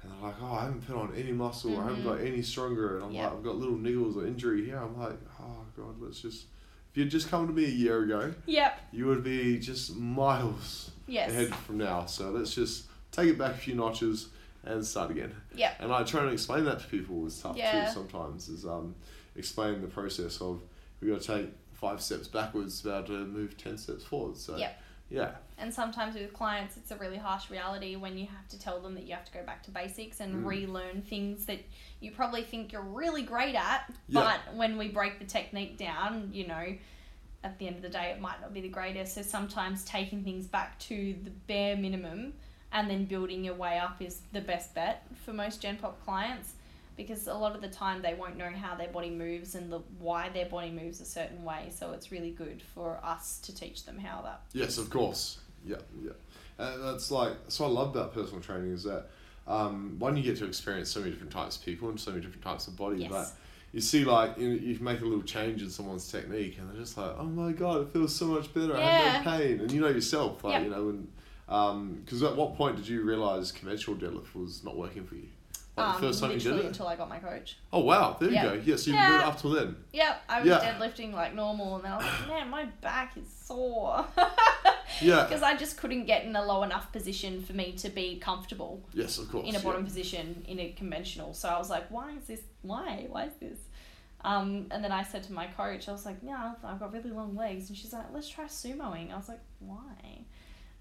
and 0.01 0.11
they're 0.11 0.19
like, 0.21 0.35
"Oh, 0.41 0.53
I 0.53 0.63
haven't 0.65 0.87
put 0.87 0.95
on 0.95 1.13
any 1.15 1.31
muscle. 1.33 1.77
I 1.79 1.83
haven't 1.83 2.03
got 2.03 2.21
any 2.21 2.41
stronger," 2.41 2.95
and 2.97 3.05
I'm 3.05 3.11
Yeah. 3.11 3.25
like, 3.25 3.33
"I've 3.33 3.43
got 3.43 3.57
little 3.57 3.75
niggles 3.77 4.15
or 4.15 4.25
injury 4.25 4.65
here." 4.65 4.77
I'm 4.77 4.97
like, 4.97 5.19
"Oh 5.39 5.65
God, 5.77 5.99
let's 5.99 6.21
just." 6.21 6.45
If 6.91 6.97
you'd 6.97 7.09
just 7.09 7.27
come 7.29 7.47
to 7.47 7.53
me 7.53 7.65
a 7.65 7.69
year 7.69 8.03
ago, 8.03 8.35
yep. 8.45 8.79
you 8.91 9.07
would 9.07 9.23
be 9.23 9.57
just 9.57 9.95
miles 9.95 10.91
Yes. 11.07 11.31
ahead 11.31 11.55
from 11.55 11.79
now. 11.79 12.05
So 12.05 12.29
let's 12.29 12.53
just 12.53 12.85
take 13.11 13.29
it 13.29 13.37
back 13.37 13.55
a 13.55 13.57
few 13.57 13.73
notches 13.73 14.29
and 14.63 14.85
start 14.85 15.09
again. 15.09 15.33
Yeah. 15.55 15.73
And 15.79 15.91
I 15.91 16.03
try 16.03 16.21
and 16.21 16.31
explain 16.31 16.65
that 16.65 16.79
to 16.81 16.87
people 16.87 17.25
is 17.25 17.39
tough 17.41 17.57
Yeah. 17.57 17.85
too 17.87 17.91
sometimes, 17.91 18.47
is 18.47 18.63
um, 18.63 18.93
explain 19.35 19.81
the 19.81 19.87
process 19.87 20.39
of 20.39 20.61
we 21.01 21.07
got 21.09 21.21
to 21.21 21.27
take 21.41 21.49
five 21.71 21.99
steps 21.99 22.27
backwards 22.27 22.85
able 22.85 23.03
to 23.07 23.25
move 23.25 23.57
10 23.57 23.75
steps 23.79 24.03
forward. 24.03 24.37
So, 24.37 24.55
Yep. 24.55 24.82
Yeah. 25.13 25.31
And 25.59 25.71
sometimes 25.71 26.15
with 26.15 26.33
clients, 26.33 26.75
it's 26.75 26.89
a 26.89 26.95
really 26.97 27.17
harsh 27.17 27.51
reality 27.51 27.95
when 27.95 28.17
you 28.17 28.25
have 28.25 28.47
to 28.49 28.59
tell 28.59 28.81
them 28.81 28.95
that 28.95 29.03
you 29.03 29.13
have 29.13 29.23
to 29.25 29.31
go 29.31 29.43
back 29.45 29.61
to 29.63 29.71
basics 29.71 30.19
and 30.19 30.43
Mm. 30.43 30.47
relearn 30.47 31.01
things 31.03 31.45
that 31.45 31.59
you 31.99 32.11
probably 32.11 32.43
think 32.43 32.73
you're 32.73 32.81
really 32.81 33.21
great 33.21 33.53
at. 33.55 33.93
Yeah. 34.07 34.23
But 34.47 34.55
when 34.55 34.77
we 34.77 34.87
break 34.89 35.19
the 35.19 35.25
technique 35.25 35.77
down, 35.77 36.31
you 36.33 36.47
know, 36.47 36.75
at 37.43 37.59
the 37.59 37.67
end 37.67 37.75
of 37.75 37.81
the 37.83 37.89
day, 37.89 38.09
it 38.09 38.19
might 38.19 38.41
not 38.41 38.53
be 38.53 38.61
the 38.61 38.69
greatest. 38.69 39.13
So 39.13 39.21
sometimes 39.21 39.85
taking 39.85 40.23
things 40.23 40.47
back 40.47 40.79
to 40.79 41.15
the 41.23 41.29
bare 41.29 41.77
minimum 41.77 42.33
and 42.71 42.89
then 42.89 43.05
building 43.05 43.43
your 43.43 43.53
way 43.55 43.77
up 43.77 44.01
is 44.01 44.21
the 44.31 44.41
best 44.41 44.73
bet 44.73 45.05
for 45.23 45.31
most 45.31 45.61
Gen 45.61 45.77
Pop 45.77 46.03
clients 46.03 46.53
because 46.95 47.27
a 47.27 47.33
lot 47.33 47.55
of 47.55 47.61
the 47.61 47.67
time 47.67 48.01
they 48.01 48.13
won't 48.13 48.37
know 48.37 48.49
how 48.49 48.75
their 48.75 48.89
body 48.89 49.09
moves 49.09 49.55
and 49.55 49.71
the 49.71 49.79
why 49.99 50.29
their 50.29 50.45
body 50.45 50.69
moves 50.71 51.01
a 51.01 51.05
certain 51.05 51.43
way. 51.43 51.71
So 51.75 51.91
it's 51.91 52.11
really 52.11 52.31
good 52.31 52.61
for 52.73 52.99
us 53.03 53.39
to 53.39 53.55
teach 53.55 53.85
them 53.85 53.97
how 53.99 54.21
that 54.23 54.41
Yes, 54.53 54.77
of 54.77 54.89
course. 54.89 55.39
Yeah, 55.65 55.77
yeah. 56.03 56.11
And 56.57 56.83
that's 56.83 57.09
like, 57.09 57.33
so. 57.47 57.65
I 57.65 57.67
love 57.67 57.95
about 57.95 58.13
personal 58.13 58.41
training 58.41 58.73
is 58.73 58.83
that 58.83 59.05
um, 59.47 59.95
one 59.97 60.15
you 60.15 60.23
get 60.23 60.37
to 60.37 60.45
experience 60.45 60.89
so 60.91 60.99
many 60.99 61.11
different 61.11 61.31
types 61.31 61.57
of 61.57 61.65
people 61.65 61.89
and 61.89 61.99
so 61.99 62.11
many 62.11 62.21
different 62.21 62.43
types 62.43 62.67
of 62.67 62.75
bodies. 62.75 63.01
Yes. 63.01 63.11
but 63.11 63.31
you 63.71 63.81
see 63.81 64.05
like 64.05 64.37
you, 64.37 64.49
you 64.49 64.77
make 64.79 65.01
a 65.01 65.03
little 65.03 65.23
change 65.23 65.61
in 65.63 65.69
someone's 65.69 66.09
technique 66.11 66.57
and 66.59 66.69
they're 66.69 66.79
just 66.79 66.97
like, 66.97 67.15
oh 67.17 67.23
my 67.23 67.51
god, 67.51 67.81
it 67.81 67.89
feels 67.89 68.15
so 68.15 68.25
much 68.25 68.53
better. 68.53 68.73
Yeah. 68.73 68.85
I 68.85 68.89
have 68.89 69.25
no 69.25 69.31
pain, 69.31 69.59
and 69.61 69.71
you 69.71 69.81
know 69.81 69.87
yourself, 69.87 70.43
like 70.43 70.53
Yep. 70.53 70.63
you 70.63 70.69
know, 70.69 70.89
and 70.89 71.07
because 72.05 72.23
at 72.23 72.35
what 72.35 72.55
point 72.55 72.77
did 72.77 72.87
you 72.87 73.01
realize 73.03 73.51
conventional 73.51 73.95
deadlift 73.97 74.33
was 74.35 74.63
not 74.63 74.77
working 74.77 75.05
for 75.05 75.15
you? 75.15 75.27
Like 75.75 75.87
the 75.87 75.93
Um, 75.95 76.01
first 76.01 76.19
time 76.21 76.31
you 76.31 76.39
did 76.39 76.55
it. 76.57 76.65
until 76.65 76.87
I 76.87 76.95
got 76.95 77.09
my 77.09 77.17
coach. 77.17 77.57
Oh 77.71 77.79
wow, 77.79 78.15
there 78.19 78.29
Yeah. 78.29 78.43
you 78.43 78.49
go. 78.49 78.55
Yeah, 78.63 78.75
so 78.75 78.91
you've 78.91 78.95
been 78.99 79.05
doing 79.07 79.19
it 79.19 79.23
Yeah. 79.23 79.27
up 79.27 79.37
till 79.41 79.49
then. 79.51 79.75
Yep, 79.91 80.21
I 80.29 80.39
was 80.41 80.47
Yeah. 80.49 80.59
deadlifting 80.59 81.13
like 81.13 81.33
normal, 81.33 81.75
and 81.77 81.83
then 81.85 81.91
I 81.93 81.97
was 81.97 82.05
like, 82.05 82.27
man, 82.27 82.49
my 82.51 82.65
back 82.81 83.17
is 83.17 83.27
sore. 83.27 84.05
Yeah. 85.01 85.23
Because 85.27 85.41
I 85.41 85.55
just 85.55 85.77
couldn't 85.77 86.05
get 86.05 86.25
in 86.25 86.35
a 86.35 86.45
low 86.45 86.61
enough 86.61 86.91
position 86.91 87.41
for 87.41 87.53
me 87.53 87.71
to 87.77 87.89
be 87.89 88.17
comfortable 88.19 88.83
Yes, 88.93 89.17
of 89.17 89.31
course. 89.31 89.47
in 89.47 89.55
a 89.55 89.57
yeah. 89.57 89.63
bottom 89.63 89.83
position 89.83 90.45
in 90.47 90.59
a 90.59 90.71
conventional. 90.73 91.33
So 91.33 91.49
I 91.49 91.57
was 91.57 91.69
like, 91.71 91.89
why 91.89 92.11
is 92.11 92.25
this? 92.27 92.41
Why? 92.61 93.07
Why 93.09 93.25
is 93.25 93.33
this? 93.39 93.57
Um, 94.23 94.67
and 94.69 94.83
then 94.83 94.91
I 94.91 95.01
said 95.03 95.23
to 95.23 95.33
my 95.33 95.47
coach, 95.47 95.89
I 95.89 95.91
was 95.91 96.05
like, 96.05 96.17
yeah, 96.21 96.53
I've 96.63 96.79
got 96.79 96.93
really 96.93 97.09
long 97.09 97.35
legs. 97.35 97.69
And 97.69 97.77
she's 97.77 97.91
like, 97.91 98.05
let's 98.13 98.29
try 98.29 98.45
sumoing. 98.45 99.11
I 99.11 99.17
was 99.17 99.27
like, 99.27 99.41
why? 99.59 100.22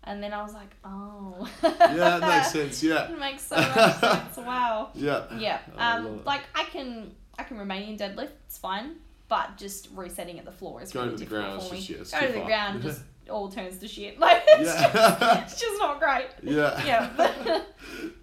And 0.05 0.23
then 0.23 0.33
I 0.33 0.43
was 0.43 0.53
like, 0.55 0.71
oh. 0.85 1.49
Yeah, 1.63 2.19
that 2.19 2.21
makes 2.21 2.53
sense. 2.59 2.83
Yeah. 2.83 3.11
it 3.11 3.19
makes 3.19 3.43
so 3.45 3.57
much 3.57 3.97
sense. 3.99 4.37
Wow. 4.37 4.91
Yeah. 4.95 5.25
Yeah. 5.39 5.61
Um, 5.79 6.07
it. 6.07 6.27
like 6.27 6.43
I 6.55 6.65
can 6.65 7.13
I 7.39 7.45
can 7.45 7.57
remain 7.59 7.89
in 7.91 7.97
deadlift, 7.99 8.31
it's 8.47 8.59
fine. 8.59 8.97
But 9.29 9.57
just 9.57 9.89
resetting 9.95 10.39
at 10.39 10.45
the 10.45 10.53
floor 10.53 10.83
is 10.83 10.93
Going 10.93 11.07
really 11.11 11.19
to 11.19 11.25
the 11.25 11.31
difficult 11.31 11.57
ground 11.59 11.69
for 11.69 11.75
me. 11.75 11.81
just- 11.81 12.13
yeah, 12.13 12.21
Go 12.21 12.27
to 12.27 12.33
the 12.33 12.39
far. 12.41 12.47
ground 12.49 12.83
just 12.89 13.03
all 13.31 13.49
turns 13.49 13.79
to 13.79 13.87
shit. 13.89 14.19
Like 14.19 14.43
it's, 14.49 14.69
Yeah. 14.69 14.93
just, 14.93 15.53
it's 15.53 15.61
just 15.61 15.79
not 15.79 16.01
great. 16.01 16.27
Yeah. 16.43 16.85
Yeah. 16.85 17.63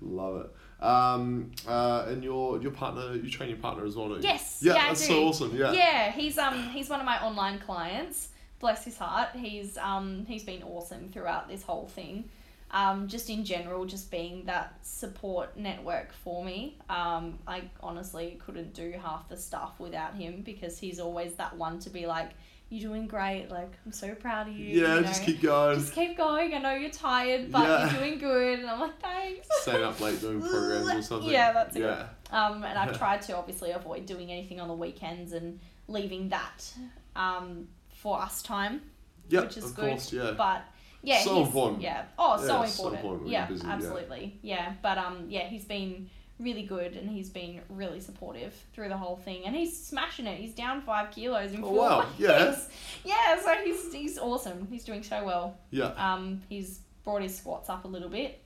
Love 0.01 0.41
it. 0.45 0.83
Um, 0.83 1.51
uh, 1.67 2.05
and 2.07 2.23
your 2.23 2.61
your 2.61 2.71
partner, 2.71 3.13
you 3.15 3.29
train 3.29 3.49
your 3.49 3.57
partner 3.57 3.85
as 3.85 3.95
well, 3.95 4.09
don't 4.09 4.21
you? 4.21 4.29
Yes, 4.29 4.59
Yeah, 4.61 4.75
yeah, 4.75 4.81
I 4.83 4.87
that's 4.89 5.01
do. 5.01 5.13
so 5.13 5.23
awesome. 5.27 5.55
Yeah. 5.55 5.71
Yeah, 5.73 6.11
he's 6.11 6.37
um 6.37 6.57
he's 6.69 6.89
one 6.89 6.99
of 6.99 7.05
my 7.05 7.21
online 7.23 7.59
clients. 7.59 8.29
Bless 8.59 8.83
his 8.83 8.97
heart. 8.97 9.29
He's 9.35 9.77
um 9.77 10.25
he's 10.27 10.43
been 10.43 10.63
awesome 10.63 11.09
throughout 11.09 11.47
this 11.47 11.63
whole 11.63 11.87
thing. 11.87 12.25
Um, 12.71 13.07
just 13.07 13.31
in 13.31 13.45
general, 13.45 13.85
just 13.85 14.11
being 14.11 14.45
that 14.45 14.75
support 14.83 15.57
network 15.57 16.13
for 16.23 16.45
me. 16.45 16.77
Um, 16.87 17.39
I 17.47 17.63
honestly 17.81 18.39
couldn't 18.45 18.75
do 18.75 18.93
half 19.01 19.27
the 19.27 19.37
stuff 19.37 19.79
without 19.79 20.13
him 20.13 20.41
because 20.43 20.77
he's 20.77 20.99
always 20.99 21.33
that 21.35 21.57
one 21.57 21.79
to 21.79 21.89
be 21.89 22.05
like, 22.05 22.29
"You're 22.69 22.89
doing 22.91 23.07
great. 23.07 23.47
Like 23.49 23.71
I'm 23.87 23.91
so 23.91 24.13
proud 24.13 24.49
of 24.49 24.53
you." 24.55 24.81
Yeah, 24.83 24.97
you 24.97 25.01
just 25.01 25.23
keep 25.23 25.41
going. 25.41 25.79
Just 25.79 25.93
keep 25.93 26.15
going. 26.15 26.53
I 26.53 26.59
know 26.59 26.73
you're 26.75 26.91
tired, 26.91 27.51
but 27.51 27.63
Yeah. 27.67 27.89
you're 27.91 28.01
doing 28.01 28.19
good. 28.19 28.59
And 28.59 28.69
I'm 28.69 28.79
like, 28.81 28.99
thanks. 29.01 29.47
Staying 29.61 29.83
up 29.83 29.99
late 29.99 30.21
doing 30.21 30.39
programs 30.39 30.89
or 30.93 31.01
something. 31.01 31.31
Yeah, 31.31 31.53
that's 31.53 31.75
it. 31.75 31.81
Yeah. 31.81 32.07
Um, 32.31 32.63
and 32.63 32.77
I've 32.77 32.95
tried 32.99 33.23
to 33.23 33.35
obviously 33.35 33.71
avoid 33.71 34.05
doing 34.05 34.31
anything 34.31 34.59
on 34.59 34.67
the 34.67 34.75
weekends 34.75 35.33
and 35.33 35.59
leaving 35.87 36.29
that 36.29 36.71
um, 37.15 37.67
for 38.01 38.19
us 38.21 38.41
time, 38.41 38.81
Yep, 39.29 39.43
which 39.43 39.57
is 39.57 39.71
good. 39.71 39.89
course, 39.91 40.13
yeah. 40.13 40.31
But 40.37 40.63
yeah, 41.03 41.21
So 41.23 41.35
he's- 41.35 41.47
important. 41.47 41.81
Yeah. 41.81 42.05
Oh, 42.17 42.37
so 42.37 42.43
Yeah, 42.61 42.65
so 42.65 42.83
important. 42.87 43.01
important 43.03 43.29
yeah, 43.29 43.45
busy, 43.45 43.67
absolutely. 43.67 44.39
Yeah. 44.41 44.73
But 44.81 44.97
um, 44.97 45.25
yeah, 45.29 45.47
he's 45.47 45.65
been 45.65 46.09
really 46.39 46.63
good 46.63 46.93
and 46.95 47.09
he's 47.09 47.29
been 47.29 47.61
really 47.69 47.99
supportive 47.99 48.53
through 48.73 48.87
the 48.87 48.97
whole 48.97 49.17
thing, 49.17 49.45
and 49.45 49.53
he's 49.55 49.75
smashing 49.85 50.25
it. 50.25 50.39
He's 50.39 50.53
down 50.53 50.81
five 50.81 51.11
kilos 51.11 51.51
in 51.51 51.61
Oh, 51.63 51.67
four 51.69 51.77
wow. 51.77 51.99
weeks. 52.17 52.19
Yeah. 52.19 52.55
Yeah. 53.03 53.41
So 53.43 53.53
he's 53.63 53.93
he's 53.93 54.17
awesome. 54.17 54.67
He's 54.71 54.83
doing 54.85 55.03
so 55.03 55.23
well. 55.25 55.57
Yeah. 55.71 55.87
Um, 55.97 56.41
he's 56.49 56.79
brought 57.03 57.21
his 57.21 57.35
squats 57.37 57.69
up 57.69 57.83
a 57.85 57.87
little 57.87 58.09
bit, 58.09 58.39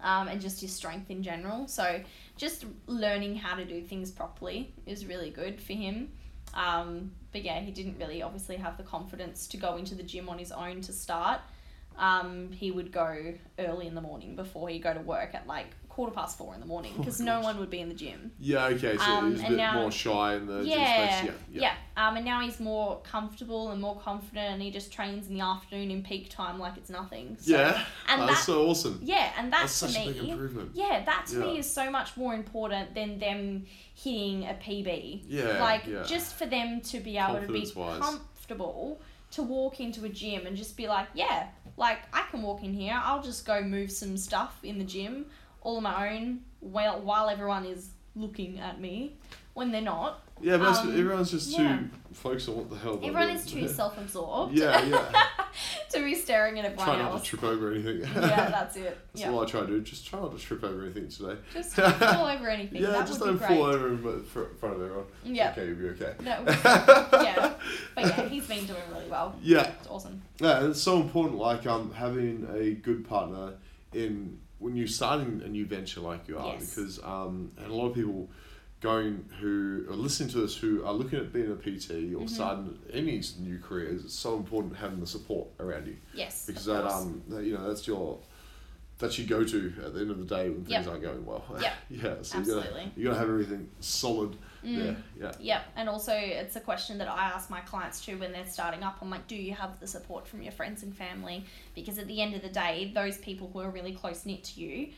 um, 0.00 0.28
and 0.28 0.40
just 0.40 0.60
his 0.60 0.72
strength 0.72 1.10
in 1.10 1.22
general. 1.22 1.68
So 1.68 2.00
just 2.36 2.64
learning 2.86 3.36
how 3.36 3.54
to 3.56 3.64
do 3.64 3.82
things 3.82 4.10
properly 4.10 4.72
is 4.86 5.04
really 5.06 5.30
good 5.30 5.60
for 5.60 5.74
him. 5.74 6.10
Um, 6.54 7.12
but 7.32 7.42
yeah, 7.42 7.60
he 7.60 7.70
didn't 7.70 7.98
really 7.98 8.22
obviously 8.22 8.56
have 8.56 8.76
the 8.76 8.82
confidence 8.82 9.46
to 9.48 9.56
go 9.56 9.76
into 9.76 9.94
the 9.94 10.02
gym 10.02 10.28
on 10.28 10.38
his 10.38 10.52
own 10.52 10.80
to 10.82 10.92
start. 10.92 11.40
Um, 11.98 12.50
he 12.52 12.70
would 12.70 12.90
go 12.90 13.34
early 13.58 13.86
in 13.86 13.94
the 13.94 14.00
morning 14.00 14.36
before 14.36 14.68
he'd 14.68 14.82
go 14.82 14.94
to 14.94 15.00
work 15.00 15.34
at 15.34 15.46
like 15.46 15.68
quarter 15.92 16.14
past 16.14 16.38
four 16.38 16.54
in 16.54 16.60
the 16.60 16.66
morning 16.66 16.92
Oh, 16.96 17.00
because 17.00 17.20
no 17.20 17.40
one 17.40 17.58
would 17.58 17.68
be 17.68 17.80
in 17.80 17.90
the 17.90 17.94
gym. 17.94 18.32
Yeah, 18.40 18.64
okay, 18.68 18.96
so 18.96 19.02
Um, 19.04 19.32
he's 19.32 19.40
a 19.44 19.48
bit 19.48 19.56
now- 19.58 19.74
more 19.80 19.90
shy 19.92 20.36
in 20.36 20.46
the 20.46 20.60
gym 20.64 20.72
space. 20.72 20.78
yeah, 20.78 21.24
Yeah, 21.50 21.60
yeah. 21.60 21.74
Um, 22.08 22.16
and 22.16 22.24
now 22.24 22.40
he's 22.40 22.58
more 22.58 23.00
comfortable 23.02 23.70
and 23.72 23.78
more 23.80 23.96
confident, 24.00 24.54
and 24.54 24.62
he 24.62 24.70
just 24.70 24.90
trains 24.90 25.28
in 25.28 25.34
the 25.34 25.42
afternoon 25.42 25.90
in 25.90 26.02
peak 26.02 26.30
time 26.30 26.58
like 26.58 26.78
it's 26.78 26.88
nothing. 26.88 27.36
So, 27.38 27.52
Yeah, 27.58 27.84
and 28.08 28.22
that's 28.22 28.40
that- 28.40 28.46
so 28.46 28.66
awesome. 28.68 29.00
Yeah, 29.02 29.32
and 29.36 29.52
that 29.52 29.60
That's 29.60 29.80
to 29.80 29.88
such 29.88 29.96
a 30.02 30.06
me, 30.06 30.12
big 30.14 30.28
improvement. 30.30 30.70
yeah, 30.72 31.04
that 31.04 31.26
to 31.26 31.36
me 31.36 31.58
is 31.58 31.70
so 31.70 31.90
much 31.90 32.16
more 32.16 32.32
important 32.34 32.94
than 32.94 33.18
them 33.18 33.66
hitting 33.94 34.44
a 34.46 34.54
PB. 34.54 35.24
Yeah, 35.28 35.60
like 35.60 35.86
yeah. 35.86 36.04
just 36.04 36.36
for 36.36 36.46
them 36.46 36.80
to 36.80 37.00
be 37.00 37.18
able 37.18 37.42
to 37.46 37.52
be 37.52 37.70
comfortable 37.70 39.00
to 39.32 39.42
walk 39.42 39.80
into 39.80 40.04
a 40.04 40.08
gym 40.08 40.46
and 40.46 40.56
just 40.56 40.76
be 40.76 40.86
like, 40.88 41.08
yeah, 41.14 41.48
like 41.76 41.98
I 42.12 42.22
can 42.30 42.42
walk 42.42 42.62
in 42.62 42.72
here. 42.74 43.00
I'll 43.02 43.22
just 43.22 43.46
go 43.46 43.62
move 43.62 43.90
some 43.90 44.16
stuff 44.16 44.58
in 44.62 44.78
the 44.78 44.84
gym 44.84 45.26
all 45.62 45.76
on 45.78 45.82
my 45.84 46.16
own 46.16 46.40
while 46.60 47.00
while 47.00 47.28
everyone 47.28 47.64
is 47.64 47.90
looking 48.14 48.58
at 48.60 48.80
me 48.80 49.16
when 49.54 49.72
they're 49.72 49.80
not. 49.80 50.22
Yeah, 50.40 50.56
but 50.56 50.76
Um, 50.76 50.98
everyone's 50.98 51.30
just 51.30 51.50
yeah. 51.50 51.76
too 51.78 51.88
focused 52.14 52.48
on 52.48 52.56
what 52.56 52.68
the 52.70 52.76
hell. 52.76 52.96
they're 52.96 53.10
Everyone 53.10 53.30
is 53.36 53.46
too 53.46 53.68
self-absorbed. 53.68 54.58
Yeah, 54.58 54.82
yeah. 54.84 55.22
to 55.90 56.00
be 56.04 56.14
staring 56.16 56.58
at 56.58 56.64
everyone 56.64 56.84
try 56.86 56.96
not 56.96 57.12
else. 57.12 57.22
to 57.22 57.28
trip 57.28 57.44
over 57.44 57.70
anything. 57.72 58.00
yeah, 58.00 58.08
that's 58.50 58.76
it. 58.76 58.98
That's 59.12 59.24
yeah. 59.24 59.30
all 59.30 59.42
I 59.42 59.46
try 59.46 59.60
to 59.60 59.66
do. 59.68 59.80
Just 59.82 60.04
try 60.06 60.18
not 60.20 60.36
to 60.36 60.42
trip 60.44 60.64
over 60.64 60.82
anything 60.82 61.08
today. 61.08 61.36
Just 61.54 61.74
fall 61.76 62.26
over 62.26 62.48
anything. 62.48 62.82
yeah, 62.82 62.90
that 62.90 63.06
just 63.06 63.20
don't 63.20 63.38
fall 63.38 63.62
over 63.62 63.88
in 63.90 63.98
front 64.24 64.48
of 64.62 64.64
everyone. 64.82 65.04
Yeah. 65.24 65.50
Okay, 65.52 65.66
you'll 65.66 65.76
be 65.76 65.88
okay. 65.90 66.14
That 66.20 66.44
would 66.44 67.22
yeah. 67.24 67.54
But 67.94 68.04
yeah, 68.06 68.28
he's 68.28 68.46
been 68.48 68.66
doing 68.66 68.82
really 68.92 69.08
well. 69.08 69.36
Yeah, 69.42 69.70
It's 69.78 69.88
awesome. 69.88 70.22
yeah, 70.40 70.66
it's 70.66 70.80
so 70.82 71.00
important. 71.00 71.38
Like 71.38 71.66
um, 71.66 71.92
having 71.92 72.48
a 72.52 72.72
good 72.72 73.08
partner 73.08 73.54
in 73.92 74.38
when 74.62 74.76
you're 74.76 74.86
starting 74.86 75.42
a 75.44 75.48
new 75.48 75.66
venture 75.66 76.00
like 76.00 76.28
you 76.28 76.38
are, 76.38 76.54
Yes. 76.54 76.74
because 76.74 76.98
um, 77.02 77.50
and 77.58 77.66
a 77.70 77.74
lot 77.74 77.88
of 77.88 77.94
people 77.94 78.30
going 78.80 79.24
who 79.40 79.84
are 79.88 79.94
listening 79.94 80.28
to 80.30 80.38
this 80.40 80.56
who 80.56 80.84
are 80.84 80.92
looking 80.92 81.18
at 81.18 81.32
being 81.32 81.50
a 81.52 81.54
PT 81.54 81.90
Mm-hmm. 81.90 82.22
or 82.22 82.28
starting 82.28 82.78
any 82.92 83.22
new 83.40 83.58
careers. 83.58 84.04
It's 84.04 84.14
so 84.14 84.36
important 84.36 84.76
having 84.76 85.00
the 85.00 85.06
support 85.06 85.48
around 85.60 85.86
you 85.86 85.96
Yes. 86.14 86.46
because 86.46 86.64
that 86.66 86.84
um 86.86 87.22
that, 87.28 87.44
you 87.44 87.54
know 87.54 87.66
that's 87.68 87.86
your 87.86 88.18
that's 88.98 89.18
your 89.18 89.26
go 89.26 89.44
to 89.44 89.72
at 89.84 89.94
the 89.94 90.00
end 90.00 90.10
of 90.10 90.18
the 90.18 90.24
day 90.36 90.48
when 90.48 90.64
things 90.64 90.70
Yep. 90.70 90.88
aren't 90.88 91.02
going 91.02 91.24
well. 91.26 91.44
Yep. 91.60 91.72
yeah, 91.90 92.14
so 92.22 92.38
you 92.38 92.44
gotta 92.44 92.58
Absolutely. 92.58 92.92
you 92.96 93.04
gotta 93.04 93.18
have 93.18 93.28
everything 93.28 93.68
solid 93.80 94.36
Mm. 94.64 94.76
there. 94.76 94.96
Yeah. 95.20 95.32
Yep, 95.40 95.64
and 95.76 95.88
also 95.88 96.12
it's 96.14 96.56
a 96.56 96.60
question 96.60 96.98
that 96.98 97.08
I 97.08 97.24
ask 97.24 97.50
my 97.50 97.60
clients 97.60 98.04
too 98.04 98.18
when 98.18 98.32
they're 98.32 98.46
starting 98.46 98.82
up. 98.82 98.98
I'm 99.00 99.10
like, 99.10 99.26
do 99.26 99.36
you 99.36 99.54
have 99.54 99.78
the 99.80 99.86
support 99.86 100.26
from 100.26 100.42
your 100.42 100.52
friends 100.52 100.82
and 100.82 100.94
family? 100.94 101.44
Because 101.74 101.98
at 101.98 102.06
the 102.06 102.20
end 102.20 102.34
of 102.34 102.42
the 102.42 102.48
day, 102.48 102.92
those 102.94 103.18
people 103.18 103.50
who 103.52 103.60
are 103.60 103.70
really 103.70 103.92
close 103.92 104.24
knit 104.24 104.44
to 104.44 104.60
you, 104.60 104.88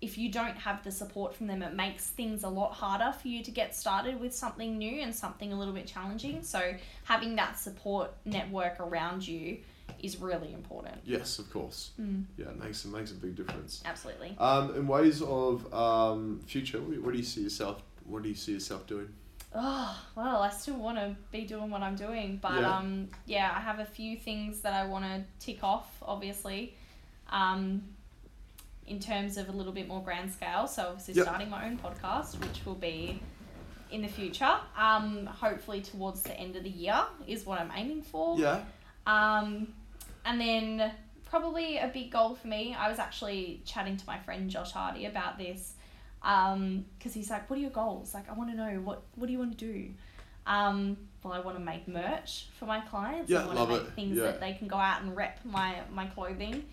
if 0.00 0.16
you 0.16 0.30
don't 0.30 0.56
have 0.56 0.82
the 0.82 0.90
support 0.90 1.34
from 1.34 1.46
them, 1.46 1.62
it 1.62 1.74
makes 1.74 2.06
things 2.06 2.42
a 2.42 2.48
lot 2.48 2.72
harder 2.72 3.12
for 3.12 3.28
you 3.28 3.44
to 3.44 3.50
get 3.50 3.76
started 3.76 4.18
with 4.18 4.34
something 4.34 4.78
new 4.78 5.02
and 5.02 5.14
something 5.14 5.52
a 5.52 5.58
little 5.58 5.74
bit 5.74 5.86
challenging. 5.86 6.42
So 6.42 6.74
having 7.04 7.36
that 7.36 7.58
support 7.58 8.12
network 8.24 8.80
around 8.80 9.26
you 9.26 9.58
is 10.02 10.18
really 10.18 10.54
important. 10.54 10.96
Yes, 11.04 11.38
of 11.38 11.50
course. 11.50 11.90
Mm. 12.00 12.24
Yeah, 12.38 12.46
it 12.46 12.58
makes 12.58 12.84
it 12.84 12.88
makes 12.88 13.10
a 13.10 13.14
big 13.14 13.36
difference. 13.36 13.82
Absolutely. 13.84 14.34
Um, 14.38 14.74
in 14.74 14.86
ways 14.86 15.20
of 15.20 15.72
um, 15.74 16.40
future, 16.46 16.80
what 16.80 16.98
what 17.02 17.12
do 17.12 17.18
you 17.18 17.24
see 17.24 17.42
yourself? 17.42 17.82
What 18.10 18.22
do 18.22 18.28
you 18.28 18.34
see 18.34 18.52
yourself 18.52 18.86
doing? 18.86 19.08
Oh, 19.54 20.00
well, 20.14 20.42
I 20.42 20.50
still 20.50 20.76
want 20.76 20.98
to 20.98 21.16
be 21.32 21.42
doing 21.42 21.70
what 21.70 21.82
I'm 21.82 21.96
doing, 21.96 22.38
but 22.40 22.60
Yeah. 22.60 22.76
um, 22.76 23.08
yeah, 23.26 23.52
I 23.56 23.60
have 23.60 23.78
a 23.80 23.84
few 23.84 24.16
things 24.16 24.60
that 24.60 24.72
I 24.74 24.84
want 24.86 25.04
to 25.04 25.24
tick 25.44 25.64
off, 25.64 25.88
obviously, 26.02 26.76
um, 27.30 27.82
in 28.86 29.00
terms 29.00 29.36
of 29.36 29.48
a 29.48 29.52
little 29.52 29.72
bit 29.72 29.88
more 29.88 30.02
grand 30.02 30.32
scale. 30.32 30.66
So, 30.68 30.88
obviously, 30.88 31.14
Yep. 31.14 31.24
starting 31.26 31.50
my 31.50 31.66
own 31.66 31.78
podcast, 31.78 32.38
which 32.40 32.64
will 32.64 32.74
be 32.76 33.20
in 33.90 34.02
the 34.02 34.08
future, 34.08 34.56
um, 34.76 35.26
hopefully 35.26 35.80
towards 35.82 36.22
the 36.22 36.38
end 36.38 36.54
of 36.54 36.62
the 36.62 36.70
year, 36.70 37.04
is 37.26 37.44
what 37.44 37.60
I'm 37.60 37.72
aiming 37.74 38.02
for. 38.02 38.38
Yeah. 38.38 38.62
Um, 39.06 39.72
and 40.24 40.40
then 40.40 40.92
probably 41.24 41.78
a 41.78 41.88
big 41.88 42.10
goal 42.12 42.34
for 42.36 42.46
me. 42.46 42.74
I 42.74 42.88
was 42.88 42.98
actually 43.00 43.62
chatting 43.64 43.96
to 43.96 44.06
my 44.06 44.18
friend 44.18 44.48
Josh 44.48 44.72
Hardy 44.72 45.06
about 45.06 45.38
this 45.38 45.74
because 46.22 47.14
he's 47.14 47.30
like, 47.30 47.48
"What 47.48 47.58
are 47.58 47.62
your 47.62 47.70
goals? 47.70 48.12
Like, 48.14 48.28
I 48.30 48.34
want 48.34 48.50
to 48.50 48.56
know 48.56 48.80
what 48.80 49.02
what 49.16 49.26
do 49.26 49.32
you 49.32 49.38
want 49.38 49.58
to 49.58 49.64
do." 49.72 49.90
Um, 50.46 50.96
well, 51.22 51.32
I 51.34 51.40
want 51.40 51.58
to 51.58 51.62
make 51.64 51.86
merch 51.86 52.46
for 52.58 52.64
my 52.66 52.80
clients. 52.80 53.30
Yeah, 53.30 53.42
I 53.42 53.46
want 53.46 53.58
love 53.58 53.68
to 53.68 53.74
make 53.74 53.82
it. 53.84 53.92
things 53.94 54.16
Yeah. 54.16 54.24
that 54.24 54.40
they 54.40 54.52
can 54.54 54.68
go 54.68 54.76
out 54.76 55.02
and 55.02 55.16
rep 55.16 55.38
my 55.44 55.76
my 55.92 56.06
clothing. 56.06 56.64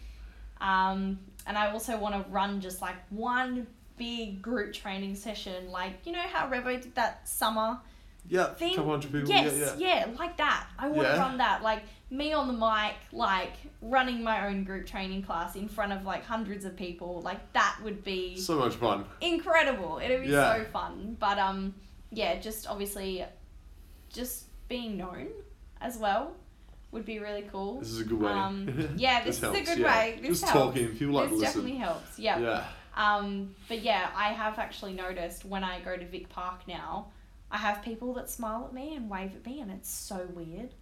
Um, 0.60 1.20
and 1.46 1.58
I 1.58 1.72
also 1.72 1.98
want 1.98 2.16
to 2.16 2.30
run 2.32 2.62
just 2.62 2.82
like 2.82 2.96
one 3.10 3.68
big 3.98 4.42
group 4.42 4.74
training 4.74 5.16
session, 5.16 5.70
like 5.72 5.94
you 6.06 6.12
know 6.12 6.20
how 6.22 6.50
Revo 6.50 6.82
did 6.82 6.96
that 6.96 7.28
summer 7.28 7.80
Yeah, 8.28 8.54
thing. 8.54 8.76
couple 8.76 8.92
hundred 8.92 9.12
people. 9.12 9.30
Yes, 9.30 9.54
yeah, 9.56 9.76
yeah. 9.78 10.06
yeah, 10.08 10.18
like 10.18 10.38
that. 10.38 10.68
I 10.78 10.88
want 10.90 11.08
to 11.08 11.14
run 11.18 11.38
that. 11.38 11.62
Like 11.64 11.84
me 12.10 12.32
on 12.34 12.48
the 12.48 12.54
mic, 12.54 12.96
like 13.12 13.54
running 13.82 14.24
my 14.24 14.48
own 14.48 14.64
group 14.64 14.86
training 14.86 15.24
class 15.24 15.56
in 15.56 15.68
front 15.68 15.92
of 15.92 16.06
like 16.06 16.24
hundreds 16.26 16.64
of 16.66 16.76
people. 16.76 17.22
Like 17.22 17.52
that 17.54 17.78
would 17.84 18.04
be 18.04 18.38
So 18.38 18.58
much 18.58 18.76
fun. 18.76 19.06
incredible. 19.22 20.00
It'd 20.04 20.22
be 20.24 20.30
Yeah. 20.30 20.58
so 20.58 20.64
fun. 20.66 21.18
But 21.20 21.38
um, 21.38 21.76
yeah, 22.12 22.40
just 22.40 22.68
obviously, 22.68 23.26
just 24.10 24.46
being 24.70 24.98
known 24.98 25.28
as 25.82 25.98
well 25.98 26.34
would 26.92 27.06
be 27.06 27.20
really 27.20 27.46
cool. 27.52 27.80
This 27.80 27.90
is 27.90 28.02
a 28.02 28.06
good 28.06 28.22
way. 28.22 28.32
Um, 28.32 28.90
yeah, 28.98 29.24
this, 29.24 29.38
is 29.38 29.44
a 29.44 29.62
good 29.62 29.80
yeah. 29.80 29.86
way. 30.00 30.20
This 30.22 30.40
Just 30.40 30.52
helps. 30.52 30.76
talking. 30.78 30.96
People 30.96 31.16
like 31.16 31.30
this 31.30 31.42
definitely 31.42 31.76
helps. 31.76 32.18
Yeah. 32.18 32.40
Yeah. 32.40 32.64
Um, 32.96 33.54
but 33.68 33.82
yeah, 33.82 34.10
I 34.16 34.30
have 34.30 34.58
actually 34.58 34.94
noticed 34.94 35.46
when 35.46 35.64
I 35.64 35.82
go 35.82 35.96
to 35.98 36.06
Vic 36.06 36.30
Park 36.30 36.62
now, 36.68 37.08
I 37.52 37.58
have 37.58 37.84
people 37.84 38.14
that 38.16 38.30
smile 38.30 38.66
at 38.66 38.74
me 38.74 38.96
and 38.96 39.10
wave 39.10 39.36
at 39.36 39.46
me, 39.46 39.60
and 39.62 39.70
it's 39.72 39.90
so 39.90 40.28
weird. 40.34 40.74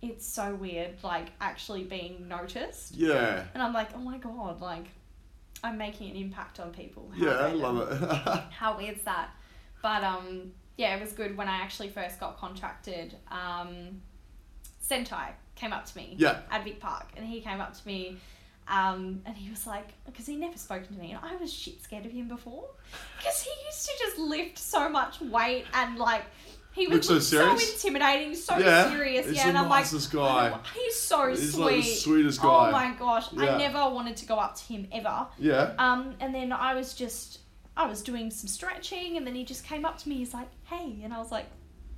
It's 0.00 0.26
so 0.26 0.54
weird, 0.54 1.02
like 1.02 1.28
actually 1.40 1.84
being 1.84 2.28
noticed. 2.28 2.94
Yeah. 2.94 3.44
And 3.54 3.62
I'm 3.62 3.72
like, 3.72 3.90
oh 3.94 4.00
my 4.00 4.18
god, 4.18 4.60
like 4.60 4.86
I'm 5.62 5.76
making 5.76 6.10
an 6.10 6.16
impact 6.16 6.60
on 6.60 6.70
people. 6.70 7.10
How 7.16 7.24
Yeah, 7.24 7.32
I 7.32 7.52
love 7.52 7.90
it. 7.90 8.10
How 8.50 8.76
weird's 8.76 9.02
that? 9.04 9.30
But 9.82 10.04
um, 10.04 10.52
yeah, 10.76 10.96
it 10.96 11.00
was 11.00 11.12
good 11.12 11.36
when 11.36 11.48
I 11.48 11.56
actually 11.56 11.88
first 11.88 12.20
got 12.20 12.38
contracted. 12.38 13.16
Um, 13.30 14.00
Sentai 14.88 15.30
came 15.54 15.72
up 15.72 15.84
to 15.86 15.96
me 15.96 16.14
yeah. 16.18 16.40
at 16.50 16.64
Vic 16.64 16.80
Park, 16.80 17.08
and 17.16 17.26
he 17.26 17.40
came 17.40 17.60
up 17.60 17.76
to 17.76 17.86
me, 17.86 18.18
um, 18.68 19.20
and 19.26 19.36
he 19.36 19.50
was 19.50 19.66
like, 19.66 19.88
because 20.06 20.26
he 20.26 20.36
never 20.36 20.56
spoken 20.56 20.94
to 20.94 21.00
me, 21.00 21.12
and 21.12 21.20
I 21.22 21.36
was 21.36 21.52
shit 21.52 21.82
scared 21.82 22.06
of 22.06 22.12
him 22.12 22.28
before, 22.28 22.64
because 23.18 23.42
he 23.42 23.50
used 23.66 23.86
to 23.86 23.92
just 23.98 24.18
lift 24.18 24.58
so 24.58 24.88
much 24.88 25.20
weight 25.20 25.66
and 25.74 25.98
like. 25.98 26.24
He 26.78 26.86
was 26.86 27.06
so 27.06 27.18
serious? 27.18 27.66
so, 27.68 27.74
intimidating, 27.74 28.34
so 28.34 28.56
Yeah, 28.58 28.90
serious. 28.90 29.26
he's 29.26 29.36
yeah, 29.36 29.42
the 29.44 29.48
and 29.50 29.58
I'm 29.58 29.68
like, 29.68 29.80
nicest 29.84 30.12
guy. 30.12 30.52
"Oh, 30.54 30.60
he's 30.74 30.96
so 30.96 31.28
He's 31.30 31.52
sweet. 31.54 31.62
like 31.64 31.74
the 31.76 31.82
sweetest 31.82 32.40
guy. 32.42 32.68
Oh 32.68 32.72
my 32.72 32.94
gosh, 32.98 33.26
Yeah. 33.32 33.54
I 33.54 33.58
never 33.58 33.90
wanted 33.94 34.16
to 34.18 34.26
go 34.26 34.36
up 34.36 34.56
to 34.56 34.64
him 34.64 34.86
ever. 34.92 35.26
Yeah. 35.38 35.72
Um, 35.78 36.14
and 36.20 36.34
then 36.34 36.52
I 36.52 36.74
was 36.74 36.94
just, 36.94 37.40
I 37.76 37.86
was 37.86 38.02
doing 38.02 38.30
some 38.30 38.48
stretching, 38.48 39.16
and 39.16 39.26
then 39.26 39.34
he 39.34 39.44
just 39.44 39.64
came 39.64 39.84
up 39.84 39.98
to 39.98 40.08
me. 40.08 40.16
He's 40.16 40.32
like, 40.34 40.48
"Hey," 40.64 41.00
and 41.04 41.12
I 41.12 41.18
was 41.18 41.30
like, 41.32 41.46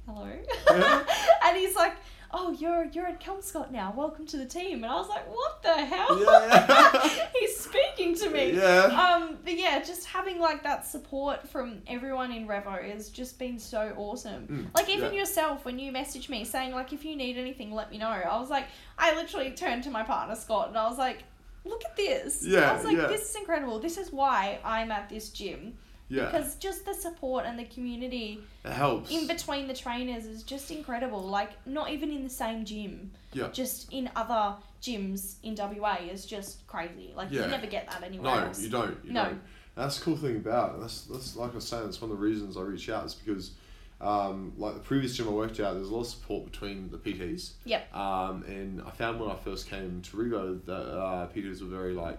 "Hello," 0.07 0.28
Yeah. 0.70 1.03
and 1.45 1.57
he's 1.57 1.74
like, 1.76 1.95
"Oh, 2.33 2.53
you're 2.53 2.85
you're 2.85 3.07
at 3.07 3.20
Kelmscott 3.20 3.70
now. 3.70 3.93
Welcome 3.97 4.26
to 4.26 4.37
the 4.37 4.47
team." 4.47 4.85
And 4.85 4.93
I 4.93 4.97
was 4.97 5.09
like, 5.09 5.28
"What 5.28 5.62
the 5.62 5.74
hell?" 5.85 6.20
Yeah. 6.22 7.28
he's 7.39 7.59
speaking 7.59 8.14
to 8.16 8.31
me. 8.31 8.53
Yeah. 8.53 8.85
Um, 8.87 9.39
but 9.45 9.57
yeah, 9.59 9.83
just 9.83 10.07
having 10.07 10.39
like 10.39 10.62
that 10.62 10.87
support 10.87 11.49
from 11.49 11.83
everyone 11.87 12.33
in 12.33 12.47
Revo 12.47 12.83
has 12.91 13.09
just 13.11 13.39
been 13.39 13.59
so 13.59 13.95
awesome. 13.97 14.47
Mm, 14.47 14.66
Like 14.74 14.89
even 14.89 15.12
yeah. 15.12 15.20
yourself, 15.20 15.64
when 15.64 15.78
you 15.78 15.93
messaged 15.93 16.28
me 16.28 16.45
saying 16.45 16.72
like 16.72 16.93
if 16.93 17.05
you 17.05 17.16
need 17.16 17.37
anything, 17.37 17.72
let 17.72 17.91
me 17.91 17.99
know. 17.99 18.09
I 18.09 18.39
was 18.39 18.51
like, 18.51 18.66
I 18.99 19.14
literally 19.14 19.51
turned 19.53 19.85
to 19.85 19.91
my 19.91 20.03
partner 20.03 20.35
Scott 20.37 20.68
and 20.68 20.78
I 20.78 20.89
was 20.89 20.99
like, 20.99 21.24
look 21.64 21.85
at 21.85 21.97
this. 21.97 22.45
Yeah, 22.45 22.70
I 22.70 22.74
was 22.74 22.85
like, 22.85 22.97
yeah. 22.97 23.07
this 23.07 23.28
is 23.28 23.37
incredible. 23.37 23.78
This 23.81 23.99
is 23.99 24.12
why 24.12 24.59
I'm 24.64 24.91
at 24.91 25.09
this 25.09 25.31
gym 25.31 25.74
Yeah. 26.11 26.26
because 26.26 26.56
just 26.56 26.84
the 26.84 26.92
support 26.92 27.46
and 27.46 27.58
the 27.58 27.64
community 27.64 28.40
It 28.64 28.72
helps. 28.72 29.11
in 29.11 29.26
between 29.26 29.68
the 29.68 29.74
trainers 29.74 30.26
is 30.26 30.42
just 30.42 30.70
incredible. 30.70 31.22
Like 31.22 31.50
not 31.66 31.90
even 31.90 32.11
in 32.11 32.24
the 32.24 32.30
same 32.30 32.64
gym, 32.64 33.12
Yeah. 33.32 33.48
just 33.52 33.92
in 33.92 34.11
other 34.16 34.56
gyms 34.82 35.36
in 35.42 35.54
WA 35.54 35.96
is 36.11 36.26
just 36.26 36.66
crazy. 36.66 37.12
Like 37.16 37.30
Yeah. 37.30 37.42
you 37.44 37.48
never 37.48 37.66
get 37.66 37.88
that 37.88 38.02
anywhere 38.02 38.34
No, 38.36 38.46
else. 38.46 38.61
you 38.61 38.68
don't. 38.70 38.96
You 39.04 39.12
No. 39.12 39.24
don't. 39.26 39.40
That's 39.76 39.98
the 39.98 40.04
cool 40.04 40.16
thing 40.16 40.36
about 40.36 40.74
it. 40.74 40.80
That's 40.80 41.02
that's 41.02 41.36
like 41.36 41.52
I 41.52 41.54
was 41.54 41.66
saying. 41.66 41.84
That's 41.84 42.00
one 42.02 42.11
of 42.11 42.18
the 42.18 42.22
reasons 42.22 42.56
I 42.56 42.62
reached 42.62 42.90
out 42.90 43.06
is 43.06 43.14
because, 43.14 43.52
um, 44.00 44.52
like 44.58 44.74
the 44.74 44.80
previous 44.80 45.16
gym 45.16 45.28
I 45.28 45.30
worked 45.30 45.61
at, 45.61 45.74
there's 45.74 45.88
a 45.88 45.94
lot 45.94 46.00
of 46.00 46.06
support 46.08 46.50
between 46.50 46.90
the 46.90 46.98
PTs. 46.98 47.52
Yep. 47.64 47.94
Um, 47.94 48.42
and 48.48 48.82
I 48.82 48.90
found 48.90 49.20
when 49.20 49.30
I 49.30 49.36
first 49.36 49.68
came 49.68 50.02
to 50.02 50.16
Revo 50.16 50.64
that 50.66 50.72
uh, 50.98 51.28
PTs 51.28 51.61
were 51.62 51.68
very 51.68 51.94
like 51.94 52.18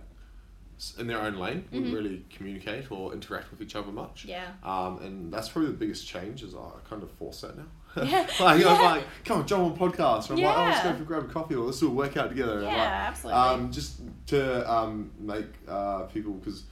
in 0.97 1.07
their 1.07 1.19
own 1.21 1.36
lane, 1.36 1.65
Mhm. 1.71 1.73
wouldn't 1.73 1.93
really 1.93 2.25
communicate 2.29 2.91
or 2.91 3.13
interact 3.13 3.51
with 3.51 3.61
each 3.61 3.75
other 3.75 3.91
much. 3.91 4.25
Yeah. 4.25 4.51
Um, 4.63 4.99
and 4.99 5.32
that's 5.34 5.49
probably 5.49 5.71
the 5.71 5.77
biggest 5.77 6.07
change 6.07 6.41
is 6.43 6.55
I 6.55 6.69
kind 6.89 7.03
of 7.03 7.11
force 7.11 7.41
that 7.41 7.57
now. 7.57 7.65
Yeah. 8.03 8.25
like, 8.39 8.61
Yeah. 8.61 8.69
I'm 8.73 8.82
like, 8.97 9.03
come 9.25 9.39
on, 9.41 9.47
jump 9.47 9.63
on 9.82 9.89
podcast. 9.91 10.29
Or 10.29 10.34
I'm 10.34 10.39
like, 10.41 10.57
oh, 10.57 10.61
let's 10.63 10.84
go 10.84 10.93
for 10.95 11.03
grab 11.03 11.23
a 11.25 11.27
coffee 11.27 11.55
or 11.55 11.65
let's 11.65 11.79
do 11.79 11.88
a 11.88 11.91
workout 11.93 12.29
together. 12.29 12.61
Yeah, 12.61 12.67
like, 12.67 12.77
absolutely. 12.77 13.39
um, 13.41 13.71
just 13.71 14.01
to 14.27 14.71
um, 14.71 15.11
make 15.19 15.47
uh, 15.67 16.03
people 16.03 16.34
because 16.34 16.63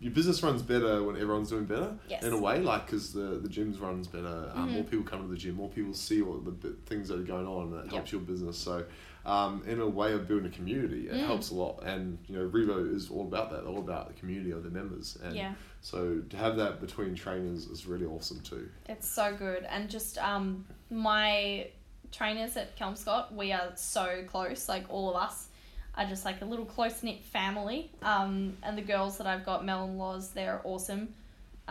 your 0.00 0.12
business 0.12 0.40
runs 0.44 0.62
better 0.62 1.02
when 1.02 1.16
everyone's 1.16 1.50
doing 1.50 1.64
better 1.64 1.92
Yes. 2.08 2.22
in 2.22 2.32
a 2.32 2.38
way 2.40 2.60
like 2.60 2.86
because 2.86 3.12
the, 3.12 3.40
the 3.42 3.48
gyms 3.48 3.80
runs 3.80 4.06
better 4.06 4.52
um, 4.54 4.68
Mhm. 4.68 4.72
more 4.74 4.84
people 4.84 5.04
come 5.04 5.22
to 5.22 5.26
the 5.28 5.36
gym 5.36 5.56
more 5.56 5.68
people 5.68 5.92
see 5.92 6.22
all 6.22 6.34
the 6.38 6.52
bit, 6.52 6.76
things 6.86 7.08
that 7.08 7.18
are 7.18 7.24
going 7.24 7.48
on 7.48 7.64
and 7.64 7.72
that 7.72 7.84
Yep. 7.86 7.92
helps 7.94 8.12
your 8.12 8.20
business 8.20 8.56
so 8.56 8.84
um, 9.28 9.62
in 9.66 9.78
a 9.80 9.86
way 9.86 10.12
of 10.12 10.26
building 10.28 10.46
a 10.46 10.54
community 10.60 11.02
it 11.08 11.14
Mm. 11.14 11.26
helps 11.26 11.50
a 11.50 11.54
lot 11.54 11.82
and 11.84 12.18
you 12.28 12.34
know 12.36 12.48
Revo 12.48 12.78
is 12.96 13.10
all 13.10 13.22
about 13.32 13.50
that 13.52 13.64
all 13.64 13.78
about 13.78 14.08
the 14.08 14.14
community 14.20 14.50
of 14.52 14.62
the 14.62 14.70
members 14.70 15.18
and 15.22 15.34
yeah. 15.36 15.52
so 15.80 16.20
to 16.30 16.36
have 16.36 16.56
that 16.56 16.80
between 16.80 17.14
trainers 17.14 17.66
is 17.66 17.86
really 17.86 18.06
awesome 18.06 18.40
too 18.40 18.68
It's 18.88 19.08
so 19.08 19.26
good. 19.36 19.62
And 19.74 19.90
just 19.90 20.16
um 20.18 20.64
my 20.90 21.68
trainers 22.10 22.56
at 22.56 22.76
Kelmscott, 22.78 23.34
we 23.34 23.52
are 23.52 23.72
so 23.76 24.24
close, 24.26 24.68
like 24.68 24.86
all 24.88 25.10
of 25.10 25.16
us 25.16 25.48
are 25.96 26.06
just 26.06 26.24
like 26.24 26.40
a 26.40 26.44
little 26.46 26.64
close 26.64 27.02
knit 27.02 27.22
family. 27.24 27.90
Um 28.02 28.56
and 28.62 28.78
the 28.78 28.86
girls 28.92 29.18
that 29.18 29.26
I've 29.26 29.44
got, 29.44 29.64
Mel 29.64 29.84
and 29.84 29.98
Loz, 29.98 30.30
they're 30.30 30.60
awesome. 30.64 31.12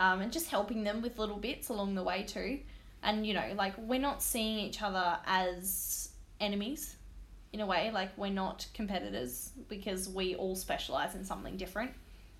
Um 0.04 0.20
and 0.20 0.30
just 0.32 0.48
helping 0.48 0.84
them 0.84 1.02
with 1.02 1.18
little 1.18 1.38
bits 1.48 1.70
along 1.70 1.94
the 1.96 2.04
way 2.04 2.22
too. 2.22 2.60
And 3.02 3.26
you 3.26 3.34
know, 3.34 3.48
like 3.56 3.74
we're 3.78 4.00
not 4.10 4.22
seeing 4.22 4.58
each 4.60 4.80
other 4.82 5.18
as 5.26 6.10
enemies 6.40 6.94
in 7.52 7.60
a 7.60 7.66
way, 7.66 7.90
like 7.92 8.10
we're 8.16 8.30
not 8.32 8.66
competitors 8.74 9.50
because 9.68 10.08
we 10.08 10.34
all 10.34 10.56
specialize 10.56 11.14
in 11.14 11.24
something 11.24 11.56
different. 11.56 11.92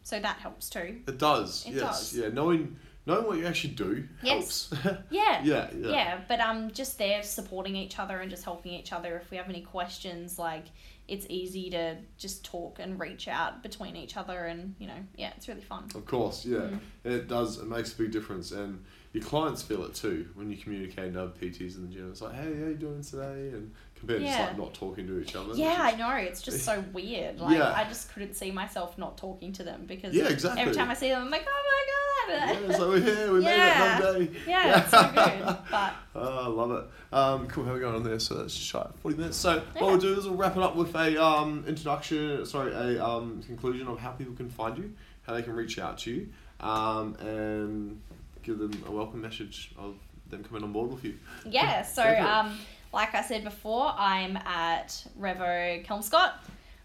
So 0.03 0.19
that 0.21 0.37
helps 0.39 0.71
too. 0.71 1.01
it 1.07 1.19
does 1.19 1.67
It 1.67 1.75
yes 1.75 1.81
does. 1.83 2.17
yeah 2.17 2.29
knowing 2.29 2.77
knowing 3.05 3.27
what 3.27 3.37
you 3.39 3.47
actually 3.47 3.75
do 3.75 4.09
Yes. 4.23 4.71
helps 4.71 5.01
Yeah. 5.11 5.43
yeah, 5.45 5.69
yeah 5.77 5.89
yeah. 5.91 6.21
but 6.29 6.41
um 6.41 6.71
just 6.71 6.97
there 6.99 7.23
supporting 7.23 7.77
each 7.77 7.99
other 7.99 8.19
and 8.21 8.31
just 8.31 8.45
helping 8.45 8.73
each 8.73 8.93
other 8.93 9.17
if 9.19 9.31
we 9.31 9.37
have 9.37 9.49
any 9.51 9.61
questions 9.61 10.39
like 10.39 10.65
it's 11.09 11.27
easy 11.29 11.69
to 11.71 11.97
just 12.17 12.43
talk 12.45 12.79
and 12.79 12.99
reach 12.99 13.29
out 13.29 13.63
between 13.63 13.97
each 13.97 14.17
other 14.17 14.47
and 14.47 14.75
you 14.79 14.87
know 14.87 15.01
yeah 15.17 15.33
it's 15.37 15.47
really 15.49 15.61
fun 15.63 15.85
Of 15.95 16.07
course, 16.07 16.45
yeah. 16.47 16.59
Mm. 16.59 16.81
It 17.05 17.29
does, 17.29 17.59
it 17.59 17.67
makes 17.67 17.93
a 17.93 17.97
big 17.97 18.11
difference. 18.13 18.51
And 18.53 18.85
your 19.15 19.25
clients 19.25 19.63
feel 19.63 19.85
it 19.85 19.95
too 19.95 20.29
when 20.35 20.51
you 20.51 20.57
communicate 20.59 21.15
to 21.15 21.23
other 21.23 21.33
PTs 21.33 21.77
in 21.77 21.89
the 21.89 21.95
gym. 21.95 22.11
It's 22.11 22.21
like, 22.21 22.35
hey, 22.35 22.55
how 22.61 22.67
you 22.67 22.75
doing 22.75 23.03
today? 23.03 23.51
And 23.55 23.73
compared 23.99 24.21
to 24.21 24.27
just 24.27 24.39
Yeah. 24.39 24.47
like 24.47 24.59
not 24.59 24.75
talking 24.75 25.07
to 25.07 25.21
each 25.21 25.35
other. 25.35 25.55
yeah 25.55 25.77
i 25.81 25.95
know 25.97 26.15
it's 26.17 26.41
just 26.41 26.65
so 26.65 26.81
weird 26.93 27.41
like 27.41 27.57
Yeah. 27.57 27.73
i 27.75 27.85
just 27.85 28.13
couldn't 28.13 28.35
see 28.35 28.51
myself 28.51 28.97
not 28.99 29.17
talking 29.19 29.53
to 29.55 29.63
them 29.63 29.85
because 29.87 30.15
Yeah, 30.15 30.29
exactly. 30.29 30.63
every 30.63 30.75
time 30.75 30.91
i 30.91 30.95
see 30.95 31.09
them 31.09 31.23
i'm 31.23 31.31
like 31.31 31.47
oh 31.49 31.63
my 31.65 32.35
Yeah, 32.35 32.55
god 32.55 32.71
it's 32.71 32.79
like, 32.79 32.89
we're 32.89 33.01
here, 33.01 33.33
we 33.33 33.43
Yeah. 33.43 33.51
made 33.51 33.67
it 33.67 33.77
another 33.77 34.25
day. 34.27 34.39
yeah 34.47 34.81
it's 34.83 34.91
so 34.91 35.03
good 35.15 35.57
but 35.71 35.93
Oh, 36.21 36.45
I 36.45 36.49
love 36.49 36.73
it. 36.73 37.15
Um, 37.15 37.47
cool, 37.47 37.65
how 37.65 37.71
are 37.71 37.75
we 37.75 37.81
going 37.81 37.95
on 37.95 38.03
there? 38.03 38.19
So 38.19 38.35
that's 38.35 38.53
just 38.53 38.67
shy 38.67 38.85
40 39.03 39.17
minutes. 39.19 39.37
So 39.37 39.55
Yeah. 39.55 39.83
what 39.83 39.91
we'll 39.93 39.99
do 39.99 40.19
is 40.19 40.25
we'll 40.27 40.35
wrap 40.37 40.57
it 40.57 40.63
up 40.65 40.75
with 40.75 40.93
a 40.97 41.23
um, 41.23 41.65
introduction, 41.69 42.45
sorry, 42.45 42.73
a 42.73 43.05
um, 43.07 43.41
conclusion 43.45 43.87
of 43.87 44.01
how 44.01 44.11
people 44.11 44.35
can 44.35 44.51
find 44.51 44.77
you, 44.77 44.93
how 45.23 45.35
they 45.35 45.43
can 45.43 45.53
reach 45.55 45.79
out 45.79 45.99
to 45.99 46.11
you, 46.11 46.29
um, 46.59 47.15
and 47.21 48.01
give 48.43 48.59
them 48.59 48.73
a 48.89 48.91
welcome 48.91 49.21
message 49.21 49.71
of 49.79 49.95
them 50.29 50.43
coming 50.43 50.65
on 50.65 50.73
board 50.73 50.91
with 50.91 51.05
you. 51.05 51.15
Yeah, 51.47 51.83
so 51.83 52.03
um, 52.19 52.59
like 52.93 53.15
I 53.15 53.23
said 53.23 53.45
before, 53.45 53.93
I'm 53.97 54.37
at 54.37 55.05
Revo 55.21 55.85
Kelmscott, 55.87 56.33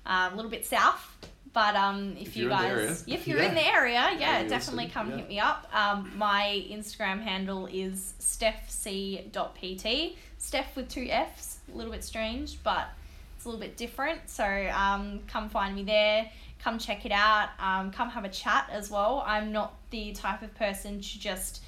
uh, 0.05 0.29
a 0.31 0.35
little 0.35 0.51
bit 0.51 0.65
south. 0.65 1.09
But 1.53 1.75
um, 1.75 2.15
if, 2.19 2.29
If 2.29 2.37
you 2.37 2.43
you're 2.49 2.51
in 2.51 2.57
the 2.57 2.85
guys, 2.87 3.03
if 3.07 3.27
you're 3.27 3.37
Yeah. 3.39 3.49
in 3.49 3.53
the 3.55 3.65
area, 3.65 4.09
yeah, 4.19 4.43
definitely 4.43 4.87
come 4.87 5.11
yeah. 5.11 5.17
hit 5.17 5.29
me 5.29 5.39
up. 5.39 5.67
Um, 5.71 6.11
my 6.17 6.65
Instagram 6.69 7.21
handle 7.21 7.67
is 7.67 8.15
stephc.pt. 8.19 10.17
Steph 10.37 10.75
with 10.75 10.89
two 10.89 11.07
F's, 11.09 11.59
a 11.71 11.77
little 11.77 11.91
bit 11.91 12.03
strange, 12.03 12.61
but 12.63 12.89
it's 13.35 13.45
a 13.45 13.49
little 13.49 13.61
bit 13.61 13.77
different. 13.77 14.29
So 14.29 14.43
um, 14.73 15.19
come 15.27 15.47
find 15.49 15.75
me 15.75 15.83
there. 15.83 16.29
Come 16.61 16.79
check 16.79 17.05
it 17.05 17.11
out. 17.11 17.49
Um, 17.59 17.91
come 17.91 18.09
have 18.09 18.25
a 18.25 18.29
chat 18.29 18.69
as 18.71 18.89
well. 18.89 19.23
I'm 19.25 19.51
not 19.51 19.75
the 19.91 20.11
type 20.13 20.41
of 20.41 20.53
person 20.55 21.01
to 21.01 21.19
just 21.19 21.61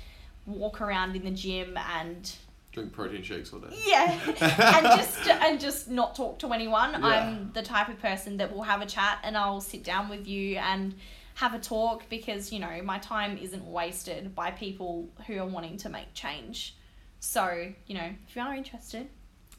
walk 0.45 0.81
around 0.81 1.15
in 1.15 1.23
the 1.25 1.31
gym 1.31 1.77
and 1.77 2.33
Drink 2.75 2.91
protein 2.91 3.23
shakes 3.23 3.53
all 3.53 3.59
day. 3.59 3.73
yeah, 3.87 4.19
and 4.27 4.85
just 4.99 5.27
and 5.29 5.59
just 5.61 5.89
not 5.89 6.13
talk 6.13 6.37
to 6.39 6.51
anyone. 6.51 6.91
Yeah. 6.91 6.99
I'm 7.07 7.51
the 7.53 7.61
type 7.61 7.87
of 7.87 7.99
person 8.01 8.35
that 8.37 8.53
will 8.53 8.63
have 8.63 8.81
a 8.81 8.85
chat 8.85 9.19
and 9.23 9.37
I'll 9.37 9.61
sit 9.61 9.81
down 9.85 10.09
with 10.09 10.27
you 10.27 10.57
and 10.57 10.93
have 11.35 11.53
a 11.53 11.59
talk 11.59 12.09
because 12.09 12.51
you 12.51 12.59
know 12.59 12.81
my 12.83 12.97
time 12.99 13.37
isn't 13.37 13.65
wasted 13.65 14.35
by 14.35 14.51
people 14.51 15.07
who 15.25 15.39
are 15.39 15.47
wanting 15.47 15.77
to 15.77 15.89
make 15.89 16.13
change. 16.13 16.75
So 17.21 17.71
you 17.87 17.95
know, 17.95 18.09
if 18.27 18.35
you 18.35 18.41
are 18.41 18.53
interested, 18.53 19.07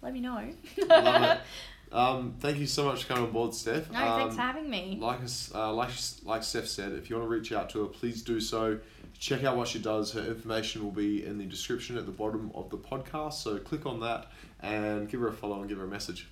let 0.03 0.13
me 0.13 0.21
know. 0.21 0.53
Love 0.87 1.23
it. 1.23 1.41
Um, 1.93 2.35
thank 2.41 2.59
you 2.59 2.67
so 2.67 2.85
much 2.85 3.05
for 3.05 3.15
coming 3.15 3.29
on 3.29 3.33
board, 3.33 3.55
Steph. 3.55 3.91
No, 3.93 4.05
um, 4.05 4.19
thanks 4.19 4.35
for 4.35 4.43
having 4.43 4.69
me. 4.69 4.99
Like 5.01 5.23
us, 5.23 5.53
uh, 5.55 5.73
like 5.73 5.91
like 6.25 6.43
Steph 6.43 6.67
said, 6.67 6.93
if 6.93 7.09
you 7.09 7.17
want 7.17 7.29
to 7.29 7.35
reach 7.35 7.53
out 7.53 7.71
to 7.71 7.83
her, 7.83 7.87
please 7.87 8.23
do 8.23 8.41
so. 8.41 8.81
Check 9.19 9.45
out 9.45 9.57
what 9.57 9.69
she 9.69 9.79
does. 9.79 10.13
Her 10.13 10.21
information 10.25 10.83
will 10.85 10.91
be 10.93 11.25
in 11.25 11.39
the 11.39 11.45
description 11.45 11.97
at 11.97 12.07
the 12.07 12.13
bottom 12.13 12.51
of 12.55 12.71
the 12.71 12.79
podcast. 12.79 13.35
So 13.35 13.59
click 13.59 13.87
on 13.87 14.01
that 14.01 14.31
and 14.61 15.09
give 15.09 15.21
her 15.21 15.29
a 15.29 15.33
follow 15.33 15.61
and 15.61 15.69
give 15.69 15.79
her 15.79 15.85
a 15.85 15.89
message. 15.89 16.29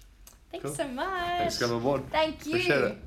Thanks 0.51 0.67
Cool. 0.67 0.75
so 0.75 0.89
much. 0.89 1.39
Thanks 1.39 1.59
for 1.59 1.65
coming 1.65 1.77
on 1.79 1.83
board. 1.83 2.11
Thank 2.11 2.47
you. 2.47 2.53
Appreciate 2.53 2.85
it. 2.85 2.99